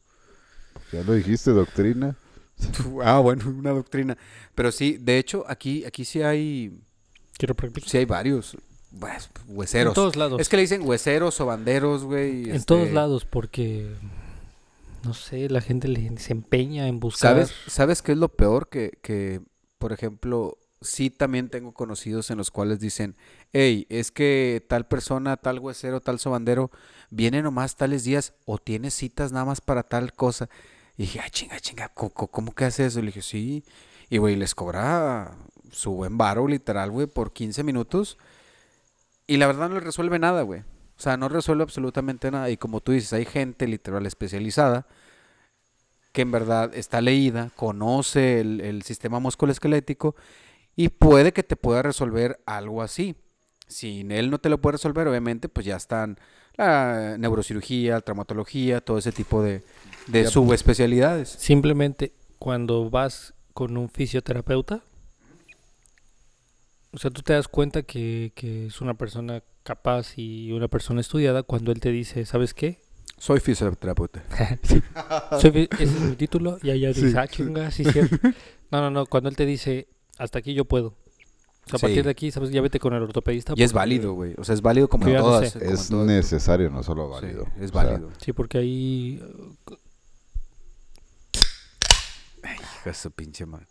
[0.93, 2.15] Ya lo dijiste, doctrina.
[3.03, 4.15] Ah, bueno, una doctrina.
[4.53, 6.80] Pero sí, de hecho, aquí, aquí sí hay,
[7.38, 7.89] Quiero practicar.
[7.89, 8.56] sí hay varios
[8.99, 9.93] pues, En hueseros.
[9.95, 10.39] todos lados.
[10.39, 12.43] Es que le dicen hueseros o banderos, güey.
[12.49, 13.89] En este, todos lados, porque
[15.03, 17.31] no sé, la gente le, se empeña en buscar.
[17.31, 18.69] ¿Sabes, ¿Sabes qué es lo peor?
[18.69, 19.41] Que, que,
[19.80, 23.16] por ejemplo, sí también tengo conocidos en los cuales dicen,
[23.53, 26.72] hey, es que tal persona, tal huesero, tal sobandero,
[27.10, 30.49] viene nomás tales días o tiene citas nada más para tal cosa.
[30.98, 32.99] Y dije, ah, chinga, chinga, ¿cómo, cómo- que hace eso?
[33.02, 33.64] Le dije, sí.
[34.10, 35.32] Y, güey, les cobra
[35.72, 38.18] su buen varo, literal, güey, por 15 minutos.
[39.28, 40.62] Y la verdad no le resuelve nada, güey.
[40.62, 42.49] O sea, no resuelve absolutamente nada.
[42.49, 44.86] Y como tú dices, hay gente literal especializada
[46.12, 50.16] que en verdad está leída, conoce el, el sistema musculoesquelético
[50.76, 53.15] y puede que te pueda resolver algo así.
[53.68, 56.18] Si él no te lo puede resolver, obviamente, pues ya están
[56.56, 59.64] la neurocirugía, traumatología, todo ese tipo de,
[60.07, 61.30] de Ya, subespecialidades.
[61.30, 64.81] Simplemente cuando vas con un fisioterapeuta,
[66.93, 70.99] o sea, tú te das cuenta que, que es una persona capaz y una persona
[71.02, 72.80] estudiada cuando él te dice, ¿sabes qué?
[73.18, 74.23] Soy fisioterapeuta.
[75.39, 77.02] Soy ese es mi título y allá Sí.
[77.03, 78.18] dices, ah, chinga, sí, cierto.
[78.72, 79.89] No, no, no, cuando él te dice,
[80.22, 80.88] hasta aquí yo puedo.
[81.65, 81.85] O sea, a Sí.
[81.85, 82.49] partir de aquí, ¿sabes?
[82.52, 83.53] Ya vete con el ortopedista.
[83.56, 84.34] Y es válido, güey.
[84.38, 85.52] O sea, es válido como en no todas.
[85.52, 85.60] sé.
[85.60, 86.07] como en Es todas.
[86.07, 87.45] necesario, no solo Sí, válido.
[87.60, 88.10] es O sea, válido.
[88.19, 89.22] Sí, porque ahí...
[92.43, 93.68] Hijo de su pinche madre.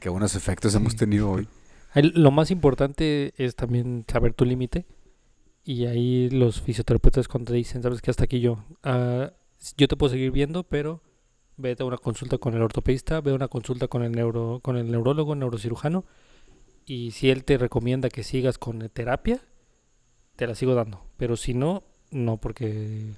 [0.00, 1.48] Qué buenos efectos hemos tenido hoy.
[2.14, 4.86] lo más importante es también saber tu límite.
[5.64, 8.10] Y ahí los fisioterapeutas cuando te dicen, ¿sabes qué?
[8.10, 8.62] Hasta aquí yo.
[8.82, 9.32] Ah,
[9.76, 11.00] yo te puedo seguir viendo, pero
[11.56, 14.76] vete a una consulta con el ortopedista, ve a una consulta con el neuro, con
[14.76, 16.04] el neurólogo, neurocirujano,
[16.86, 19.40] y si él te recomienda que sigas con terapia,
[20.36, 21.04] te la sigo dando.
[21.16, 23.12] Pero si no, no, porque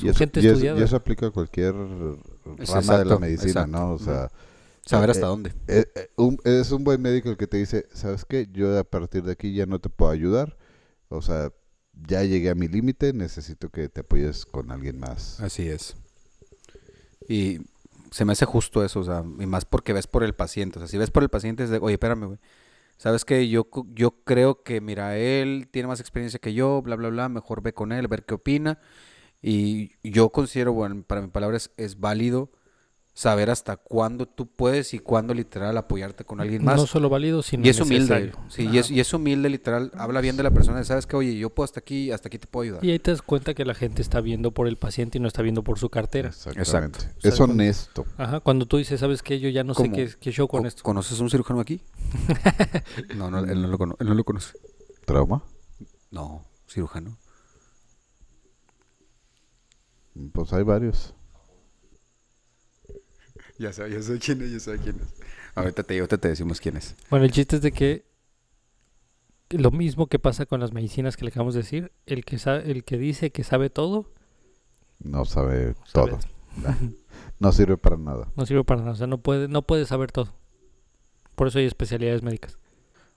[0.00, 0.80] Y eso, gente y eso- estudiada.
[0.80, 3.70] y eso aplica a cualquier rama de la medicina, exacto.
[3.70, 3.92] ¿no?
[3.92, 4.30] O sea,
[4.86, 5.52] Saber Eh, hasta dónde.
[5.68, 8.48] Eh, eh, un- es un buen médico el que te dice, ¿sabes qué?
[8.50, 10.56] Yo a partir de aquí ya no te puedo ayudar.
[11.10, 11.52] O sea,
[12.08, 15.38] ya llegué a mi límite, necesito que te apoyes con alguien más.
[15.40, 15.96] Así es.
[17.30, 17.60] Y
[18.10, 20.78] se me hace justo eso, o sea, y más porque ves por el paciente.
[20.78, 22.38] O sea, si ves por el paciente es de, oye, espérame.
[22.96, 27.08] Sabes que yo, yo creo que, mira, él tiene más experiencia que yo, bla, bla,
[27.08, 28.80] bla, mejor ve con él, ver qué opina.
[29.40, 32.50] Y yo considero, bueno, para mi palabra es válido
[33.12, 36.76] saber hasta cuándo tú puedes y cuándo literal apoyarte con alguien más.
[36.76, 40.20] No solo válido, sino y es humilde, sí, y es, y es humilde literal, habla
[40.20, 42.62] bien de la persona, sabes que, oye, yo puedo hasta aquí, hasta aquí te puedo
[42.64, 42.84] ayudar.
[42.84, 45.28] Y ahí te das cuenta que la gente está viendo por el paciente y no
[45.28, 46.28] está viendo por su cartera.
[46.28, 46.98] Exactamente.
[47.18, 48.06] O sea, Es honesto.
[48.16, 49.38] Ajá, cuando tú dices, ¿sabes qué?
[49.40, 50.82] Yo ya no sé qué, qué show con Co- esto.
[50.82, 51.82] ¿Conoces un cirujano aquí?
[53.16, 54.56] no, no, él no lo, cono- él no lo conoce.
[55.04, 55.42] ¿Trauma?
[56.10, 57.18] No, cirujano.
[60.32, 61.14] Pues hay varios.
[63.60, 65.12] Ya sé, ya sé quién es, ya sé quién es.
[65.54, 66.94] Ahorita te, ahorita te decimos quién es.
[67.10, 68.06] Bueno, el chiste es de que
[69.50, 72.56] lo mismo que pasa con las medicinas que le acabamos de decir, el que, sa-
[72.56, 74.10] el que dice que sabe todo,
[75.00, 76.18] No sabe sabe- todo.
[77.38, 78.28] No sirve para nada.
[78.36, 78.92] no sirve para nada.
[78.92, 80.32] O sea, no puede, no puede saber todo.
[81.34, 82.58] Por eso hay especialidades médicas.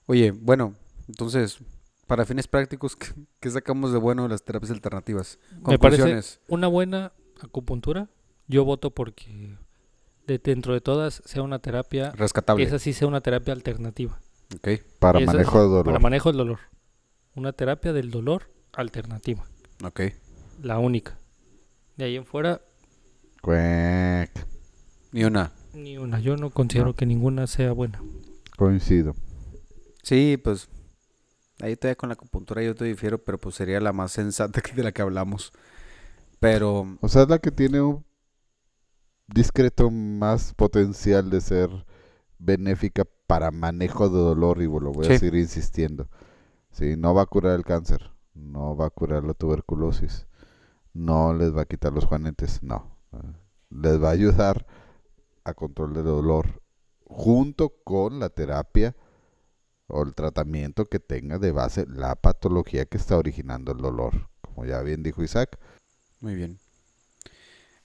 [0.06, 0.74] Oye, bueno,
[1.08, 1.58] entonces,
[2.06, 3.06] para fines prácticos, ¿qué,
[3.40, 5.38] qué sacamos de bueno de las terapias alternativas?
[5.66, 6.40] Me parece- Conclusiones.
[6.48, 7.12] Una buena
[7.42, 8.08] acupuntura,
[8.48, 9.56] yo voto porque
[10.26, 12.64] de, dentro de todas sea una terapia, Rescatable.
[12.64, 14.18] esa sí sea una terapia alternativa.
[14.56, 14.68] Ok,
[14.98, 15.84] Para Esa- manejo de dolor.
[15.86, 16.58] Para manejo del dolor.
[17.34, 19.44] Una terapia del dolor alternativa.
[19.84, 20.00] ok.
[20.62, 21.18] La única.
[21.96, 22.60] De ahí en fuera,
[23.42, 24.30] Cuec.
[25.12, 25.52] Ni una.
[25.74, 26.20] ni una.
[26.20, 26.94] Yo no considero No.
[26.94, 28.00] que ninguna sea buena.
[28.56, 29.14] Coincido.
[30.02, 30.68] Sí, pues,
[31.60, 34.82] ahí todavía con la acupuntura yo te difiero, pero pues sería la más sensata de
[34.82, 35.52] la que hablamos.
[36.40, 38.04] Pero, O sea, es la que tiene un
[39.26, 41.70] discreto más potencial de ser
[42.38, 45.12] benéfica para manejo de dolor y lo voy Sí.
[45.14, 46.08] a seguir insistiendo.
[46.70, 50.26] Sí, no va a curar el cáncer, no va a curar la tuberculosis,
[50.92, 52.96] no les va a quitar los juanetes, no.
[53.70, 54.66] Les va a ayudar
[55.44, 56.62] a control de dolor
[57.06, 58.96] junto con la terapia
[59.86, 64.28] o el tratamiento que tenga de base la patología que está originando el dolor.
[64.40, 65.58] Como ya bien dijo Isaac,
[66.20, 66.58] muy bien.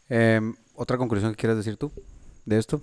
[0.08, 1.92] Em, ¿Otra conclusión que quieras decir tú
[2.46, 2.82] de esto?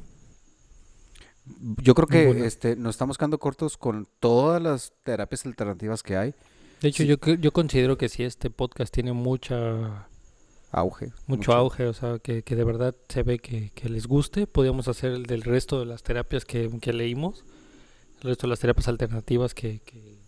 [1.83, 6.35] Yo creo que este, nos estamos quedando cortos con todas las terapias alternativas que hay.
[6.83, 7.09] De hecho, Sí.
[7.09, 10.09] yo, yo considero que si este podcast tiene mucha
[10.73, 11.13] Auge.
[11.27, 14.89] mucho auge, o sea, que, que de verdad se ve que, que les guste, podríamos
[14.89, 17.45] hacer el del resto de las terapias que, que leímos,
[18.21, 20.19] el resto de las terapias alternativas que, que,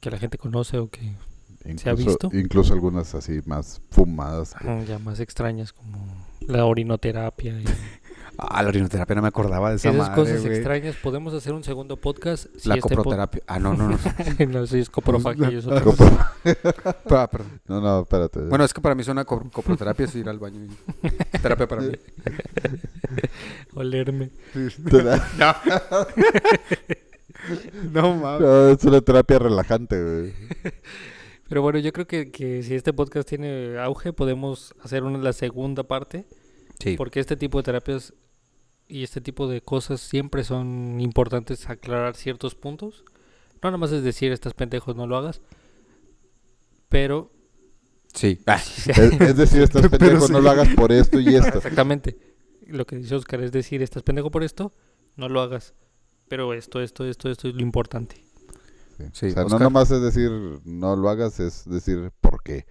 [0.00, 1.14] que la gente conoce o que
[1.64, 2.28] incluso, ¿Se ha visto?
[2.34, 4.52] incluso algunas así más fumadas.
[4.52, 7.64] que- ajá, ya más extrañas, como la orinoterapia y
[8.38, 10.54] Ah, la orinoterapia no me acordaba de esa esas madre, cosas güey.
[10.54, 10.96] extrañas.
[10.96, 12.46] Podemos hacer un segundo podcast.
[12.56, 13.42] si La este pod- coproterapia.
[13.46, 13.98] Ah, no, no, no.
[14.48, 15.70] no, sí, es coprofagia y eso.
[15.70, 16.26] Copro-
[17.10, 17.60] Ah, perdón.
[17.68, 18.40] No, no, espérate.
[18.40, 20.64] Bueno, es que para mí suena copro- coproterapia es ir al baño.
[20.64, 21.92] y- Terapia para mí.
[23.74, 24.30] Olerme.
[27.92, 28.40] No mames.
[28.40, 30.34] No, es una terapia relajante, güey.
[31.52, 35.34] Pero bueno, yo creo que, que si este podcast tiene auge, podemos hacer una la
[35.34, 36.24] segunda parte.
[36.78, 36.96] Sí.
[36.96, 38.14] Porque este tipo de terapias
[38.88, 43.04] y este tipo de cosas siempre son importantes aclarar ciertos puntos.
[43.62, 45.42] No nada más es decir, estás pendejos, no lo hagas.
[46.88, 47.30] Pero,
[48.14, 48.38] Sí.
[48.46, 48.56] Ah,
[48.86, 50.32] Es, es decir, estás pendejo, sí.
[50.32, 51.58] no lo hagas por esto y esto.
[51.58, 52.16] exactamente,
[52.66, 54.72] lo que dice Oscar es decir, estás pendejo por esto,
[55.16, 55.74] no lo hagas.
[56.28, 58.24] Pero esto, esto, esto, esto es lo importante.
[58.96, 59.04] Sí.
[59.12, 59.60] Sí, o sea, Oscar.
[59.60, 60.30] no nomás es decir
[60.64, 62.66] no lo hagas, es decir por qué.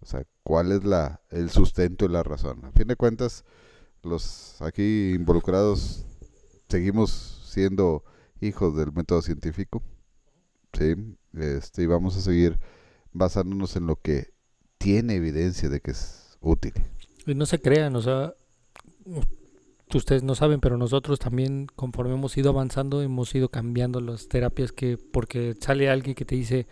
[0.00, 2.64] O sea, cuál es la, el sustento y la razón.
[2.64, 3.44] A fin de cuentas,
[4.02, 6.06] los aquí involucrados
[6.68, 8.04] seguimos siendo
[8.40, 9.82] hijos del método científico.
[10.72, 10.94] Sí,
[11.34, 12.58] este, y vamos a seguir
[13.12, 14.32] basándonos en lo que
[14.78, 16.72] tiene evidencia de que es útil.
[17.26, 18.34] Y no se crean, o sea,
[19.98, 24.72] ustedes no saben, pero nosotros también, conforme hemos ido avanzando, hemos ido cambiando las terapias
[24.72, 26.66] que, porque sale alguien que te dice,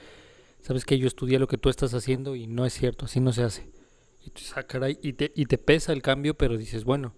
[0.60, 3.32] sabes que yo estudié lo que tú estás haciendo y no es cierto, así no
[3.32, 3.70] se hace.
[4.24, 7.14] Y tú "Ah, caray", y te, y te pesa el cambio, pero dices, bueno,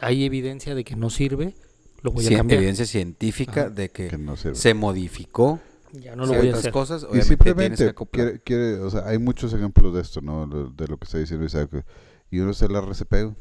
[0.00, 1.54] hay evidencia de que no sirve,
[2.02, 2.58] lo voy a sí, cambiar.
[2.58, 3.70] evidencia científica Ajá.
[3.70, 4.56] de que Que no sirve.
[4.56, 5.60] se modificó
[5.92, 6.72] Ya no lo voy a hacer.
[6.72, 7.06] cosas.
[7.12, 10.46] Y simplemente quiere, quiere, o sea, hay muchos ejemplos de esto, ¿no?
[10.46, 11.84] De lo que está diciendo Isaac.
[12.30, 13.34] Y uno es el RCP.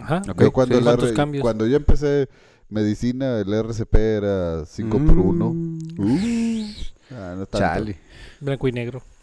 [0.00, 0.22] Ajá.
[0.28, 0.78] Ok, yo cuando, sí.
[0.78, 1.42] el ¿Cuántos R- cambios?
[1.42, 2.28] cuando yo empecé
[2.68, 5.50] medicina, el RCP era 5 por 1.
[5.54, 6.70] Mm.
[7.10, 7.58] Ah, no tanto.
[7.58, 7.96] Chale.
[8.40, 9.02] Blanco y negro.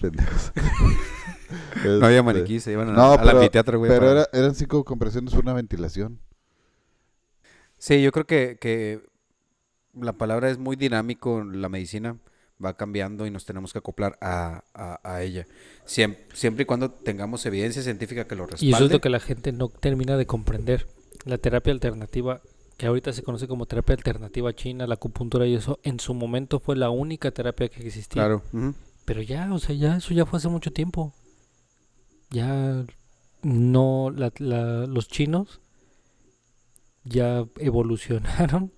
[0.00, 0.52] Pendejos.
[1.84, 3.90] No había Este, maniquí, se iban a- No, pero- anfiteatro, güey.
[3.90, 6.18] Pero para- era- eran cinco compresiones, una ventilación.
[7.78, 9.00] Sí, yo creo que, que
[9.98, 12.16] la palabra es muy dinámico, la medicina
[12.64, 15.46] va cambiando y nos tenemos que acoplar a, a- a ella.
[15.86, 18.66] Siem- Siempre, y cuando tengamos evidencia científica que lo respalde.
[18.66, 20.86] Y eso es lo que la gente no termina de comprender.
[21.24, 22.40] La terapia alternativa,
[22.76, 26.60] que ahorita se conoce como terapia alternativa china, la acupuntura y eso, en su momento
[26.60, 28.22] fue la única terapia que existía.
[28.22, 28.42] Claro.
[29.04, 31.12] Pero ya, o sea, ya eso ya fue hace mucho tiempo.
[32.30, 32.84] Ya
[33.42, 35.60] no, la- la- los chinos
[37.04, 38.72] ya evolucionaron,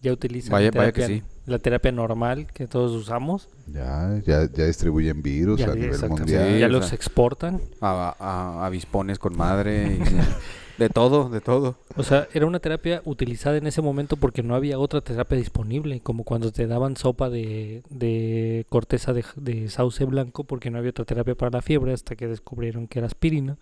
[0.00, 1.22] ya utilizan Vaya- la vaya que terapia, sí.
[1.46, 3.48] la terapia normal que todos usamos.
[3.66, 6.48] Ya, ya, ya distribuyen virus Ya, a nivel mundial.
[6.54, 6.96] Sí, ya o los sea.
[6.96, 7.60] exportan.
[7.80, 9.98] A, a- avispones con madre.
[9.98, 10.00] y-
[10.80, 11.76] de todo, de todo.
[11.96, 16.00] O sea, era una terapia utilizada en ese momento porque no había otra terapia disponible,
[16.00, 20.90] como cuando te daban sopa de, de corteza de, de sauce blanco porque no había
[20.90, 23.58] otra terapia para la fiebre hasta que descubrieron que era aspirina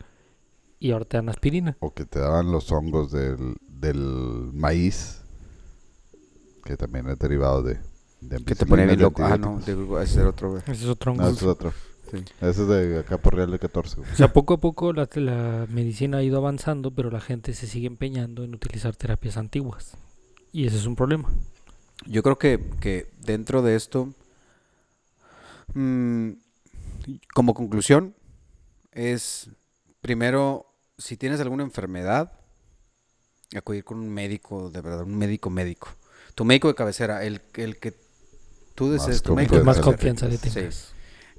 [0.79, 1.77] y ahora te dan aspirina.
[1.81, 3.99] O que te daban los hongos del, del
[4.55, 5.25] maíz,
[6.69, 7.79] que también es derivado de,
[8.21, 9.25] de Que te bien loco.
[9.25, 10.63] Ah, no, digo, ese era otro, güey.
[10.67, 11.33] Ese es otro No, hongo.
[11.35, 11.73] ese es otro.
[12.11, 12.19] Sí.
[12.43, 13.97] Ese es de acá por Real de 14.
[13.97, 14.13] güey.
[14.13, 17.67] O sea, poco a poco la, la medicina ha ido avanzando, pero la gente se
[17.67, 19.97] sigue empeñando en utilizar terapias antiguas.
[20.53, 21.31] Y ese es un problema.
[22.07, 24.13] Yo creo que, que dentro de esto,
[25.73, 26.33] mm,
[27.33, 28.15] como conclusión,
[28.93, 29.49] es
[30.03, 30.67] primero,
[30.99, 32.33] si tienes alguna enfermedad,
[33.57, 35.89] acudir con un médico, de verdad, un médico médico.
[36.39, 37.95] Tu médico de cabecera, el, el que
[38.77, 40.69] tú desees, tu médico de más confianza le Sí.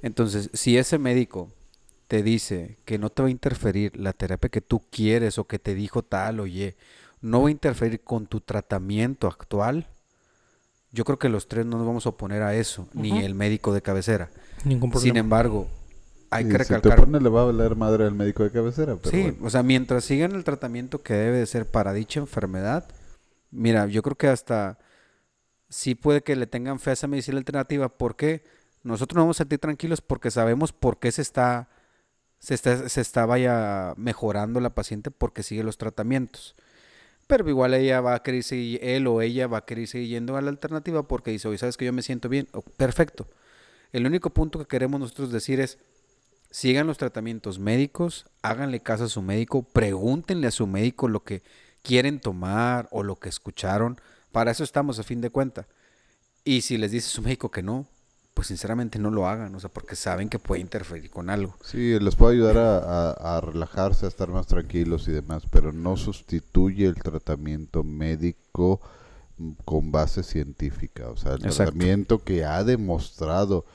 [0.02, 1.50] Entonces, si ese médico
[2.06, 5.58] te dice que no te va a interferir la terapia que tú quieres o que
[5.58, 6.76] te dijo tal o ye,
[7.22, 9.86] no va a interferir con tu tratamiento actual,
[10.92, 13.72] yo creo que los tres no nos vamos a oponer a eso, ni el médico
[13.72, 14.28] de cabecera.
[14.66, 15.18] Ningún Sin problema.
[15.20, 15.68] embargo,
[16.28, 18.96] hay que si te recalcar, pone, le va a valer madre al médico de cabecera.
[18.96, 19.46] Pero sí, bueno.
[19.46, 22.84] o sea, mientras sigan el tratamiento que debe de ser para dicha enfermedad,
[23.50, 24.76] mira, yo creo que hasta
[25.70, 28.44] sí puede que le tengan fe a esa medicina alternativa, porque
[28.82, 31.70] nosotros nos vamos a sentir tranquilos porque sabemos por qué se está,
[32.38, 36.54] se está, se está vaya mejorando la paciente porque sigue los tratamientos.
[37.26, 40.36] Pero igual ella va a querer seguir, él o ella va a querer seguir yendo
[40.36, 42.48] a la alternativa porque dice, oye, ¿sabes que yo me siento bien?
[42.76, 43.28] Perfecto.
[43.92, 45.78] El único punto que queremos nosotros decir es,
[46.50, 51.42] sigan los tratamientos médicos, háganle caso a su médico, pregúntenle a su médico lo que
[51.82, 54.00] quieren tomar o lo que escucharon.
[54.32, 55.66] Para eso estamos a fin de cuenta.
[56.44, 57.86] Y si les dice su médico que no,
[58.34, 61.56] pues sinceramente no lo hagan, o sea, porque saben que puede interferir con algo.
[61.62, 62.78] Sí, les puede ayudar a,
[63.10, 68.80] a- a relajarse, a estar más tranquilos y demás, pero no sustituye el tratamiento médico
[69.36, 71.08] mm, con base científica.
[71.10, 71.64] O sea, el Exacto.
[71.64, 73.66] tratamiento que ha demostrado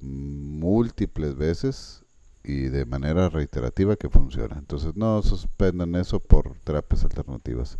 [0.00, 2.02] mm, múltiples veces
[2.42, 4.56] y de manera reiterativa que funciona.
[4.58, 7.78] Entonces no suspendan eso por terapias alternativas.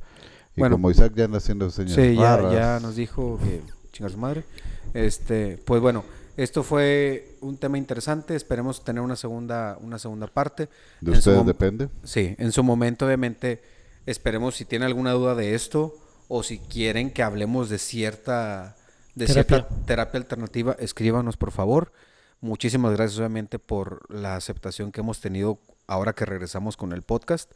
[0.57, 0.77] Y Bueno.
[0.77, 3.61] como Isaac ya anda haciendo señas Sí, ya, ya nos dijo que
[3.93, 4.45] chingar su madre.
[4.93, 6.05] Este, pues bueno,
[6.37, 8.37] esto fue un tema interesante.
[8.37, 10.69] Esperemos tener una segunda, una segunda parte.
[11.01, 11.89] de en ustedes depende.
[12.05, 13.63] Sí, en su momento, obviamente,
[14.07, 15.97] esperemos si tienen alguna duda de esto
[16.29, 18.77] o si quieren que hablemos de cierta,
[19.15, 19.59] de Terapia.
[19.59, 21.93] cierta terapia alternativa, escríbanos por favor.
[22.41, 27.51] Muchísimas gracias, obviamente, por la aceptación que hemos tenido ahora que regresamos con el podcast.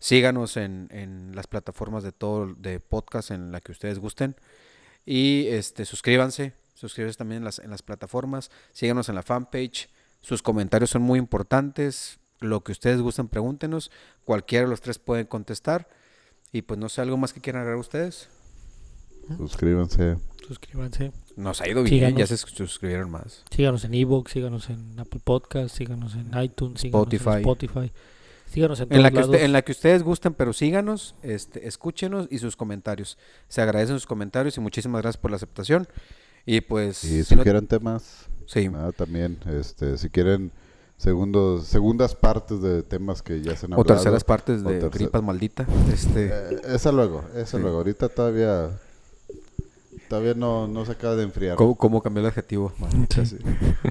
[0.00, 4.34] Síganos en, en las plataformas de todo de podcast en la que ustedes gusten.
[5.06, 9.88] Y este suscríbanse, suscríbanse también en las, en las plataformas, síganos en la fanpage.
[10.22, 12.18] Sus comentarios son muy importantes.
[12.40, 13.90] Lo que ustedes gusten, pregúntenos.
[14.24, 15.88] Cualquiera de los tres pueden contestar.
[16.52, 18.28] Y pues no sé, algo más que quieran agregar ustedes.
[19.36, 20.16] Suscríbanse.
[20.46, 21.12] Suscríbanse.
[21.36, 23.44] Nos ha ido bien, ya se suscribieron más.
[23.50, 27.30] Síganos en Evox, síganos en Apple Podcast, síganos en iTunes, síganos Spotify.
[27.30, 27.92] en Spotify.
[28.50, 29.30] Síganos en todos En la, que lados.
[29.30, 33.16] usted- en la que ustedes gusten, pero síganos, este, escúchenos y sus comentarios.
[33.48, 35.86] Se agradecen sus comentarios y muchísimas gracias por la aceptación.
[36.46, 38.26] Y pues, Y si no- sugieren temas.
[38.46, 40.50] sí, Ah, también, este, si quieren
[40.96, 43.94] segundos, segundas partes de temas que ya se han o hablado.
[43.94, 45.66] terceras partes o de tercer- gripas maldita.
[45.92, 47.62] Este, Eh, esa luego, esa Sí.
[47.62, 47.78] luego.
[47.78, 48.70] Ahorita todavía,
[50.10, 51.56] todavía no, no se acaba de enfriar.
[51.56, 52.72] ¿cómo, cómo cambió el adjetivo?
[52.78, 53.22] Maldita.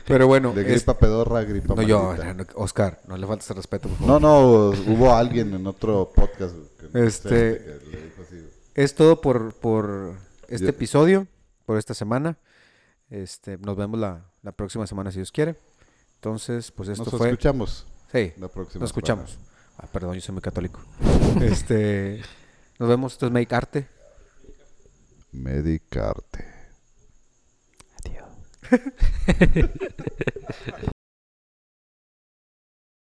[0.05, 3.25] Pero bueno, De es- gripa pedorra a gripa no yo, no, no, Oscar, no le
[3.25, 3.87] faltes el respeto.
[3.87, 4.21] por favor.
[4.21, 8.49] No, no, hubo alguien en otro podcast que, no sé, Este- que le dijo así.
[8.75, 10.13] Es todo por, por
[10.49, 11.27] este Yo- episodio,
[11.65, 12.37] por esta semana.
[13.09, 15.55] Este, nos vemos la, la próxima semana si Dios quiere.
[16.15, 17.29] Entonces, pues esto Nos fue.
[17.29, 18.85] escuchamos Sí, la próxima nos semana.
[18.85, 19.37] escuchamos.
[19.77, 20.81] Ah, perdón, yo soy muy católico.
[21.41, 22.21] este,
[22.77, 23.13] nos vemos.
[23.13, 23.87] Esto es Make Arte.
[25.31, 26.43] Medicarte.
[28.05, 28.33] Adiós.